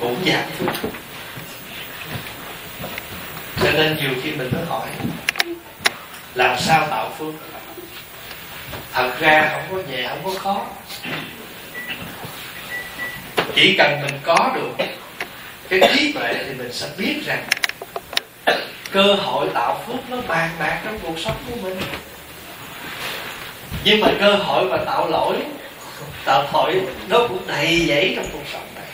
cũng 0.00 0.16
giảm 0.26 0.44
phước 0.58 0.92
cho 3.62 3.70
nên 3.72 3.96
nhiều 3.96 4.10
khi 4.22 4.30
mình 4.30 4.50
mới 4.52 4.64
hỏi, 4.64 4.88
làm 6.34 6.58
sao 6.60 6.86
tạo 6.90 7.10
phước? 7.18 7.34
Thật 8.92 9.12
ra 9.20 9.50
không 9.52 9.76
có 9.76 9.90
nhẹ, 9.90 10.08
không 10.08 10.24
có 10.24 10.40
khó 10.40 10.66
chỉ 13.54 13.74
cần 13.78 14.02
mình 14.02 14.20
có 14.24 14.52
được 14.54 14.84
cái 15.68 15.80
trí 15.94 16.12
tuệ 16.12 16.34
thì 16.46 16.54
mình 16.54 16.72
sẽ 16.72 16.88
biết 16.98 17.14
rằng 17.26 17.44
cơ 18.90 19.14
hội 19.14 19.48
tạo 19.54 19.82
phước 19.86 20.10
nó 20.10 20.16
bàn 20.28 20.50
bạc 20.58 20.80
trong 20.84 20.98
cuộc 21.02 21.18
sống 21.18 21.36
của 21.50 21.56
mình. 21.62 21.76
Nhưng 23.84 24.00
mà 24.00 24.08
cơ 24.20 24.34
hội 24.34 24.64
mà 24.64 24.76
tạo 24.76 25.08
lỗi, 25.08 25.36
tạo 26.24 26.48
tội, 26.52 26.80
nó 27.08 27.18
cũng 27.28 27.46
đầy 27.46 27.84
dẫy 27.88 28.12
trong 28.16 28.26
cuộc 28.32 28.44
sống 28.52 28.66
này. 28.74 28.84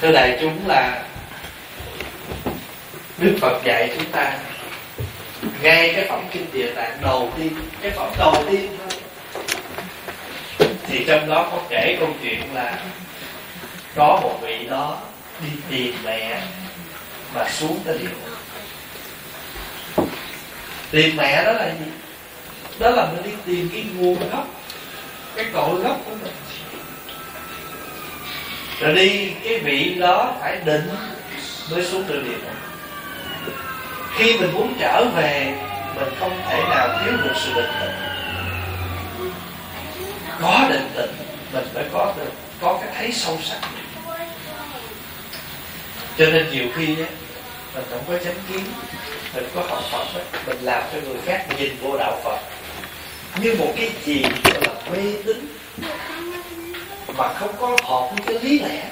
Thưa 0.00 0.12
đại 0.12 0.38
chúng 0.40 0.68
là 0.68 1.02
đức 3.18 3.36
phật 3.40 3.64
dạy 3.64 3.90
chúng 3.96 4.04
ta 4.12 4.38
ngay 5.62 5.92
cái 5.96 6.06
phẩm 6.08 6.20
kinh 6.32 6.46
địa 6.52 6.70
tạng 6.74 6.98
đầu 7.02 7.32
tiên, 7.36 7.56
cái 7.80 7.90
phẩm 7.90 8.12
đầu 8.18 8.34
tiên 8.50 8.78
thì 10.92 11.04
trong 11.06 11.28
đó 11.28 11.48
có 11.50 11.58
kể 11.68 11.96
câu 12.00 12.08
chuyện 12.22 12.54
là 12.54 12.78
có 13.94 14.20
một 14.22 14.38
vị 14.42 14.66
đó 14.70 14.98
đi 15.42 15.48
tìm 15.70 15.94
mẹ 16.04 16.42
mà 17.34 17.50
xuống 17.50 17.78
tới 17.84 17.98
địa 17.98 18.08
ngục. 18.08 18.38
Tìm 20.90 21.16
mẹ 21.16 21.44
đó 21.44 21.52
là 21.52 21.68
gì? 21.68 21.86
Đó 22.78 22.90
là 22.90 23.06
mình 23.06 23.22
đi 23.22 23.30
tìm 23.46 23.68
cái 23.72 23.84
nguồn 23.96 24.30
gốc, 24.30 24.46
cái 25.36 25.44
cội 25.52 25.80
gốc 25.80 26.00
của 26.04 26.14
mình. 26.22 26.32
Rồi 28.80 28.94
đi, 28.94 29.30
cái 29.44 29.58
vị 29.58 29.96
đó 30.00 30.34
phải 30.40 30.60
định 30.64 30.88
mới 31.70 31.84
xuống 31.84 32.06
được 32.08 32.22
địa 32.24 32.38
ngục. 32.44 32.56
Khi 34.16 34.38
mình 34.38 34.52
muốn 34.52 34.74
trở 34.80 35.04
về, 35.16 35.54
mình 35.94 36.14
không 36.20 36.40
thể 36.48 36.62
nào 36.70 36.88
thiếu 36.88 37.16
được 37.24 37.34
sự 37.36 37.52
định 37.54 37.70
tĩnh 37.80 38.11
có 40.42 40.66
định 40.70 40.90
tĩnh 40.96 41.10
mình 41.52 41.64
phải 41.74 41.84
có 41.92 42.14
được 42.16 42.32
có 42.60 42.78
cái 42.82 42.90
thấy 42.96 43.12
sâu 43.12 43.38
sắc 43.44 43.60
cho 46.18 46.26
nên 46.26 46.50
nhiều 46.50 46.66
khi 46.76 46.86
á 46.86 47.08
mình 47.74 47.84
không 47.90 48.04
có 48.08 48.18
chánh 48.24 48.36
kiến 48.48 48.64
mình 49.34 49.44
có 49.54 49.62
học 49.68 49.82
Phật 49.90 50.06
ấy, 50.14 50.24
mình 50.46 50.58
làm 50.62 50.82
cho 50.92 50.98
người 51.00 51.16
khác 51.26 51.46
nhìn 51.58 51.76
vô 51.80 51.98
đạo 51.98 52.20
Phật. 52.24 52.38
Như 53.40 53.54
một 53.58 53.72
cái 53.76 53.90
gì 54.04 54.22
gọi 54.22 54.60
là 54.60 54.74
mê 54.90 55.12
tín 55.24 55.56
mà 57.16 57.34
không 57.34 57.54
có 57.60 57.76
hợp 57.82 58.10
với 58.10 58.20
cái 58.26 58.44
lý 58.44 58.58
lẽ. 58.58 58.90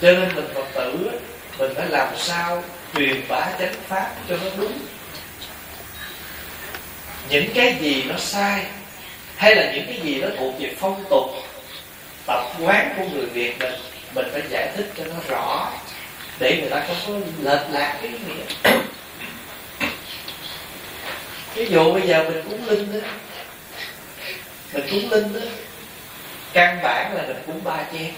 Cho 0.00 0.12
nên 0.12 0.34
mình 0.34 0.48
Phật 0.54 0.66
tử 0.74 1.10
mình 1.58 1.72
phải 1.76 1.88
làm 1.88 2.08
sao 2.16 2.62
truyền 2.94 3.28
bá 3.28 3.52
chánh 3.58 3.74
pháp 3.88 4.10
cho 4.28 4.36
nó 4.36 4.50
đúng 4.56 4.72
những 7.28 7.54
cái 7.54 7.76
gì 7.80 8.02
nó 8.02 8.14
sai, 8.18 8.64
hay 9.36 9.56
là 9.56 9.72
những 9.72 9.86
cái 9.86 10.00
gì 10.02 10.20
nó 10.20 10.28
thuộc 10.38 10.54
về 10.58 10.74
phong 10.80 11.04
tục, 11.10 11.30
tập 12.26 12.44
quán 12.60 12.94
của 12.96 13.04
người 13.12 13.26
việt 13.26 13.58
mình 13.58 13.72
mình 14.14 14.26
phải 14.32 14.42
giải 14.50 14.68
thích 14.76 14.92
cho 14.98 15.04
nó 15.04 15.14
rõ, 15.28 15.72
để 16.38 16.56
người 16.60 16.70
ta 16.70 16.84
không 16.88 16.96
có 17.06 17.12
lệch 17.42 17.66
lạc 17.70 17.98
cái 18.02 18.10
nghĩa. 18.10 18.72
Ví 21.54 21.66
dụ 21.66 21.92
bây 21.92 22.02
giờ 22.02 22.24
mình 22.30 22.42
cúng 22.50 22.68
linh 22.68 22.92
đó, 22.92 23.08
mình 24.72 24.86
cúng 24.90 25.10
linh 25.10 25.32
đó, 25.32 25.40
căn 26.52 26.78
bản 26.82 27.14
là 27.14 27.22
mình 27.22 27.42
cúng 27.46 27.60
ba 27.64 27.84
chén. 27.92 28.12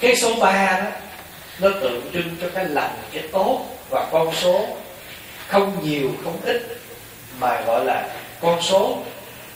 Cái 0.00 0.16
số 0.16 0.34
ba 0.34 0.78
đó, 0.78 0.90
nó 1.58 1.68
tượng 1.80 2.10
trưng 2.12 2.36
cho 2.40 2.48
cái 2.54 2.64
lành, 2.64 2.96
cái 3.12 3.22
tốt 3.32 3.66
và 3.90 4.06
con 4.12 4.34
số 4.34 4.76
không 5.48 5.78
nhiều, 5.82 6.10
không 6.24 6.40
ít 6.44 6.62
mà 7.40 7.60
gọi 7.66 7.84
là 7.84 8.08
con 8.40 8.62
số 8.62 9.02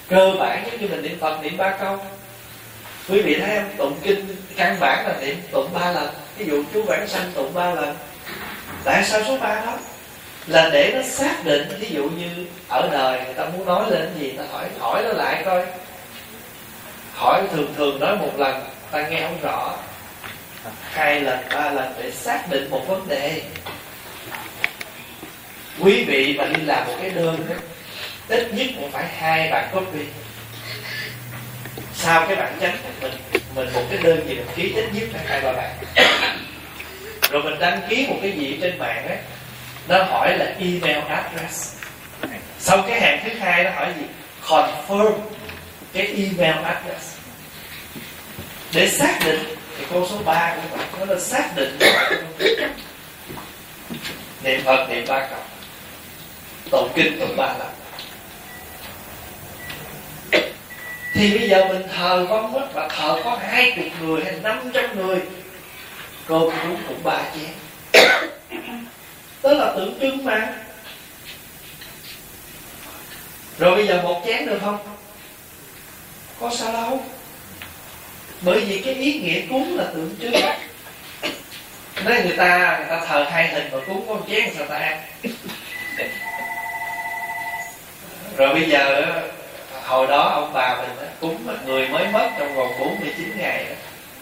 cơ 0.09 0.35
bản 0.39 0.65
giống 0.67 0.81
như 0.81 0.89
mình 0.89 1.03
niệm 1.03 1.19
phật, 1.21 1.43
niệm 1.43 1.57
ba 1.57 1.77
câu. 1.81 1.99
Quý 3.09 3.23
vị 3.23 3.41
thấy 3.41 3.57
không? 3.57 3.71
Tụng 3.77 3.99
kinh 4.03 4.37
căn 4.57 4.77
bản 4.81 5.07
là 5.07 5.15
niệm 5.21 5.37
tụng 5.51 5.71
ba 5.75 5.93
lần. 5.93 6.09
Ví 6.39 6.47
dụ 6.47 6.65
chú 6.75 6.83
vãng 6.83 7.09
sanh 7.09 7.33
tụng 7.35 7.55
ba 7.55 7.75
lần. 7.75 7.97
Tại 8.85 9.05
sao 9.05 9.21
số 9.27 9.37
ba 9.37 9.63
đó? 9.67 9.79
Là 10.47 10.71
để 10.73 10.93
nó 10.95 11.03
xác 11.03 11.45
định, 11.45 11.69
ví 11.81 11.89
dụ 11.91 12.03
như 12.03 12.47
ở 12.69 12.89
đời 12.93 13.25
người 13.25 13.35
ta 13.35 13.45
muốn 13.45 13.67
nói 13.67 13.91
lên 13.91 14.11
gì, 14.21 14.31
ta 14.39 14.45
hỏi 14.53 14.65
hỏi 14.79 15.03
nó 15.03 15.13
lại 15.13 15.43
coi. 15.45 15.67
Hỏi 17.15 17.43
thường 17.53 17.75
thường 17.77 18.01
nói 18.01 18.17
một 18.17 18.33
lần, 18.39 18.65
ta 18.91 19.09
nghe 19.09 19.21
không 19.23 19.39
rõ. 19.43 19.77
Hai 20.83 21.21
lần, 21.21 21.39
ba 21.55 21.71
lần 21.71 21.95
để 22.03 22.11
xác 22.11 22.51
định 22.51 22.71
một 22.71 22.89
vấn 22.89 23.09
đề 23.09 23.43
quý 25.79 26.05
vị 26.05 26.35
mà 26.39 26.45
đi 26.47 26.63
làm 26.63 26.87
một 26.87 26.95
cái 27.01 27.11
đơn 27.11 27.47
đó, 27.49 27.55
ít 28.29 28.55
nhất 28.55 28.67
cũng 28.77 28.91
phải 28.91 29.05
hai 29.19 29.51
bản 29.51 29.69
copy. 29.73 30.01
Sau 31.95 32.27
cái 32.27 32.37
bản 32.37 32.59
chánh 32.61 32.77
mình 33.01 33.13
mình 33.55 33.73
một 33.73 33.83
cái 33.91 33.99
đơn 34.03 34.29
gì 34.29 34.35
mình 34.35 34.47
ký 34.57 34.73
ít 34.77 34.89
nhất 34.93 35.09
phải 35.13 35.25
hai 35.27 35.41
ba 35.41 35.53
bản 35.53 35.75
rồi 37.31 37.43
mình 37.43 37.59
đăng 37.59 37.81
ký 37.89 38.07
một 38.07 38.17
cái 38.23 38.33
gì 38.33 38.59
trên 38.61 38.79
mạng 38.79 39.09
á 39.09 39.17
nó 39.89 40.03
hỏi 40.03 40.39
là 40.39 40.45
email 40.45 40.99
address. 41.09 41.77
Sau 42.59 42.85
cái 42.89 43.01
hàng 43.01 43.21
thứ 43.25 43.39
hai 43.39 43.65
nó 43.65 43.71
hỏi 43.71 43.93
gì? 43.99 44.07
Confirm 44.47 45.13
cái 45.93 46.07
email 46.07 46.65
address. 46.65 47.17
Để 48.73 48.89
xác 48.89 49.19
định 49.25 49.45
thì 49.79 49.85
câu 49.91 50.09
số 50.11 50.19
3 50.25 50.57
của 50.57 50.77
bạn 50.77 50.89
nó 50.99 51.05
là 51.15 51.21
xác 51.21 51.57
định. 51.57 51.79
Niệm 54.43 54.61
phật 54.65 54.87
niệm 54.89 55.05
ba 55.09 55.29
cộng 55.31 55.52
tụng 56.71 56.93
kinh 56.95 57.21
tụng 57.21 57.37
ba 57.37 57.55
lần. 57.59 57.73
Thì 61.15 61.39
bây 61.39 61.49
giờ 61.49 61.65
mình 61.69 61.83
thờ 61.95 62.27
vong 62.31 62.55
quốc 62.55 62.71
và 62.75 62.89
thờ 62.89 63.21
có 63.25 63.39
hai 63.43 63.73
chục 63.77 63.85
người 64.01 64.25
hay 64.25 64.35
năm 64.43 64.71
trăm 64.75 64.97
người 64.97 65.19
cơm 66.27 66.43
cũng 66.43 66.77
cũng 66.89 67.03
ba 67.03 67.23
chén 67.35 67.51
đó 69.43 69.53
là 69.53 69.73
tượng 69.77 69.99
trưng 70.01 70.25
mà. 70.25 70.55
Rồi 73.59 73.75
bây 73.75 73.87
giờ 73.87 74.03
một 74.03 74.23
chén 74.27 74.47
được 74.47 74.59
không? 74.61 74.79
Có 76.41 76.51
sao 76.59 76.73
đâu. 76.73 77.05
Bởi 78.41 78.61
vì 78.61 78.79
cái 78.79 78.95
ý 78.95 79.21
nghĩa 79.21 79.41
cúng 79.51 79.77
là 79.77 79.85
tượng 79.85 80.17
trưng 80.21 80.33
nói 82.05 82.23
người 82.25 82.37
ta 82.37 82.77
người 82.79 82.89
ta 82.89 83.07
thờ 83.07 83.27
hai 83.31 83.49
hình 83.49 83.69
mà 83.73 83.79
cúng 83.87 84.05
con 84.09 84.23
chén 84.31 84.55
sao 84.57 84.67
ta? 84.67 84.77
ăn 84.79 85.03
rồi 88.37 88.55
bây 88.55 88.71
giờ 88.71 89.05
hồi 89.85 90.07
đó 90.07 90.31
ông 90.35 90.53
bà 90.53 90.77
mình 90.77 91.09
cúng 91.21 91.47
người 91.67 91.89
mới 91.89 92.07
mất 92.13 92.31
trong 92.39 92.55
vòng 92.55 92.73
49 92.81 93.39
ngày 93.39 93.67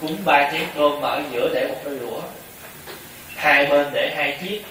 cúng 0.01 0.17
ba 0.25 0.51
chén 0.53 0.63
cơm 0.75 1.01
mà 1.01 1.09
ở 1.09 1.23
giữa 1.33 1.51
để 1.55 1.69
một 1.69 1.81
đôi 1.85 1.99
đũa 1.99 2.21
hai 3.37 3.67
bên 3.67 3.87
để 3.93 4.15
hai 4.17 4.39
chiếc. 4.43 4.63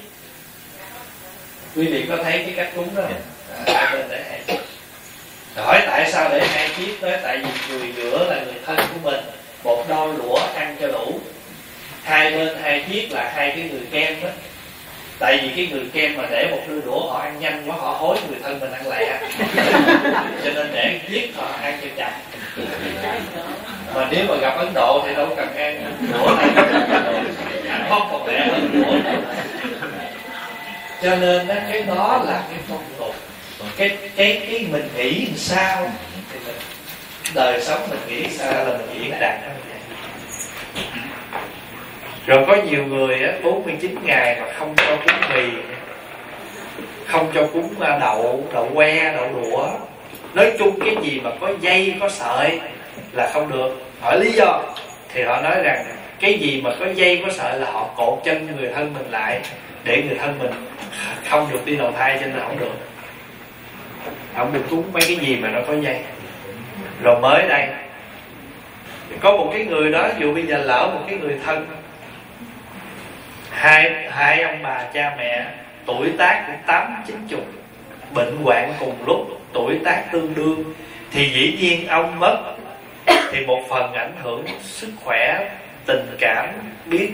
Quý 1.75 1.87
vị 1.87 2.05
có 2.09 2.17
thấy 2.23 2.31
cái 2.31 2.53
cách 2.55 2.71
cúng 2.75 2.95
đó 2.95 3.01
không? 3.01 3.21
À, 3.65 3.73
hai 3.73 3.93
bên 3.93 4.05
để 4.09 4.23
hai 4.29 4.39
chiếc. 4.47 4.57
Hỏi 5.55 5.81
tại 5.85 6.11
sao 6.11 6.29
để 6.29 6.47
hai 6.47 6.69
chiếc 6.77 7.01
đó? 7.01 7.09
Tại 7.23 7.37
vì 7.37 7.49
người 7.69 7.93
giữa 7.95 8.25
là 8.29 8.43
người 8.45 8.59
thân 8.65 8.77
của 8.77 9.11
mình, 9.11 9.19
một 9.63 9.85
đôi 9.89 10.13
đũa 10.17 10.39
ăn 10.55 10.75
cho 10.81 10.87
đủ. 10.87 11.19
Hai 12.03 12.31
bên 12.31 12.57
hai 12.61 12.85
chiếc 12.89 13.11
là 13.11 13.31
hai 13.35 13.49
cái 13.49 13.69
người 13.71 13.81
kem 13.91 14.23
đó 14.23 14.29
tại 15.19 15.39
vì 15.41 15.49
cái 15.55 15.67
người 15.71 15.89
kem 15.93 16.17
mà 16.17 16.23
để 16.31 16.47
một 16.51 16.61
đôi 16.67 16.81
đũa 16.85 17.07
họ 17.07 17.19
ăn 17.19 17.39
nhanh 17.39 17.63
quá 17.69 17.75
họ 17.79 17.91
hối 17.91 18.17
người 18.29 18.39
thân 18.43 18.59
mình 18.59 18.71
ăn 18.71 18.87
lẹ. 18.87 19.19
Cho 20.43 20.51
nên 20.55 20.67
để 20.73 20.99
chiếc 21.09 21.31
họ 21.35 21.47
ăn 21.61 21.79
cho 21.81 21.87
chậm 21.97 22.11
mà 23.95 24.07
nếu 24.11 24.25
mà 24.29 24.35
gặp 24.35 24.57
ấn 24.57 24.73
độ 24.73 25.03
thì 25.07 25.15
đâu 25.15 25.27
cần 25.35 25.55
ăn 25.55 25.93
đũa 26.13 26.35
này. 26.37 26.65
Ăn 27.69 27.89
hóc 27.89 28.07
còn 28.11 28.27
lẹ 28.27 28.47
hơn 28.47 28.69
đũa 28.73 29.11
cho 31.01 31.15
nên 31.15 31.47
đó, 31.47 31.55
cái 31.71 31.83
đó 31.83 32.23
là 32.27 32.43
cái 32.49 32.59
phong 32.67 32.83
tục. 32.97 33.15
Cái 33.77 33.97
cái 34.15 34.41
cái 34.49 34.65
mình 34.71 34.89
nghĩ 34.95 35.25
làm 35.25 35.37
sao 35.37 35.91
thì 36.31 36.39
mình 36.45 36.55
đời 37.33 37.61
sống 37.61 37.89
mình 37.89 37.99
nghĩ 38.07 38.29
sao 38.37 38.53
là 38.53 38.77
mình 38.77 38.87
diễn 38.93 39.19
đạt 39.19 39.39
rồi 42.29 42.45
có 42.47 42.55
nhiều 42.55 42.85
người 42.85 43.23
á 43.23 43.33
49 43.43 43.95
ngày 44.03 44.37
mà 44.41 44.53
không 44.53 44.73
cho 44.77 44.95
cúng 44.95 45.15
mì 45.33 45.43
không 47.07 47.31
cho 47.33 47.47
cúng 47.53 47.73
à, 47.79 47.97
đậu 48.01 48.43
đậu 48.53 48.69
que 48.73 49.13
đậu 49.13 49.29
đũa. 49.33 49.67
Nói 50.33 50.51
chung 50.59 50.79
cái 50.85 50.95
gì 51.01 51.21
mà 51.23 51.31
có 51.41 51.51
dây 51.61 51.95
có 51.99 52.09
sợi 52.09 52.59
là 53.11 53.29
không 53.33 53.51
được. 53.51 53.81
Hỏi 54.01 54.19
lý 54.19 54.31
do? 54.31 54.61
Thì 55.13 55.23
họ 55.23 55.41
nói 55.41 55.63
rằng 55.63 55.85
cái 56.19 56.33
gì 56.33 56.61
mà 56.63 56.71
có 56.79 56.85
dây 56.95 57.21
có 57.25 57.31
sợi 57.31 57.59
là 57.59 57.71
họ 57.71 57.89
cột 57.97 58.19
chân 58.23 58.47
người 58.57 58.69
thân 58.75 58.93
mình 58.93 59.11
lại 59.11 59.41
để 59.83 60.03
người 60.07 60.17
thân 60.17 60.39
mình 60.39 60.51
không 61.29 61.47
được 61.51 61.65
đi 61.65 61.75
đầu 61.75 61.91
thai 61.91 62.17
cho 62.21 62.25
nên 62.25 62.39
không 62.39 62.59
được. 62.59 62.75
Không 64.35 64.53
được 64.53 64.63
cúng 64.69 64.83
mấy 64.93 65.03
cái 65.07 65.15
gì 65.15 65.35
mà 65.35 65.49
nó 65.49 65.59
có 65.67 65.73
dây. 65.73 65.99
Rồi 67.03 67.19
mới 67.19 67.47
đây 67.47 67.67
có 69.19 69.31
một 69.31 69.49
cái 69.53 69.65
người 69.65 69.91
đó 69.91 70.09
dù 70.19 70.33
bây 70.33 70.43
giờ 70.43 70.57
lỡ 70.57 70.91
một 70.93 71.01
cái 71.07 71.17
người 71.17 71.37
thân 71.45 71.65
hai 73.59 74.07
hai 74.11 74.41
ông 74.41 74.63
bà 74.63 74.83
cha 74.93 75.13
mẹ 75.17 75.45
tuổi 75.85 76.11
tác 76.17 76.43
cũng 76.47 76.55
tám, 76.65 77.03
chín 77.07 77.17
chục, 77.29 77.45
bệnh 78.13 78.37
hoạn 78.43 78.73
cùng 78.79 78.95
lúc, 79.05 79.27
tuổi 79.53 79.79
tác 79.85 80.03
tương 80.11 80.33
đương. 80.33 80.63
Thì 81.11 81.29
dĩ 81.29 81.57
nhiên 81.59 81.87
ông 81.87 82.19
mất, 82.19 82.37
thì 83.31 83.45
một 83.45 83.61
phần 83.69 83.93
ảnh 83.93 84.13
hưởng 84.23 84.45
sức 84.61 84.89
khỏe, 85.03 85.49
tình 85.85 86.15
cảm, 86.19 86.47
biết 86.85 87.09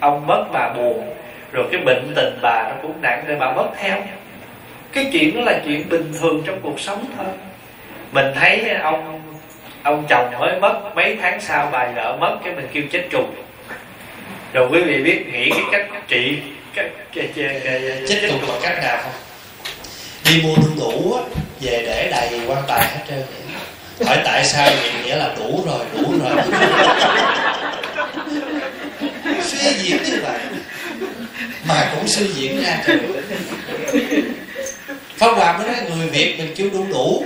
ông 0.00 0.26
mất 0.26 0.44
bà 0.52 0.68
buồn. 0.68 1.14
Rồi 1.52 1.68
cái 1.72 1.80
bệnh 1.84 2.12
tình 2.16 2.38
bà 2.42 2.68
nó 2.68 2.74
cũng 2.82 3.02
nặng 3.02 3.24
rồi 3.26 3.36
bà 3.40 3.52
mất 3.52 3.68
theo. 3.76 3.96
Cái 4.92 5.10
chuyện 5.12 5.36
đó 5.36 5.40
là 5.40 5.60
chuyện 5.64 5.88
bình 5.88 6.12
thường 6.20 6.42
trong 6.46 6.60
cuộc 6.62 6.80
sống 6.80 7.04
thôi. 7.16 7.26
Mình 8.12 8.26
thấy 8.34 8.70
ông 8.82 9.22
ông 9.82 10.04
chồng 10.08 10.32
mới 10.38 10.60
mất, 10.60 10.80
mấy 10.94 11.16
tháng 11.22 11.40
sau 11.40 11.68
bà 11.72 11.90
vợ 11.94 12.16
mất, 12.20 12.38
cái 12.44 12.54
mình 12.54 12.68
kêu 12.72 12.82
chết 12.90 13.06
trùng 13.10 13.30
rồi 14.52 14.68
quý 14.70 14.80
vị 14.80 15.02
biết 15.02 15.26
nghĩ 15.32 15.50
cái 15.50 15.62
cách 15.72 16.02
trị 16.08 16.38
cách 16.74 16.86
chết 18.08 18.18
trùng 18.28 18.48
bằng 18.48 18.60
cách 18.62 18.78
nào 18.82 18.98
không? 19.02 19.12
Đi 20.24 20.42
mua 20.42 20.54
đu 20.56 20.68
đủ 20.78 21.12
á 21.12 21.22
về 21.60 21.82
để 21.86 22.08
đầy 22.10 22.40
quan 22.46 22.62
tài 22.68 22.80
hết 22.80 23.00
trơn 23.08 23.22
hỏi 24.06 24.18
tại 24.24 24.44
sao 24.44 24.66
vậy? 24.66 24.90
Nghĩa 25.04 25.16
là 25.16 25.34
đủ 25.38 25.64
rồi 25.66 25.84
đủ 25.92 26.14
rồi 26.24 26.32
suy 29.42 29.72
diễn 29.82 30.02
như 30.02 30.20
vậy 30.22 30.38
mà 31.64 31.92
cũng 31.94 32.08
suy 32.08 32.26
diễn 32.26 32.62
ra 32.62 32.82
trời 32.86 32.98
Pháp 35.16 35.32
Hòa 35.32 35.58
mới 35.58 35.66
nói 35.66 35.76
người 35.96 36.06
Việt 36.06 36.38
mình 36.38 36.54
kêu 36.56 36.70
đu 36.72 36.86
đủ. 36.90 37.24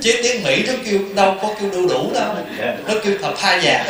Chứ 0.00 0.14
tiếng 0.22 0.42
Mỹ 0.42 0.64
nó 0.66 0.72
kêu 0.84 1.00
đâu 1.14 1.36
có 1.42 1.54
kêu 1.60 1.70
đu 1.70 1.88
đủ 1.88 2.10
đâu. 2.14 2.34
Nó 2.88 2.94
kêu 3.04 3.14
thập 3.22 3.34
tha 3.38 3.56
già 3.56 3.84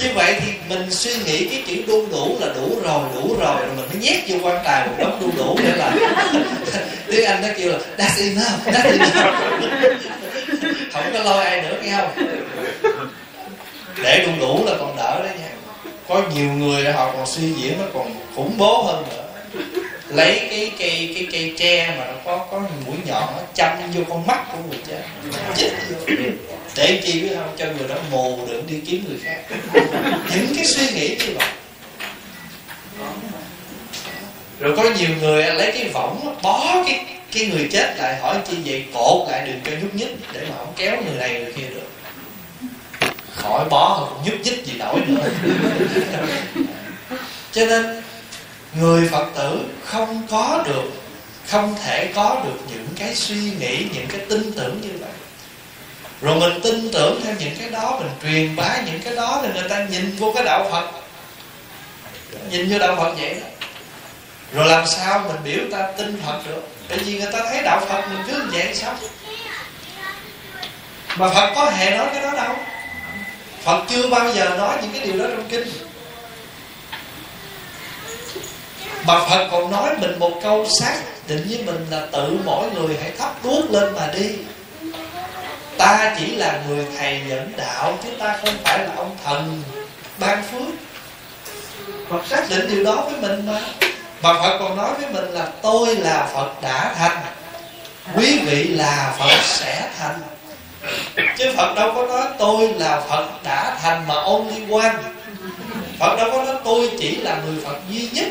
như 0.00 0.08
vậy 0.14 0.36
thì 0.40 0.52
mình 0.68 0.90
suy 0.90 1.10
nghĩ 1.24 1.44
cái 1.44 1.62
chữ 1.66 1.82
đu 1.86 2.06
đủ 2.10 2.36
là 2.40 2.46
đủ 2.54 2.80
rồi, 2.84 3.02
đủ 3.14 3.36
rồi. 3.40 3.56
Mình 3.76 3.86
mới 3.88 3.96
nhét 4.00 4.16
vô 4.28 4.36
quan 4.42 4.62
tài 4.64 4.86
một 4.86 4.94
đống 4.98 5.18
đu 5.20 5.30
đủ 5.36 5.58
để 5.64 5.76
là 5.76 5.94
Tiếng 7.10 7.24
Anh 7.24 7.42
nó 7.42 7.48
kêu 7.56 7.72
là 7.72 7.78
that's 7.98 8.28
enough, 8.28 8.66
that's 8.66 8.90
enough. 8.90 10.02
Không 10.92 11.04
có 11.12 11.22
lo 11.22 11.40
ai 11.40 11.62
nữa 11.62 11.80
nghe 11.82 11.96
không? 11.96 12.28
Để 14.02 14.26
đu 14.26 14.32
đủ 14.40 14.64
là 14.64 14.72
còn 14.78 14.96
đỡ 14.96 15.22
đấy 15.22 15.32
nha. 15.40 15.50
Có 16.08 16.22
nhiều 16.34 16.52
người 16.52 16.92
họ 16.92 17.12
còn 17.12 17.26
suy 17.26 17.52
diễn 17.52 17.78
nó 17.78 17.84
còn 17.94 18.14
khủng 18.34 18.54
bố 18.58 18.82
hơn 18.82 19.04
nữa. 19.10 19.24
Lấy 20.08 20.46
cái 20.50 20.72
cây 20.78 21.12
cái 21.14 21.26
cây 21.32 21.54
tre 21.58 21.94
mà 21.98 22.06
nó 22.06 22.14
có 22.24 22.46
có 22.50 22.60
mũi 22.86 22.96
nhọn 23.06 23.24
nó 23.36 23.42
châm 23.54 23.68
vô 23.94 24.02
con 24.08 24.26
mắt 24.26 24.44
của 24.52 24.58
người 24.68 24.78
chết 24.88 25.02
chết. 25.56 25.70
Vô 26.06 26.10
để 26.76 27.00
chi 27.04 27.22
biết 27.22 27.30
không? 27.34 27.54
Cho 27.56 27.66
người 27.66 27.88
đó 27.88 27.94
mù 28.10 28.38
đừng 28.48 28.66
đi 28.66 28.80
kiếm 28.86 29.04
người 29.08 29.18
khác 29.22 29.42
những 30.34 30.54
cái 30.56 30.64
suy 30.64 30.86
nghĩ 30.94 31.08
như 31.08 31.34
vậy 31.34 31.48
rồi 34.60 34.76
có 34.76 34.82
nhiều 34.98 35.08
người 35.20 35.42
lấy 35.42 35.72
cái 35.72 35.88
võng 35.88 36.36
bó 36.42 36.84
cái 36.86 37.04
cái 37.32 37.46
người 37.46 37.68
chết 37.72 37.94
lại 37.98 38.16
hỏi 38.20 38.36
chi 38.48 38.56
vậy, 38.64 38.84
cột 38.94 39.28
lại 39.28 39.46
đừng 39.46 39.60
cho 39.64 39.70
nhúc 39.82 39.94
nhích 39.94 40.16
để 40.32 40.46
mà 40.48 40.56
không 40.58 40.72
kéo 40.76 40.96
người 41.02 41.14
này 41.14 41.40
người 41.40 41.52
kia 41.52 41.66
được. 41.68 41.90
Khỏi 43.34 43.68
bó 43.70 43.96
không 43.98 44.24
nhúc 44.24 44.40
nhích 44.40 44.66
gì 44.66 44.72
nổi 44.78 45.00
nữa. 45.06 45.28
Cho 47.52 47.66
nên, 47.66 48.02
người 48.80 49.08
phật 49.08 49.26
tử 49.36 49.58
không 49.84 50.26
có 50.30 50.64
được, 50.66 50.90
không 51.46 51.74
thể 51.84 52.12
có 52.14 52.42
được 52.44 52.58
những 52.70 52.86
cái 52.98 53.14
suy 53.14 53.50
nghĩ, 53.60 53.86
những 53.94 54.06
cái 54.08 54.20
tin 54.28 54.52
tưởng 54.52 54.80
như 54.80 54.90
vậy 55.00 55.10
rồi 56.22 56.40
mình 56.40 56.60
tin 56.62 56.90
tưởng 56.92 57.20
theo 57.24 57.34
những 57.38 57.56
cái 57.60 57.70
đó, 57.70 58.00
mình 58.00 58.10
truyền 58.22 58.56
bá 58.56 58.76
những 58.86 59.00
cái 59.04 59.14
đó 59.16 59.40
thì 59.42 59.60
người 59.60 59.68
ta 59.68 59.84
nhìn 59.90 60.16
vô 60.18 60.32
cái 60.34 60.44
đạo 60.44 60.68
phật. 60.70 60.90
Nhìn 62.50 62.72
vô 62.72 62.78
đạo 62.78 62.96
phật 62.96 63.14
vậy 63.18 63.34
đó. 63.34 63.46
Rồi 64.52 64.66
làm 64.66 64.86
sao 64.86 65.24
mình 65.28 65.36
biểu 65.44 65.78
ta 65.78 65.92
tin 65.96 66.22
phật 66.26 66.40
được? 66.48 66.68
Tại 66.88 66.98
vì 66.98 67.18
người 67.18 67.32
ta 67.32 67.38
thấy 67.48 67.62
đạo 67.62 67.80
phật 67.88 68.08
mình 68.08 68.22
cứ 68.26 68.44
vậy 68.52 68.74
sao? 68.74 68.94
Mà 71.16 71.28
phật 71.28 71.52
có 71.54 71.70
hề 71.70 71.90
nói 71.90 72.06
cái 72.12 72.22
đó 72.22 72.30
đâu. 72.36 72.56
Phật 73.62 73.84
chưa 73.88 74.08
bao 74.08 74.32
giờ 74.32 74.54
nói 74.58 74.78
những 74.82 74.92
cái 74.92 75.06
điều 75.06 75.18
đó 75.18 75.24
trong 75.28 75.48
kinh. 75.48 75.68
Mà 79.06 79.28
phật 79.28 79.48
còn 79.50 79.70
nói 79.70 79.90
mình 80.00 80.18
một 80.18 80.40
câu 80.42 80.66
xác, 80.80 80.96
định 81.28 81.46
với 81.48 81.62
mình 81.64 81.86
là 81.90 82.06
tự 82.12 82.38
mỗi 82.44 82.70
người 82.70 82.96
hãy 83.02 83.10
thắp 83.18 83.44
đuốc 83.44 83.70
lên 83.70 83.94
mà 83.94 84.06
đi 84.14 84.30
ta 85.80 86.14
chỉ 86.18 86.26
là 86.26 86.60
người 86.68 86.86
thầy 86.98 87.22
dẫn 87.28 87.52
đạo 87.56 87.98
chứ 88.02 88.08
ta 88.18 88.38
không 88.44 88.54
phải 88.64 88.78
là 88.78 88.90
ông 88.96 89.16
thần 89.24 89.62
ban 90.18 90.42
phước. 90.42 90.74
Phật 92.08 92.26
xác 92.26 92.50
định 92.50 92.68
điều 92.68 92.84
đó 92.84 93.04
với 93.10 93.20
mình 93.20 93.46
mà. 93.46 93.60
Mà 94.22 94.34
Phật 94.34 94.58
còn 94.58 94.76
nói 94.76 94.90
với 95.00 95.10
mình 95.12 95.30
là 95.30 95.46
Tôi 95.62 95.96
là 95.96 96.28
Phật 96.34 96.62
đã 96.62 96.94
thành. 96.98 97.18
Quý 98.16 98.38
vị 98.38 98.64
là 98.64 99.14
Phật 99.18 99.38
sẽ 99.42 99.88
thành. 99.98 100.20
Chứ 101.38 101.52
Phật 101.56 101.74
đâu 101.74 101.92
có 101.94 102.06
nói 102.06 102.26
tôi 102.38 102.72
là 102.72 103.00
Phật 103.00 103.28
đã 103.44 103.78
thành 103.82 104.08
mà 104.08 104.14
ông 104.14 104.48
liên 104.48 104.74
quan 104.74 105.02
Phật 105.98 106.16
đâu 106.16 106.30
có 106.32 106.42
nói 106.42 106.56
tôi 106.64 106.90
chỉ 106.98 107.16
là 107.16 107.36
người 107.46 107.64
Phật 107.64 107.76
duy 107.90 108.08
nhất. 108.12 108.26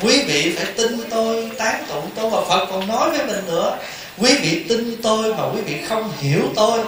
Quý 0.00 0.22
vị 0.26 0.54
phải 0.56 0.72
tin 0.76 1.10
tôi, 1.10 1.50
tán 1.58 1.84
tụng 1.88 2.10
tôi. 2.16 2.30
Và 2.30 2.40
Phật 2.48 2.66
còn 2.70 2.86
nói 2.88 3.10
với 3.10 3.26
mình 3.26 3.46
nữa 3.46 3.76
Quý 4.20 4.34
vị 4.42 4.64
tin 4.68 5.02
tôi 5.02 5.34
mà 5.34 5.44
quý 5.44 5.60
vị 5.60 5.84
không 5.88 6.12
hiểu 6.20 6.42
tôi 6.56 6.84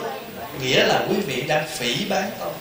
Nghĩa 0.60 0.84
là 0.86 1.04
quý 1.08 1.16
vị 1.26 1.42
đang 1.42 1.68
phỉ 1.68 2.04
bán 2.04 2.30
tôi. 2.38 2.52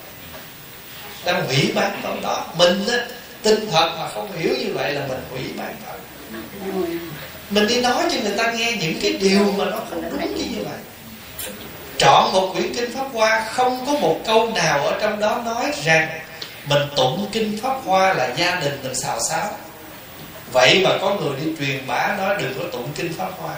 Đang 1.25 1.45
hủy 1.45 1.71
bán 1.75 1.99
tôi 2.03 2.17
đó. 2.23 2.45
Mình 2.57 2.87
á, 2.87 2.97
tin 3.43 3.71
thật 3.71 3.89
mà 3.99 4.09
không 4.09 4.31
hiểu 4.37 4.49
như 4.59 4.73
vậy 4.73 4.93
là 4.93 5.07
mình 5.07 5.19
hủy 5.31 5.41
bán 5.57 5.75
tôi. 5.85 5.97
Mình 7.49 7.67
đi 7.67 7.81
nói 7.81 8.03
cho 8.11 8.17
người 8.23 8.37
ta 8.37 8.51
nghe 8.51 8.77
những 8.81 8.99
cái 9.01 9.13
điều 9.13 9.51
mà 9.57 9.65
nó 9.65 9.77
không 9.89 10.09
đúng 10.11 10.35
như 10.35 10.45
như 10.45 10.63
vậy. 10.63 10.77
Chọn 11.97 12.33
một 12.33 12.53
quyển 12.53 12.73
kinh 12.73 12.91
Pháp 12.91 13.07
Hoa 13.13 13.45
Không 13.51 13.85
có 13.85 13.91
một 13.93 14.19
câu 14.25 14.51
nào 14.51 14.87
ở 14.87 14.99
trong 15.01 15.19
đó 15.19 15.41
nói 15.45 15.71
rằng 15.83 16.09
Mình 16.65 16.81
tụng 16.95 17.27
kinh 17.31 17.59
Pháp 17.61 17.77
Hoa 17.85 18.13
là 18.13 18.33
gia 18.37 18.55
đình 18.55 18.79
mình 18.83 18.95
xào 18.95 19.19
xáo. 19.29 19.51
Vậy 20.51 20.81
mà 20.83 20.97
có 21.01 21.15
người 21.15 21.39
đi 21.39 21.51
truyền 21.59 21.87
bá 21.87 22.15
nói 22.17 22.35
đừng 22.39 22.59
có 22.59 22.65
tụng 22.71 22.89
kinh 22.95 23.13
Pháp 23.13 23.31
Hoa. 23.37 23.55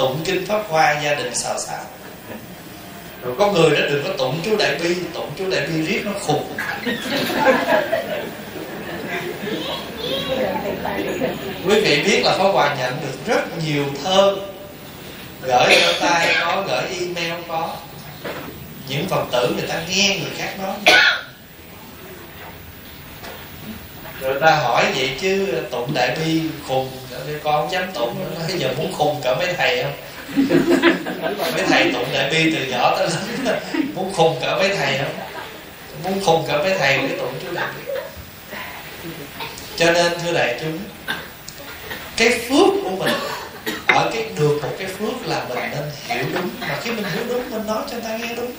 Tụng 0.00 0.20
kinh 0.24 0.46
Pháp 0.46 0.62
Hoa 0.68 1.00
gia 1.00 1.14
đình 1.14 1.34
xào 1.34 1.58
xáo 1.58 1.84
Rồi 3.22 3.34
có 3.38 3.52
người 3.52 3.70
đó 3.70 3.80
đừng 3.88 4.04
có 4.04 4.10
tụng 4.18 4.40
chú 4.44 4.56
Đại 4.56 4.74
Bi 4.82 4.94
Tụng 5.14 5.30
chú 5.38 5.50
Đại 5.50 5.66
Bi 5.66 5.82
riết 5.82 6.02
nó 6.04 6.12
khùng. 6.20 6.52
Quý 11.66 11.80
vị 11.80 12.02
biết 12.02 12.22
là 12.24 12.36
Pháp 12.38 12.48
Hòa 12.48 12.76
nhận 12.78 12.96
được 13.02 13.26
rất 13.26 13.64
nhiều 13.66 13.84
thơ. 14.04 14.36
Gửi 15.42 15.74
ở 15.74 15.94
tay 16.00 16.36
có, 16.40 16.64
gửi 16.68 16.84
email 17.00 17.42
có. 17.48 17.76
Những 18.88 19.08
Phật 19.08 19.24
tử 19.32 19.54
người 19.56 19.66
ta 19.68 19.82
nghe 19.88 20.18
người 20.18 20.30
khác 20.36 20.54
nói 20.62 20.96
rồi 24.20 24.40
ta 24.40 24.50
hỏi 24.50 24.86
vậy 24.96 25.10
chứ 25.20 25.46
tụng 25.70 25.94
đại 25.94 26.16
bi 26.16 26.40
khùng 26.68 26.90
con 27.42 27.62
không 27.62 27.72
dám 27.72 27.92
tụng 27.94 28.14
nói 28.38 28.58
giờ 28.58 28.74
muốn 28.78 28.92
khùng 28.92 29.20
cả 29.22 29.34
mấy 29.34 29.54
thầy 29.56 29.82
không? 29.82 29.92
Mấy 31.52 31.64
thầy 31.68 31.92
tụng 31.92 32.06
đại 32.12 32.30
bi 32.30 32.54
từ 32.54 32.64
nhỏ 32.64 32.96
tới 32.98 33.08
lớn 33.44 33.58
muốn 33.94 34.12
khùng 34.12 34.36
cả 34.40 34.56
mấy 34.56 34.76
thầy 34.76 34.98
không? 34.98 35.14
Muốn 36.04 36.24
khùng 36.24 36.44
cả 36.48 36.58
mấy 36.58 36.78
thầy 36.78 36.98
để 36.98 37.16
tụng 37.18 37.34
chú 37.42 37.54
đại 37.54 37.68
bi. 37.76 37.92
Cho 39.76 39.92
nên 39.92 40.12
thưa 40.24 40.32
đại 40.32 40.58
chúng 40.60 40.78
cái 42.16 42.28
phước 42.28 42.68
của 42.84 42.90
mình 42.90 43.12
ở 43.86 44.10
cái 44.14 44.26
được 44.38 44.58
một 44.62 44.70
cái 44.78 44.88
phước 44.88 45.26
là 45.26 45.44
mình 45.48 45.58
nên 45.58 45.90
hiểu 46.08 46.24
đúng. 46.34 46.48
Mà 46.60 46.78
khi 46.82 46.90
mình 46.90 47.04
hiểu 47.14 47.24
đúng 47.28 47.50
mình 47.50 47.66
nói 47.66 47.82
cho 47.90 47.92
người 47.92 48.02
ta 48.04 48.16
nghe 48.16 48.34
đúng. 48.36 48.52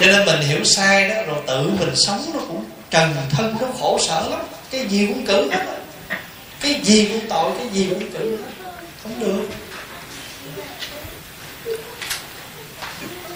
Cho 0.00 0.06
nên 0.06 0.26
mình 0.26 0.40
hiểu 0.40 0.64
sai 0.64 1.08
đó 1.08 1.14
rồi 1.26 1.38
tự 1.46 1.70
mình 1.80 1.96
sống 1.96 2.30
nó 2.34 2.40
cũng 2.48 2.64
trần 2.92 3.16
thân 3.30 3.56
nó 3.60 3.66
khổ 3.80 3.98
sở 4.08 4.28
lắm. 4.30 4.40
Cái 4.70 4.86
gì 4.86 5.06
cũng 5.06 5.26
cử 5.26 5.50
hết 5.50 5.64
cái 6.60 6.80
gì 6.82 7.08
cũng 7.12 7.28
tội, 7.28 7.52
cái 7.58 7.68
gì 7.68 7.88
cũng 7.90 8.10
cử 8.10 8.38
không 9.02 9.20
được. 9.20 9.48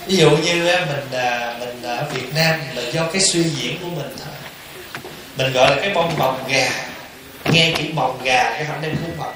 Ví 0.06 0.16
dụ 0.16 0.30
như 0.30 0.54
mình 0.64 1.20
à, 1.20 1.56
mình 1.60 1.82
ở 1.82 2.06
Việt 2.14 2.34
Nam 2.34 2.60
là 2.74 2.82
do 2.90 3.06
cái 3.12 3.22
suy 3.22 3.42
diễn 3.42 3.78
của 3.80 3.88
mình 3.88 4.16
thôi. 4.18 4.34
Mình 5.36 5.52
gọi 5.52 5.70
là 5.70 5.76
cái 5.80 5.90
bông 5.94 6.18
bồng 6.18 6.44
gà. 6.48 6.70
Nghe 7.50 7.74
chữ 7.78 7.84
bồng 7.94 8.22
gà 8.22 8.50
cái 8.50 8.64
họ 8.64 8.74
đem 8.82 8.96
cuốn 8.96 9.16
phật 9.18 9.32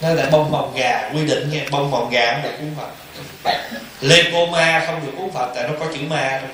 nên 0.00 0.16
là 0.16 0.26
bông 0.30 0.50
bồng 0.50 0.74
gà, 0.76 1.10
quy 1.14 1.26
định 1.26 1.50
nghe 1.50 1.68
bông 1.70 1.90
bồng 1.90 2.10
gà 2.10 2.32
không 2.32 2.42
được 2.42 2.56
cuốn 2.58 2.74
phật 2.76 2.90
lê 4.00 4.22
cô 4.32 4.46
ma 4.46 4.82
không 4.86 5.06
được 5.06 5.12
cuốn 5.16 5.30
phật 5.30 5.52
tại 5.54 5.68
nó 5.68 5.74
có 5.80 5.86
chữ 5.94 6.00
ma 6.08 6.40
trong 6.42 6.50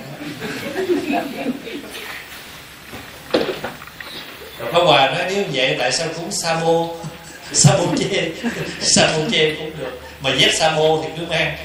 rồi 4.59 4.73
Pháp 4.73 4.81
Hòa 4.81 5.07
nói, 5.07 5.25
nếu 5.35 5.45
vậy, 5.53 5.77
tại 5.79 5.93
sao 5.93 6.09
cúng 6.17 6.33
sa 6.33 6.55
mô 6.55 6.97
sa 7.53 7.77
mô 7.79 7.87
chê 7.99 8.31
sa 8.81 9.13
mô 9.17 9.31
chê 9.31 9.55
cũng 9.55 9.71
được, 9.79 10.01
mà 10.21 10.31
dép 10.39 10.51
sa 10.59 10.71
mô 10.71 11.03
thì 11.03 11.09
cứ 11.19 11.27
mang. 11.27 11.57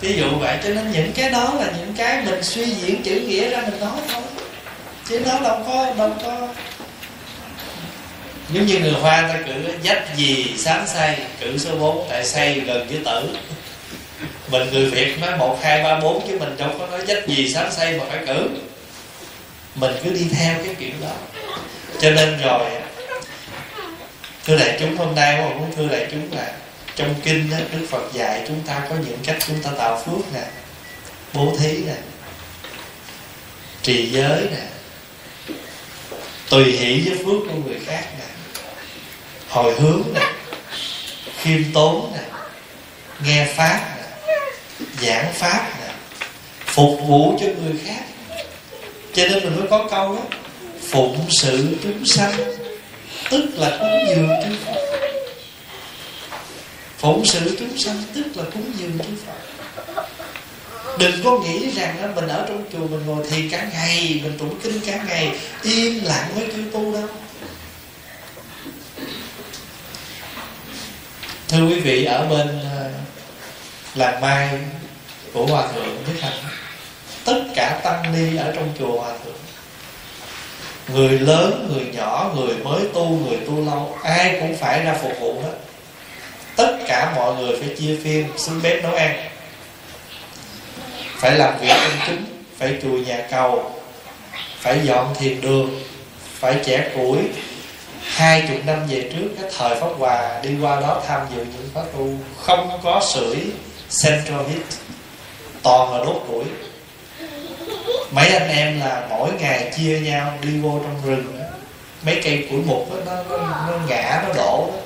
Ví 0.00 0.16
dụ 0.16 0.26
vậy, 0.40 0.58
cho 0.64 0.68
nên 0.68 0.92
những 0.92 1.12
cái 1.12 1.30
đó 1.30 1.54
là 1.60 1.72
những 1.78 1.94
cái 1.96 2.22
mình 2.26 2.42
suy 2.42 2.64
diễn 2.64 3.02
chữ 3.02 3.20
nghĩa 3.20 3.50
ra 3.50 3.62
mình 3.62 3.80
nói 3.80 3.98
thôi. 4.12 4.22
Chứ 5.08 5.20
nó 5.26 5.40
đâu 5.40 5.62
có 5.66 5.94
đâu 5.98 6.10
có. 6.22 6.48
Giống 8.50 8.66
như 8.66 8.78
người 8.78 8.92
hoa 8.92 9.22
ta 9.22 9.38
cử 9.46 9.52
dách 9.84 10.16
gì 10.16 10.54
sáng 10.58 10.86
say, 10.86 11.18
cử 11.40 11.58
số 11.58 11.76
4 11.78 12.06
tại 12.10 12.24
say 12.24 12.60
gần 12.60 12.86
với 12.88 12.98
tử. 13.04 13.36
Mình 14.50 14.70
người 14.72 14.84
việt 14.84 15.20
nói 15.20 15.36
một, 15.38 15.58
hai, 15.62 15.82
ba, 15.82 16.00
bốn, 16.00 16.28
chứ 16.28 16.38
mình 16.40 16.56
đâu 16.58 16.70
có 16.78 16.86
nói 16.86 17.00
dách 17.06 17.26
gì 17.26 17.52
sáng 17.54 17.72
say 17.72 17.98
mà 17.98 18.04
phải 18.10 18.26
cử 18.26 18.48
mình 19.76 19.92
cứ 20.04 20.10
đi 20.10 20.26
theo 20.36 20.54
cái 20.64 20.74
kiểu 20.74 20.92
đó. 21.00 21.14
Cho 22.00 22.10
nên 22.10 22.38
rồi 22.38 22.70
thưa 24.44 24.56
đại 24.56 24.76
chúng 24.80 24.96
hôm 24.96 25.14
nay 25.14 25.36
mà 25.36 25.48
muốn 25.48 25.72
thưa 25.76 25.88
đại 25.88 26.08
chúng 26.10 26.32
là 26.32 26.52
trong 26.96 27.14
kinh 27.24 27.50
đó, 27.50 27.56
đức 27.72 27.86
phật 27.90 28.12
dạy 28.12 28.44
chúng 28.48 28.62
ta 28.66 28.82
có 28.88 28.94
những 29.06 29.18
cách 29.24 29.36
chúng 29.46 29.62
ta 29.62 29.70
tạo 29.78 30.02
phước 30.06 30.34
nè 30.34 30.44
bố 31.32 31.56
thí 31.58 31.76
nè 31.86 31.94
trì 33.82 34.10
giới 34.10 34.48
nè 34.50 34.62
tùy 36.50 36.64
hỷ 36.64 37.08
với 37.08 37.18
phước 37.18 37.42
của 37.48 37.58
người 37.66 37.80
khác 37.86 38.04
nè 38.18 38.24
hồi 39.48 39.74
hướng 39.74 40.02
nè 40.14 40.32
khiêm 41.42 41.62
tốn 41.74 42.12
nè 42.14 42.22
nghe 43.24 43.46
pháp 43.56 43.80
nè 43.96 44.02
giảng 45.02 45.32
pháp 45.32 45.70
nè 45.80 45.92
phục 46.66 47.00
vụ 47.06 47.38
cho 47.40 47.46
người 47.46 47.74
khác 47.86 48.02
cho 49.16 49.28
nên 49.28 49.44
mình 49.44 49.56
mới 49.56 49.68
có 49.70 49.88
câu 49.90 50.14
đó 50.14 50.22
phụng 50.80 51.26
sự 51.30 51.76
chúng 51.82 52.04
sanh 52.06 52.32
tức 53.30 53.44
là 53.54 53.78
cúng 53.80 54.06
dường 54.08 54.28
chư 54.44 54.56
Phật. 54.64 54.80
Phụng 56.98 57.24
sự 57.24 57.56
chúng 57.58 57.78
sanh 57.78 58.02
tức 58.14 58.24
là 58.34 58.44
cúng 58.54 58.72
dường 58.78 58.98
chư 58.98 59.14
Phật. 59.26 60.04
Đừng 60.98 61.24
có 61.24 61.38
nghĩ 61.38 61.70
rằng 61.70 62.02
đó, 62.02 62.08
mình 62.14 62.28
ở 62.28 62.44
trong 62.48 62.64
chùa 62.72 62.86
mình 62.96 63.06
ngồi 63.06 63.26
thiền 63.30 63.50
cả 63.50 63.68
ngày 63.72 64.20
mình 64.22 64.38
tụng 64.38 64.60
kinh 64.62 64.80
cả 64.86 65.04
ngày 65.06 65.32
im 65.62 66.04
lặng 66.04 66.30
với 66.34 66.48
chư 66.56 66.62
tu 66.72 66.92
đâu. 66.92 67.08
Thưa 71.48 71.68
quý 71.68 71.80
vị 71.80 72.04
ở 72.04 72.26
bên 72.26 72.60
ờ, 72.76 72.90
làng 73.94 74.20
mai 74.20 74.58
của 75.32 75.46
hòa 75.46 75.72
thượng 75.72 75.96
đức 76.06 76.20
hạnh 76.20 76.65
tất 77.26 77.44
cả 77.54 77.80
tăng 77.84 78.12
ni 78.12 78.36
ở 78.36 78.52
trong 78.56 78.72
chùa 78.78 79.00
hòa 79.00 79.12
thượng. 79.24 79.34
Người 80.88 81.18
lớn, 81.18 81.68
người 81.72 81.84
nhỏ, 81.94 82.30
người 82.36 82.56
mới 82.56 82.80
tu, 82.94 83.08
người 83.08 83.38
tu 83.46 83.64
lâu, 83.64 83.98
ai 84.02 84.36
cũng 84.40 84.56
phải 84.56 84.82
ra 84.82 84.94
phục 85.02 85.12
vụ 85.20 85.40
hết. 85.42 85.54
Tất 86.56 86.78
cả 86.86 87.12
mọi 87.16 87.34
người 87.34 87.56
phải 87.60 87.76
chia 87.76 87.96
phim 88.04 88.26
xuống 88.36 88.60
bếp 88.62 88.82
nấu 88.82 88.94
ăn. 88.94 89.28
Phải 91.16 91.32
làm 91.32 91.58
việc 91.58 91.68
công 91.68 91.98
chính, 92.06 92.24
phải 92.58 92.74
chùi 92.82 93.04
nhà 93.04 93.26
cầu, 93.30 93.70
phải 94.60 94.80
dọn 94.84 95.14
thiền 95.18 95.40
đường, 95.40 95.80
phải 96.38 96.56
trẻ 96.64 96.90
củi. 96.94 97.18
Hai 98.02 98.44
chục 98.48 98.66
năm 98.66 98.86
về 98.88 99.10
trước, 99.12 99.28
cái 99.40 99.50
thời 99.58 99.80
pháp 99.80 99.90
hòa 99.98 100.40
đi 100.42 100.50
qua 100.60 100.80
đó 100.80 101.02
tham 101.06 101.20
dự 101.36 101.44
những 101.44 101.70
khóa 101.74 101.82
tu, 101.92 102.10
không 102.40 102.80
có 102.82 103.02
sưởi 103.14 103.36
central 104.02 104.46
heat, 104.48 104.66
toàn 105.62 105.92
là 105.92 105.98
đốt 105.98 106.22
củi 106.28 106.44
mấy 108.10 108.28
anh 108.28 108.48
em 108.48 108.80
là 108.80 109.06
mỗi 109.10 109.30
ngày 109.40 109.72
chia 109.76 110.00
nhau 110.00 110.32
đi 110.42 110.60
vô 110.60 110.80
trong 110.82 111.00
rừng. 111.06 111.40
Mấy 112.02 112.20
cây 112.24 112.46
củi 112.50 112.60
mục 112.66 112.90
đó, 112.90 112.96
nó, 113.06 113.36
nó, 113.36 113.46
nó 113.68 113.78
ngã 113.88 114.22
nó 114.28 114.34
đổ. 114.34 114.70
Đó. 114.72 114.78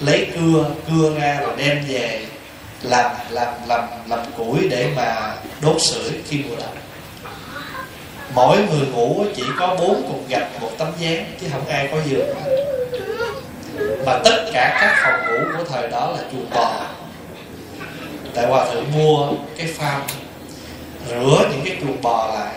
lấy 0.00 0.26
cưa 0.34 0.70
cưa 0.88 1.20
ra 1.20 1.40
rồi 1.40 1.52
đem 1.56 1.84
về 1.88 2.20
làm 2.82 3.10
làm 3.30 3.54
làm 3.66 3.84
làm 4.08 4.20
củi 4.36 4.68
để 4.70 4.88
mà 4.96 5.34
đốt 5.60 5.76
sưởi 5.80 6.10
khi 6.28 6.42
mùa 6.48 6.56
đông. 6.56 6.76
Mỗi 8.34 8.58
người 8.58 8.86
ngủ 8.86 9.24
chỉ 9.36 9.42
có 9.58 9.76
bốn 9.80 10.02
cục 10.08 10.28
gạch 10.28 10.60
một 10.60 10.70
tấm 10.78 10.92
dáng 10.98 11.24
chứ 11.40 11.46
không 11.52 11.66
ai 11.68 11.88
có 11.92 11.98
giường. 12.10 12.34
Mà 14.06 14.18
tất 14.24 14.50
cả 14.52 14.78
các 14.80 14.96
phòng 15.02 15.26
ngủ 15.26 15.58
của 15.58 15.64
thời 15.64 15.88
đó 15.88 16.12
là 16.16 16.22
chuồng 16.32 16.50
bò. 16.50 16.86
Tại 18.34 18.46
hòa 18.46 18.66
thượng 18.72 18.92
mua 18.94 19.28
cái 19.58 19.66
farm 19.78 20.00
rửa 21.08 21.48
những 21.50 21.62
cái 21.64 21.76
chuồng 21.80 22.02
bò 22.02 22.34
lại, 22.34 22.54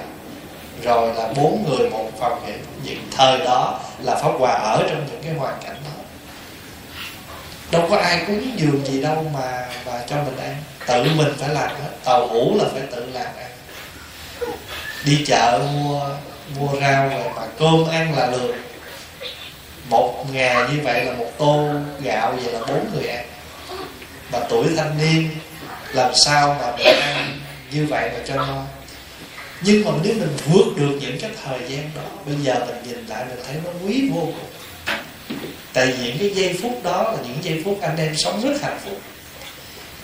rồi 0.84 1.14
là 1.16 1.28
bốn 1.36 1.66
người 1.70 1.89
một 1.89 2.10
phòng 2.20 2.41
vậy 2.45 2.54
những 2.84 3.08
thời 3.18 3.38
đó 3.38 3.80
là 4.04 4.16
pháp 4.16 4.32
hòa 4.39 4.52
ở 4.52 4.84
trong 4.89 5.06
những 5.12 5.22
cái 5.24 5.34
hoàn 5.34 5.54
cảnh 5.64 5.76
đó. 5.86 5.91
Đâu 7.72 7.88
có 7.89 7.97
ai 7.97 8.24
cúng 8.28 8.52
giường 8.58 8.86
gì 8.86 9.02
đâu 9.02 9.26
mà 9.34 9.68
mà 9.86 10.02
cho 10.08 10.16
mình 10.16 10.38
ăn. 10.38 10.56
Tự 10.88 11.04
mình 11.04 11.34
phải 11.38 11.50
làm 11.50 11.70
hết, 11.70 11.91
tàu 12.04 12.28
hủ 12.28 12.56
là 12.58 12.66
phải 12.74 12.82
tự 12.91 13.06
làm 13.14 13.28
ăn. 13.38 13.52
Đi 15.06 15.26
chợ 15.28 15.62
mua 15.74 16.10
mua 16.60 16.80
rau 16.82 17.10
rồi 17.10 17.24
mà 17.36 17.41
cơm 17.60 17.89
ăn 17.89 18.18
là 18.18 18.28
được. 18.28 18.56
một 19.89 20.26
ngày 20.32 20.56
như 20.72 20.80
vậy 20.84 21.06
là 21.06 21.14
một 21.14 21.32
tô 21.38 21.70
gạo 22.02 22.34
vậy 22.43 22.54
là 22.54 22.60
bốn 22.60 22.91
người 22.93 23.08
ăn. 23.08 23.26
Mà 24.32 24.39
tuổi 24.50 24.66
thanh 24.78 24.97
niên, 24.97 25.30
làm 25.93 26.12
sao 26.16 26.58
mà 26.62 26.72
mình 26.78 27.00
ăn 27.00 27.39
như 27.72 27.86
vậy 27.89 28.09
mà 28.13 28.20
cho 28.28 28.36
no 28.36 28.63
nhưng 29.61 29.86
mà 29.86 29.91
nếu 30.03 30.13
mình 30.13 30.38
vượt 30.45 30.65
được 30.76 30.97
những 31.01 31.20
cái 31.22 31.32
thời 31.43 31.59
gian 31.70 31.91
đó, 31.95 32.01
bây 32.26 32.36
giờ 32.36 32.65
mình 32.67 32.76
nhìn 32.88 33.05
lại 33.07 33.26
mình 33.30 33.45
thấy 33.47 33.55
nó 33.63 33.70
quý 33.86 34.09
vô 34.13 34.22
cùng. 34.22 34.49
Tại 35.74 35.88
vì 35.88 36.05
những 36.05 36.17
cái 36.20 36.30
giây 36.30 36.59
phút 36.61 36.84
đó 36.84 37.03
là 37.03 37.17
những 37.28 37.43
giây 37.43 37.61
phút 37.65 37.80
anh 37.82 37.97
em 37.97 38.15
sống 38.15 38.41
rất 38.41 38.61
hạnh 38.61 38.80
phúc. 38.86 39.01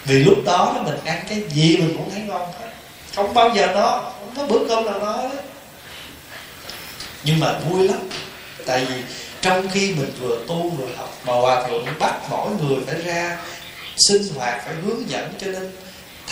Vì 0.06 0.24
lúc 0.24 0.38
đó 0.46 0.82
mình 0.86 0.98
ăn 1.06 1.26
cái 1.30 1.44
gì 1.50 1.78
mình 1.78 1.94
cũng 1.98 2.12
thấy 2.12 2.22
ngon 2.22 2.52
hết. 2.60 2.70
Không 3.16 3.34
bao 3.34 3.56
giờ 3.56 3.68
nó 3.74 4.12
không 4.20 4.34
có 4.36 4.48
bữa 4.48 4.68
cơm 4.68 4.86
nào 4.86 5.00
nó 5.00 5.06
đó 5.06 5.32
nhưng 7.24 7.40
mà 7.40 7.60
vui 7.60 7.88
lắm. 7.88 8.00
Tại 8.66 8.86
vì 8.86 8.96
trong 9.42 9.70
khi 9.70 9.94
mình 9.94 10.12
vừa 10.20 10.40
tu 10.48 10.70
vừa 10.70 10.96
học, 10.98 11.18
mà 11.26 11.34
hòa 11.34 11.68
thượng 11.68 11.86
bắt 12.00 12.16
mỗi 12.30 12.52
người 12.52 12.78
phải 12.88 13.02
ra 13.02 13.38
sinh 14.08 14.24
hoạt, 14.36 14.66
phải 14.66 14.76
hướng 14.76 15.10
dẫn 15.10 15.34
cho 15.42 15.48
nên 15.48 15.72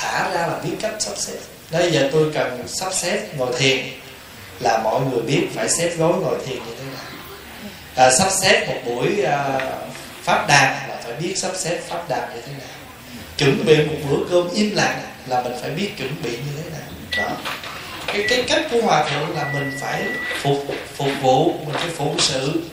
thả 0.03 0.29
ra 0.33 0.47
là 0.47 0.59
biết 0.63 0.75
cách 0.81 0.93
sắp 0.99 1.13
xếp. 1.17 1.37
Bây 1.71 1.91
giờ 1.91 2.09
tôi 2.11 2.31
cần 2.33 2.67
sắp 2.67 2.93
xếp 2.93 3.27
ngồi 3.37 3.53
thiền 3.57 3.85
là 4.59 4.79
mọi 4.83 5.01
người 5.01 5.21
biết 5.21 5.47
phải 5.55 5.69
xếp 5.69 5.93
gối 5.97 6.13
ngồi 6.13 6.37
thiền 6.45 6.55
như 6.55 6.75
thế 6.79 6.83
nào. 6.83 7.05
À, 7.95 8.11
sắp 8.11 8.29
xếp 8.41 8.67
một 8.67 8.81
buổi 8.85 9.21
à, 9.23 9.59
pháp 10.23 10.47
đàn 10.47 10.89
là 10.89 10.97
phải 11.03 11.13
biết 11.13 11.33
sắp 11.37 11.51
xếp 11.55 11.79
pháp 11.87 12.09
đàn 12.09 12.35
như 12.35 12.41
thế 12.41 12.51
nào. 12.51 12.67
Chuẩn 13.37 13.65
bị 13.65 13.77
một 13.85 13.95
bữa 14.09 14.17
cơm 14.31 14.49
im 14.53 14.75
lặng 14.75 15.01
là 15.27 15.41
mình 15.41 15.53
phải 15.61 15.69
biết 15.69 15.89
chuẩn 15.97 16.15
bị 16.23 16.31
như 16.31 16.61
thế 16.63 16.69
nào. 16.69 16.89
Đó. 17.17 17.35
Cái 18.07 18.25
cái 18.29 18.43
cách 18.47 18.61
của 18.71 18.81
hòa 18.81 19.09
thượng 19.09 19.35
là 19.37 19.51
mình 19.53 19.71
phải 19.81 20.03
phục 20.41 20.65
phục 20.95 21.11
vụ 21.21 21.53
mình 21.65 21.75
phải 21.75 21.89
phụng 21.97 22.19
sự. 22.19 22.63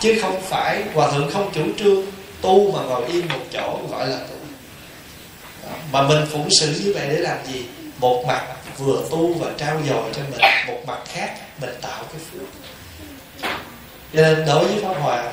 Chứ 0.00 0.18
không 0.22 0.42
phải 0.42 0.82
hòa 0.94 1.10
thượng 1.10 1.30
không 1.32 1.50
chủ 1.54 1.64
trương 1.78 2.06
tu 2.40 2.72
mà 2.72 2.82
ngồi 2.82 3.06
yên 3.06 3.28
một 3.28 3.44
chỗ 3.52 3.78
gọi 3.90 4.08
là 4.08 4.16
tu 4.16 4.35
mà 5.92 6.02
mình 6.02 6.26
phụng 6.32 6.48
sự 6.60 6.80
như 6.84 6.92
vậy 6.94 7.06
để 7.08 7.16
làm 7.16 7.38
gì? 7.52 7.64
Một 7.98 8.24
mặt 8.28 8.46
vừa 8.78 9.02
tu 9.10 9.34
và 9.34 9.50
trao 9.58 9.80
dồi 9.88 10.10
cho 10.14 10.22
mình, 10.30 10.40
một 10.66 10.78
mặt 10.86 10.98
khác 11.12 11.36
mình 11.60 11.70
tạo 11.82 12.04
cái 12.12 12.20
phước. 12.32 12.48
Cho 14.14 14.22
nên 14.22 14.46
đối 14.46 14.64
với 14.64 14.82
pháp 14.82 15.00
hòa 15.00 15.32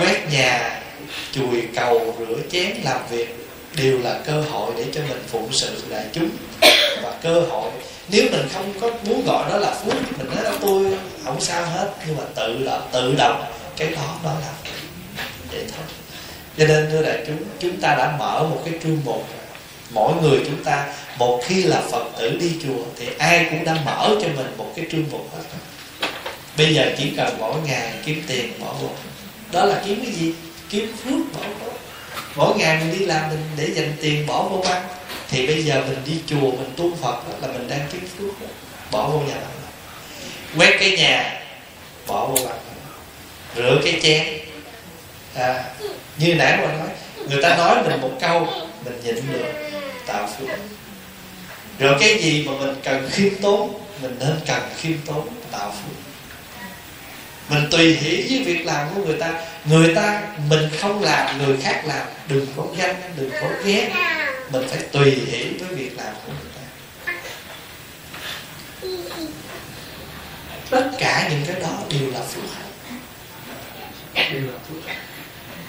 quét 0.00 0.26
nhà, 0.30 0.82
chùi 1.32 1.62
cầu, 1.74 2.14
rửa 2.18 2.38
chén, 2.50 2.76
làm 2.84 3.00
việc 3.10 3.36
đều 3.76 3.98
là 3.98 4.20
cơ 4.26 4.40
hội 4.40 4.72
để 4.76 4.84
cho 4.94 5.00
mình 5.08 5.22
phụng 5.28 5.48
sự 5.52 5.82
đại 5.90 6.04
chúng. 6.12 6.30
Và 7.02 7.14
cơ 7.22 7.40
hội, 7.40 7.70
nếu 8.08 8.24
mình 8.32 8.48
không 8.54 8.72
có 8.80 8.90
muốn 9.04 9.26
gọi 9.26 9.50
đó 9.50 9.56
là 9.56 9.74
phước, 9.74 9.94
mình 10.18 10.26
nói 10.34 10.44
là 10.44 10.52
tôi 10.60 10.86
không 11.24 11.40
sao 11.40 11.66
hết, 11.66 11.90
nhưng 12.06 12.16
mà 12.16 12.24
tự 12.34 12.64
động 12.64 12.88
tự 12.92 13.14
động, 13.18 13.44
cái 13.76 13.88
đó 13.90 14.16
đó 14.24 14.32
là 14.40 14.52
để 15.52 15.64
thôi 15.76 15.86
cho 16.58 16.66
nên 16.66 16.88
thưa 16.90 17.02
đại 17.02 17.24
chúng 17.26 17.36
chúng 17.60 17.80
ta 17.80 17.94
đã 17.94 18.16
mở 18.18 18.42
một 18.42 18.62
cái 18.64 18.74
chương 18.82 19.00
mục 19.04 19.28
mỗi 19.90 20.14
người 20.22 20.40
chúng 20.46 20.64
ta 20.64 20.94
một 21.18 21.40
khi 21.44 21.62
là 21.62 21.80
phật 21.90 22.04
tử 22.18 22.36
đi 22.40 22.52
chùa 22.62 22.84
thì 22.98 23.06
ai 23.18 23.46
cũng 23.50 23.64
đã 23.64 23.76
mở 23.84 24.08
cho 24.22 24.28
mình 24.28 24.54
một 24.56 24.72
cái 24.76 24.86
chương 24.92 25.04
mục 25.10 25.28
hết. 25.36 25.42
Bây 26.56 26.74
giờ 26.74 26.92
chỉ 26.98 27.12
cần 27.16 27.36
mỗi 27.38 27.54
ngày 27.66 27.92
kiếm 28.06 28.22
tiền 28.26 28.52
bỏ 28.60 28.74
vô 28.82 28.88
đó 29.52 29.64
là 29.64 29.82
kiếm 29.86 30.04
cái 30.04 30.12
gì? 30.12 30.34
Kiếm 30.70 30.96
phước 31.04 31.32
bỏ 31.32 31.40
vô 31.60 31.72
mỗi 32.36 32.58
ngày 32.58 32.78
mình 32.78 32.98
đi 32.98 33.06
làm 33.06 33.30
mình 33.30 33.40
để 33.56 33.68
dành 33.74 33.92
tiền 34.02 34.26
bỏ 34.26 34.42
vô 34.42 34.60
ăn 34.70 34.82
thì 35.30 35.46
bây 35.46 35.64
giờ 35.64 35.84
mình 35.88 35.98
đi 36.06 36.12
chùa 36.26 36.50
mình 36.50 36.72
tu 36.76 36.96
phật 36.96 37.28
đó, 37.28 37.34
là 37.40 37.48
mình 37.48 37.68
đang 37.68 37.80
kiếm 37.92 38.08
phước 38.18 38.40
đó. 38.40 38.46
bỏ 38.90 39.08
vô 39.08 39.18
nhà 39.18 39.34
bạn. 39.34 39.50
Quét 40.56 40.76
cái 40.80 40.90
nhà 40.90 41.40
bỏ 42.06 42.26
vô 42.26 42.44
băng. 42.44 42.58
Rửa 43.56 43.80
cái 43.84 44.00
chén 44.02 44.41
à, 45.34 45.64
như 46.18 46.34
nãy 46.34 46.58
mà 46.62 46.72
nói 46.72 46.88
người 47.28 47.42
ta 47.42 47.56
nói 47.56 47.82
mình 47.82 48.00
một 48.00 48.12
câu 48.20 48.48
mình 48.84 49.00
nhịn 49.04 49.32
được 49.32 49.70
tạo 50.06 50.28
phước 50.38 50.48
rồi 51.78 51.96
cái 52.00 52.18
gì 52.22 52.44
mà 52.46 52.52
mình 52.52 52.74
cần 52.82 53.08
khiêm 53.10 53.32
tốn 53.42 53.80
mình 54.02 54.16
nên 54.20 54.40
cần 54.46 54.62
khiêm 54.76 54.96
tốn 55.06 55.28
tạo 55.50 55.70
phước 55.70 56.12
mình 57.52 57.68
tùy 57.70 57.96
hỷ 57.96 58.16
với 58.16 58.44
việc 58.44 58.66
làm 58.66 58.88
của 58.94 59.04
người 59.04 59.16
ta. 59.18 59.32
Người 59.64 59.94
ta 59.94 60.22
mình 60.48 60.68
không 60.80 61.02
làm 61.02 61.38
người 61.38 61.56
khác 61.62 61.82
làm. 61.86 62.06
Đừng 62.28 62.46
có 62.56 62.66
ganh 62.76 62.94
đừng 63.16 63.30
có 63.30 63.48
ghét. 63.64 63.90
Mình 64.50 64.68
phải 64.68 64.78
tùy 64.92 65.10
hỷ 65.10 65.44
với 65.44 65.74
việc 65.74 65.96
làm 65.96 66.14
của 66.26 66.32
người 66.32 66.52
ta. 66.54 66.62
Tất 70.70 70.90
cả 70.98 71.28
những 71.30 71.42
cái 71.46 71.60
đó 71.60 71.78
đều 71.90 72.10
là 72.10 72.20
phước 72.20 72.44
đều 74.14 74.42
là 74.42 74.58
phước 74.68 74.82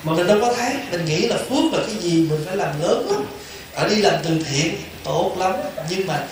mà 0.04 0.14
mình 0.14 0.28
đâu 0.28 0.38
có 0.42 0.54
thấy, 0.54 0.74
mình 0.92 1.06
nghĩ 1.06 1.28
là 1.28 1.38
phước 1.38 1.74
là 1.74 1.80
cái 1.88 1.96
gì 1.96 2.28
mình 2.30 2.44
phải 2.46 2.58
làm 2.58 2.82
lớn 2.82 3.08
lắm. 3.12 3.26
Ở 3.74 3.88
đi 3.90 3.96
làm 3.96 4.14
từ 4.24 4.44
thiện, 4.52 4.76
tốt 5.04 5.36
lắm. 5.40 5.54
Nhưng 5.90 6.08
mà 6.08 6.28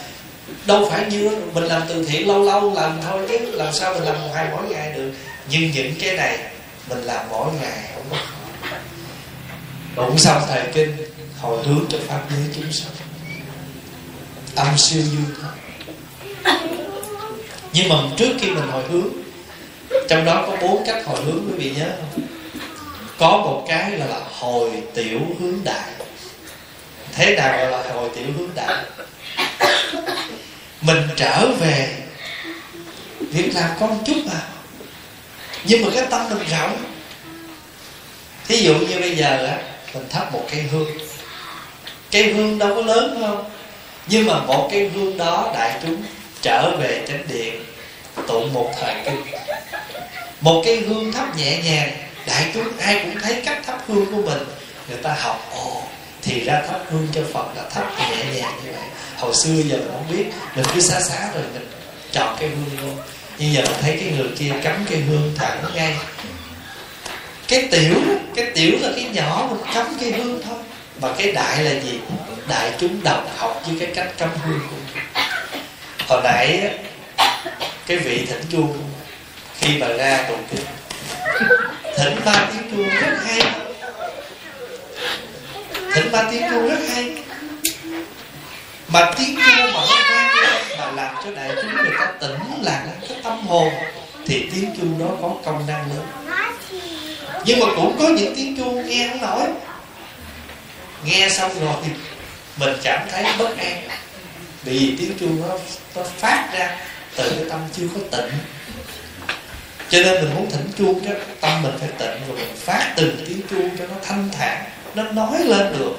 đâu 0.65 0.89
phải 0.91 1.05
như 1.11 1.29
mình 1.53 1.63
làm 1.63 1.81
từ 1.89 2.05
thiện 2.05 2.27
lâu 2.27 2.43
lâu, 2.43 2.73
làm 2.73 2.99
thôi 3.03 3.25
chứ 3.29 3.37
làm 3.51 3.73
sao 3.73 3.93
mình 3.93 4.03
làm 4.03 4.21
một 4.21 4.29
hai 4.35 4.47
mỗi 4.51 4.69
ngày 4.69 4.93
được. 4.95 5.11
Nhưng 5.49 5.71
những 5.71 5.93
cái 5.99 6.15
này, 6.15 6.37
mình 6.89 7.03
làm 7.03 7.25
mỗi 7.29 7.53
ngày 7.61 7.79
không 7.95 8.03
có 8.09 8.17
đụng 9.95 10.17
xong 10.17 10.41
thời 10.47 10.63
kinh, 10.73 10.95
hồi 11.39 11.63
hướng 11.63 11.85
cho 11.89 11.97
pháp 12.07 12.21
giới 12.29 12.39
chúng 12.55 12.71
sanh. 12.71 12.91
Âm 14.55 14.77
siêu 14.77 15.01
dương 15.01 15.35
thôi 15.41 15.51
nhưng 17.73 17.89
mà 17.89 17.95
trước 18.17 18.33
khi 18.39 18.49
mình 18.49 18.67
hồi 18.71 18.83
hướng, 18.89 19.07
trong 20.09 20.25
đó 20.25 20.43
có 20.47 20.57
bốn 20.61 20.85
cách 20.85 21.05
hồi 21.05 21.19
hướng, 21.25 21.47
quý 21.47 21.57
vị 21.57 21.71
nhớ 21.77 21.85
không? 21.97 22.21
Có 23.21 23.37
một 23.37 23.65
cái 23.67 23.91
là, 23.91 24.05
là 24.05 24.19
hồi 24.39 24.71
tiểu 24.93 25.19
hướng 25.39 25.59
đại. 25.63 25.89
Thế 27.13 27.35
nào 27.35 27.57
gọi 27.71 27.87
là 27.87 27.93
hồi 27.93 28.09
tiểu 28.15 28.25
hướng 28.37 28.49
đại? 28.55 28.75
Mình 30.81 31.01
trở 31.15 31.47
về 31.59 31.95
việc 33.19 33.51
làm 33.55 33.69
con 33.79 34.03
chút 34.05 34.21
à 34.31 34.41
nhưng 35.63 35.85
mà 35.85 35.91
cái 35.95 36.05
tâm 36.09 36.29
mình 36.29 36.47
rộng. 36.51 36.83
Thí 38.47 38.57
dụ 38.57 38.73
như 38.73 38.99
bây 38.99 39.15
giờ 39.15 39.45
á 39.47 39.57
mình 39.93 40.09
thắp 40.09 40.33
một 40.33 40.47
cây 40.51 40.61
hương. 40.61 40.97
Cây 42.11 42.33
hương 42.33 42.59
đâu 42.59 42.75
có 42.75 42.81
lớn 42.81 43.17
không 43.21 43.49
nhưng 44.07 44.27
mà 44.27 44.39
một 44.39 44.69
cây 44.71 44.91
hương 44.95 45.17
đó 45.17 45.51
đại 45.53 45.79
chúng 45.81 46.03
trở 46.41 46.77
về 46.79 47.05
chánh 47.07 47.23
điện 47.27 47.63
tụng 48.27 48.53
một 48.53 48.71
thời 48.79 48.95
kinh. 49.05 49.23
Một 50.41 50.61
cây 50.65 50.79
hương 50.79 51.11
thắp 51.11 51.37
nhẹ 51.37 51.61
nhàng 51.63 52.10
đại 52.25 52.51
chúng 52.53 52.77
ai 52.77 52.99
cũng 53.03 53.19
thấy 53.21 53.41
cách 53.45 53.61
thắp 53.65 53.79
hương 53.87 54.05
của 54.05 54.21
mình. 54.21 54.43
Người 54.89 54.97
ta 54.97 55.15
học, 55.19 55.49
ồ, 55.55 55.83
thì 56.21 56.39
ra 56.39 56.61
thắp 56.67 56.79
hương 56.89 57.07
cho 57.15 57.21
phật 57.33 57.45
là 57.57 57.69
thắp 57.69 57.91
nhẹ 57.99 58.25
nhàng 58.25 58.59
như 58.65 58.71
vậy. 58.71 58.87
Hồi 59.17 59.33
xưa 59.35 59.53
giờ 59.53 59.77
mình 59.77 59.91
không 59.91 60.17
biết, 60.17 60.25
mình 60.55 60.65
cứ 60.73 60.81
xá 60.81 61.01
xá 61.01 61.29
rồi 61.33 61.43
mình 61.53 61.71
chọn 62.11 62.37
cái 62.39 62.49
hương 62.49 62.81
luôn. 62.81 62.97
Nhưng 63.37 63.53
giờ 63.53 63.61
mình 63.61 63.81
thấy 63.81 63.97
cái 63.99 64.13
người 64.17 64.29
kia 64.37 64.51
cắm 64.63 64.85
cái 64.89 64.99
hương 64.99 65.35
thẳng 65.37 65.63
ngay. 65.75 65.95
Cái 67.47 67.67
tiểu 67.71 67.95
cái 68.35 68.45
tiểu 68.55 68.71
là 68.81 68.89
cái 68.95 69.09
nhỏ, 69.13 69.47
mình 69.51 69.73
cắm 69.73 69.97
cái 69.99 70.11
hương 70.11 70.41
thôi. 70.45 70.57
Mà 71.01 71.09
cái 71.17 71.31
đại 71.31 71.63
là 71.63 71.71
gì? 71.71 71.99
Đại 72.47 72.71
chúng 72.79 73.03
đồng 73.03 73.29
học 73.37 73.61
với 73.65 73.75
cái 73.79 73.95
cách 73.95 74.17
cắm 74.17 74.29
hương 74.45 74.59
của 74.69 74.75
mình. 74.75 75.03
Hồi 76.07 76.21
nãy 76.23 76.69
cái 77.87 77.97
vị 77.97 78.25
thỉnh 78.25 78.43
chuông, 78.51 78.77
khi 79.59 79.77
mà 79.77 79.87
ra 79.87 80.25
tụng 80.29 80.43
kinh 80.51 80.65
thỉnh 81.97 82.15
ba 82.25 82.47
tiếng 82.53 82.71
chuông 82.71 82.89
rất 82.89 83.17
hay. 83.25 83.41
Thỉnh 85.93 86.11
ba 86.11 86.23
tiếng 86.31 86.41
chuông 86.51 86.69
rất 86.69 86.79
hay. 86.89 87.23
Mà 88.87 89.11
tiếng 89.17 89.35
chuông 89.35 89.73
mà 89.73 89.81
nó 89.89 89.95
vang 90.11 90.35
lên 90.35 90.61
mà 90.79 90.91
làm 90.91 91.15
cho 91.23 91.31
đại 91.31 91.49
chúng 91.61 91.75
người 91.75 91.93
ta 91.99 92.13
tỉnh 92.19 92.39
là 92.61 92.85
cái 93.09 93.17
tâm 93.23 93.47
hồn, 93.47 93.73
thì 94.27 94.49
tiếng 94.55 94.75
chuông 94.77 94.99
đó 94.99 95.15
có 95.21 95.35
công 95.45 95.67
năng 95.67 95.89
lớn 95.89 96.05
nhưng 97.45 97.59
mà 97.59 97.65
cũng 97.75 97.97
có 97.99 98.07
những 98.07 98.33
tiếng 98.35 98.57
chuông 98.57 98.89
nghe 98.89 99.07
không 99.07 99.21
nổi 99.21 99.49
nghe 101.05 101.29
xong 101.29 101.51
rồi 101.59 101.75
mình 102.57 102.77
cảm 102.83 103.07
thấy 103.11 103.25
bất 103.39 103.57
an. 103.57 103.87
Vì 104.63 104.95
tiếng 104.99 105.17
chuông 105.19 105.41
nó 105.41 105.57
nó 105.95 106.03
phát 106.17 106.49
ra 106.53 106.77
từ 107.15 107.29
cái 107.29 107.45
tâm 107.49 107.59
chưa 107.77 107.87
có 107.95 108.17
tịnh 108.17 108.31
cho 109.91 109.99
nên 110.01 110.23
mình 110.23 110.35
muốn 110.35 110.51
thỉnh 110.51 110.71
chuông 110.77 111.05
cho 111.05 111.11
tâm 111.41 111.61
mình 111.61 111.73
phải 111.79 111.89
tịnh 111.97 112.27
rồi 112.27 112.37
mình 112.37 112.55
phát 112.55 112.93
từng 112.95 113.25
tiếng 113.27 113.41
chuông 113.49 113.69
cho 113.77 113.87
nó 113.87 113.95
thanh 114.03 114.29
thản, 114.31 114.63
nó 114.95 115.03
nói 115.03 115.43
lên 115.43 115.73
được. 115.79 115.95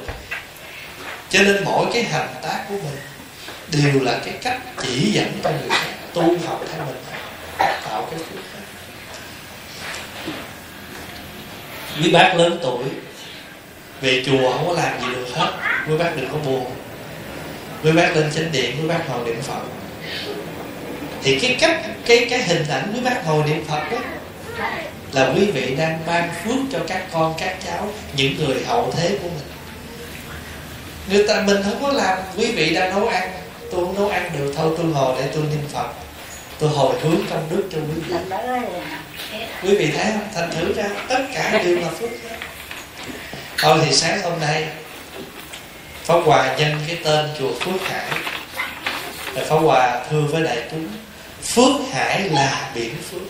Cho 1.31 1.43
nên 1.43 1.65
mỗi 1.65 1.87
cái 1.93 2.03
hành 2.03 2.29
tác 2.43 2.65
của 2.69 2.75
mình 2.75 2.99
đều 3.73 4.03
là 4.03 4.19
cái 4.25 4.35
cách 4.43 4.61
chỉ 4.83 5.13
dẫn 5.13 5.41
cho 5.45 5.51
người 5.51 5.69
khác 5.69 5.87
tu 6.15 6.23
học 6.47 6.65
theo 6.73 6.87
mình, 6.87 6.97
tạo 7.59 8.09
cái 8.11 8.19
phước 8.19 8.41
quý 12.03 12.11
bác 12.11 12.35
lớn 12.37 12.59
tuổi, 12.63 12.85
về 14.01 14.23
chùa 14.27 14.53
không 14.53 14.67
có 14.67 14.73
làm 14.73 15.01
gì 15.01 15.07
được 15.15 15.27
hết. 15.35 15.53
Quý 15.89 15.97
bác 15.99 16.17
đừng 16.17 16.29
có 16.33 16.39
buồn. 16.39 16.71
Quý 17.83 17.93
bác 17.93 18.17
lên 18.17 18.31
chánh 18.35 18.53
điện, 18.53 18.77
quý 18.81 18.89
bác 18.89 19.09
ngồi 19.09 19.25
niệm 19.25 19.43
phật 19.43 19.61
thì 21.23 21.39
cái 21.39 21.57
cách 21.61 21.81
cái 22.07 22.27
cái 22.31 22.43
hình 22.43 22.65
ảnh 22.69 22.93
quý 22.95 23.01
bác 23.01 23.27
ngồi 23.27 23.45
niệm 23.45 23.65
phật 23.69 23.83
đó 23.91 23.99
là 25.13 25.33
quý 25.37 25.45
vị 25.45 25.75
đang 25.79 25.99
ban 26.07 26.31
phước 26.45 26.59
cho 26.73 26.79
các 26.89 27.03
con 27.13 27.35
các 27.39 27.57
cháu 27.67 27.89
những 28.17 28.37
người 28.37 28.65
hậu 28.67 28.93
thế 28.97 29.19
của 29.23 29.29
mình. 29.29 29.47
Người 31.11 31.29
ta 31.29 31.43
mình 31.47 31.63
không 31.63 31.83
có 31.83 31.93
làm 31.93 32.19
quý 32.37 32.53
vị 32.53 32.75
đang 32.75 32.91
nấu 32.91 33.09
ăn 33.09 33.31
tôi 33.73 33.87
không 33.87 33.95
nấu 33.95 34.09
ăn 34.09 34.31
được 34.39 34.53
thôi 34.57 34.75
tôi 34.77 34.87
ngồi 34.87 35.15
để 35.19 35.29
tôi 35.35 35.43
niệm 35.43 35.69
phật. 35.73 35.87
Tôi 36.59 36.71
hồi 36.71 36.95
hướng 37.01 37.21
công 37.31 37.49
đức 37.51 37.69
cho 37.73 37.79
quý 37.79 38.03
vị. 38.09 38.15
Quý 39.63 39.77
vị 39.77 39.93
thấy 39.97 40.13
không? 40.13 40.29
Thành 40.35 40.51
thử 40.51 40.75
ra 40.75 40.85
tất 41.09 41.21
cả 41.35 41.63
đều 41.65 41.79
là 41.79 41.89
phước. 41.89 42.11
Thôi 43.59 43.79
thì 43.85 43.95
sáng 43.95 44.23
hôm 44.23 44.41
nay 44.41 44.69
Pháp 46.05 46.21
Hòa 46.25 46.57
nhân 46.59 46.77
cái 46.87 46.99
tên 47.05 47.29
chùa 47.39 47.53
Phước 47.61 47.83
Hải. 47.83 48.19
Rồi 49.35 49.45
Pháp 49.45 49.57
Hòa 49.57 50.05
thưa 50.11 50.21
với 50.21 50.43
đại 50.43 50.63
chúng 50.71 50.89
Phước 51.55 51.93
Hải 51.93 52.29
là 52.29 52.71
biển 52.75 52.95
phước 53.11 53.21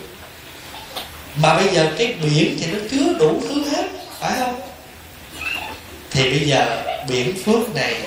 Mà 1.35 1.57
bây 1.57 1.67
giờ 1.67 1.91
cái 1.97 2.15
biển 2.23 2.57
thì 2.59 2.71
nó 2.71 2.79
chứa 2.91 3.13
đủ 3.19 3.41
thứ 3.41 3.63
hết 3.69 3.85
Phải 4.19 4.31
không? 4.39 4.61
Thì 6.11 6.29
bây 6.29 6.39
giờ 6.39 6.83
biển 7.09 7.33
phước 7.45 7.75
này 7.75 8.01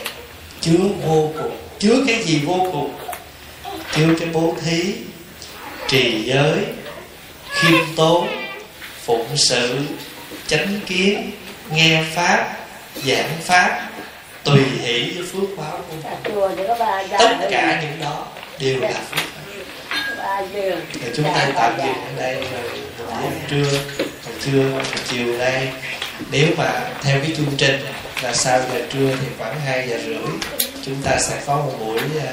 chứa 0.61 0.79
vô 1.07 1.33
cùng 1.43 1.57
Chứa 1.79 2.05
cái 2.07 2.25
gì 2.25 2.39
vô 2.39 2.69
cùng? 2.73 2.95
Chứa 3.97 4.15
cái 4.21 4.29
bố 4.33 4.57
thí 4.65 4.95
Trì 5.89 6.23
giới 6.25 6.65
Khiêm 7.49 7.81
tốn 7.97 8.29
Phụng 9.05 9.37
sự 9.37 9.79
Chánh 10.47 10.81
kiến 10.87 11.31
Nghe 11.71 12.05
Pháp 12.15 12.57
Giảng 13.05 13.31
Pháp 13.43 13.91
tùy 14.45 14.65
hỷ 14.83 15.11
với 15.11 15.27
phước 15.33 15.59
báo 15.59 15.81
của 15.89 16.49
mình 16.57 16.67
tất 17.19 17.49
cả 17.51 17.83
những 17.83 18.01
đó 18.01 18.27
đều 18.59 18.81
là 18.81 18.91
phước 19.11 19.36
để 21.01 21.13
chúng 21.17 21.25
ta 21.25 21.51
tạm 21.55 21.77
dừng 21.79 21.95
ở 21.95 22.13
đây 22.17 22.35
rồi. 22.35 22.81
Buổi 23.23 23.33
trưa 23.51 23.79
buổi 24.27 24.35
trưa, 24.45 24.71
buổi 24.71 24.83
chiều 25.09 25.39
nay. 25.39 25.73
Nếu 26.31 26.49
mà 26.57 26.81
theo 27.03 27.21
cái 27.21 27.33
chương 27.37 27.57
trình 27.59 27.81
là 28.23 28.35
sau 28.35 28.61
giờ 28.73 28.87
trưa 28.93 29.17
thì 29.21 29.27
khoảng 29.39 29.61
2 29.61 29.89
giờ 29.89 29.99
rưỡi, 30.07 30.59
chúng 30.85 31.03
ta 31.03 31.19
sẽ 31.19 31.43
có 31.47 31.57
một 31.57 31.73
buổi 31.81 32.01
à, 32.27 32.33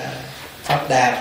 pháp 0.64 0.90
đàm. 0.90 1.14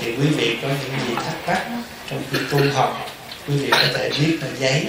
Thì 0.00 0.16
quý 0.16 0.26
vị 0.26 0.58
có 0.62 0.68
những 0.68 1.08
gì 1.08 1.14
thắc 1.14 1.34
mắc 1.46 1.82
trong 2.10 2.22
khi 2.30 2.38
tu 2.50 2.58
học, 2.74 3.08
quý 3.48 3.56
vị 3.56 3.70
có 3.70 3.86
thể 3.94 4.10
viết 4.18 4.38
lên 4.42 4.56
giấy. 4.58 4.86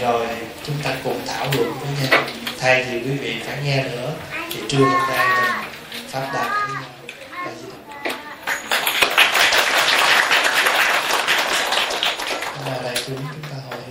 Rồi 0.00 0.26
chúng 0.66 0.76
ta 0.82 0.90
cùng 1.04 1.20
thảo 1.26 1.46
luận 1.56 1.72
với 1.80 2.10
nhau. 2.10 2.22
Thay 2.60 2.84
vì 2.84 2.98
quý 2.98 3.16
vị 3.20 3.36
phải 3.46 3.56
nghe 3.64 3.82
nữa, 3.82 4.12
thì 4.50 4.60
trưa 4.68 4.84
hôm 4.84 5.08
nay 5.08 6.81
Gracias. 13.14 13.41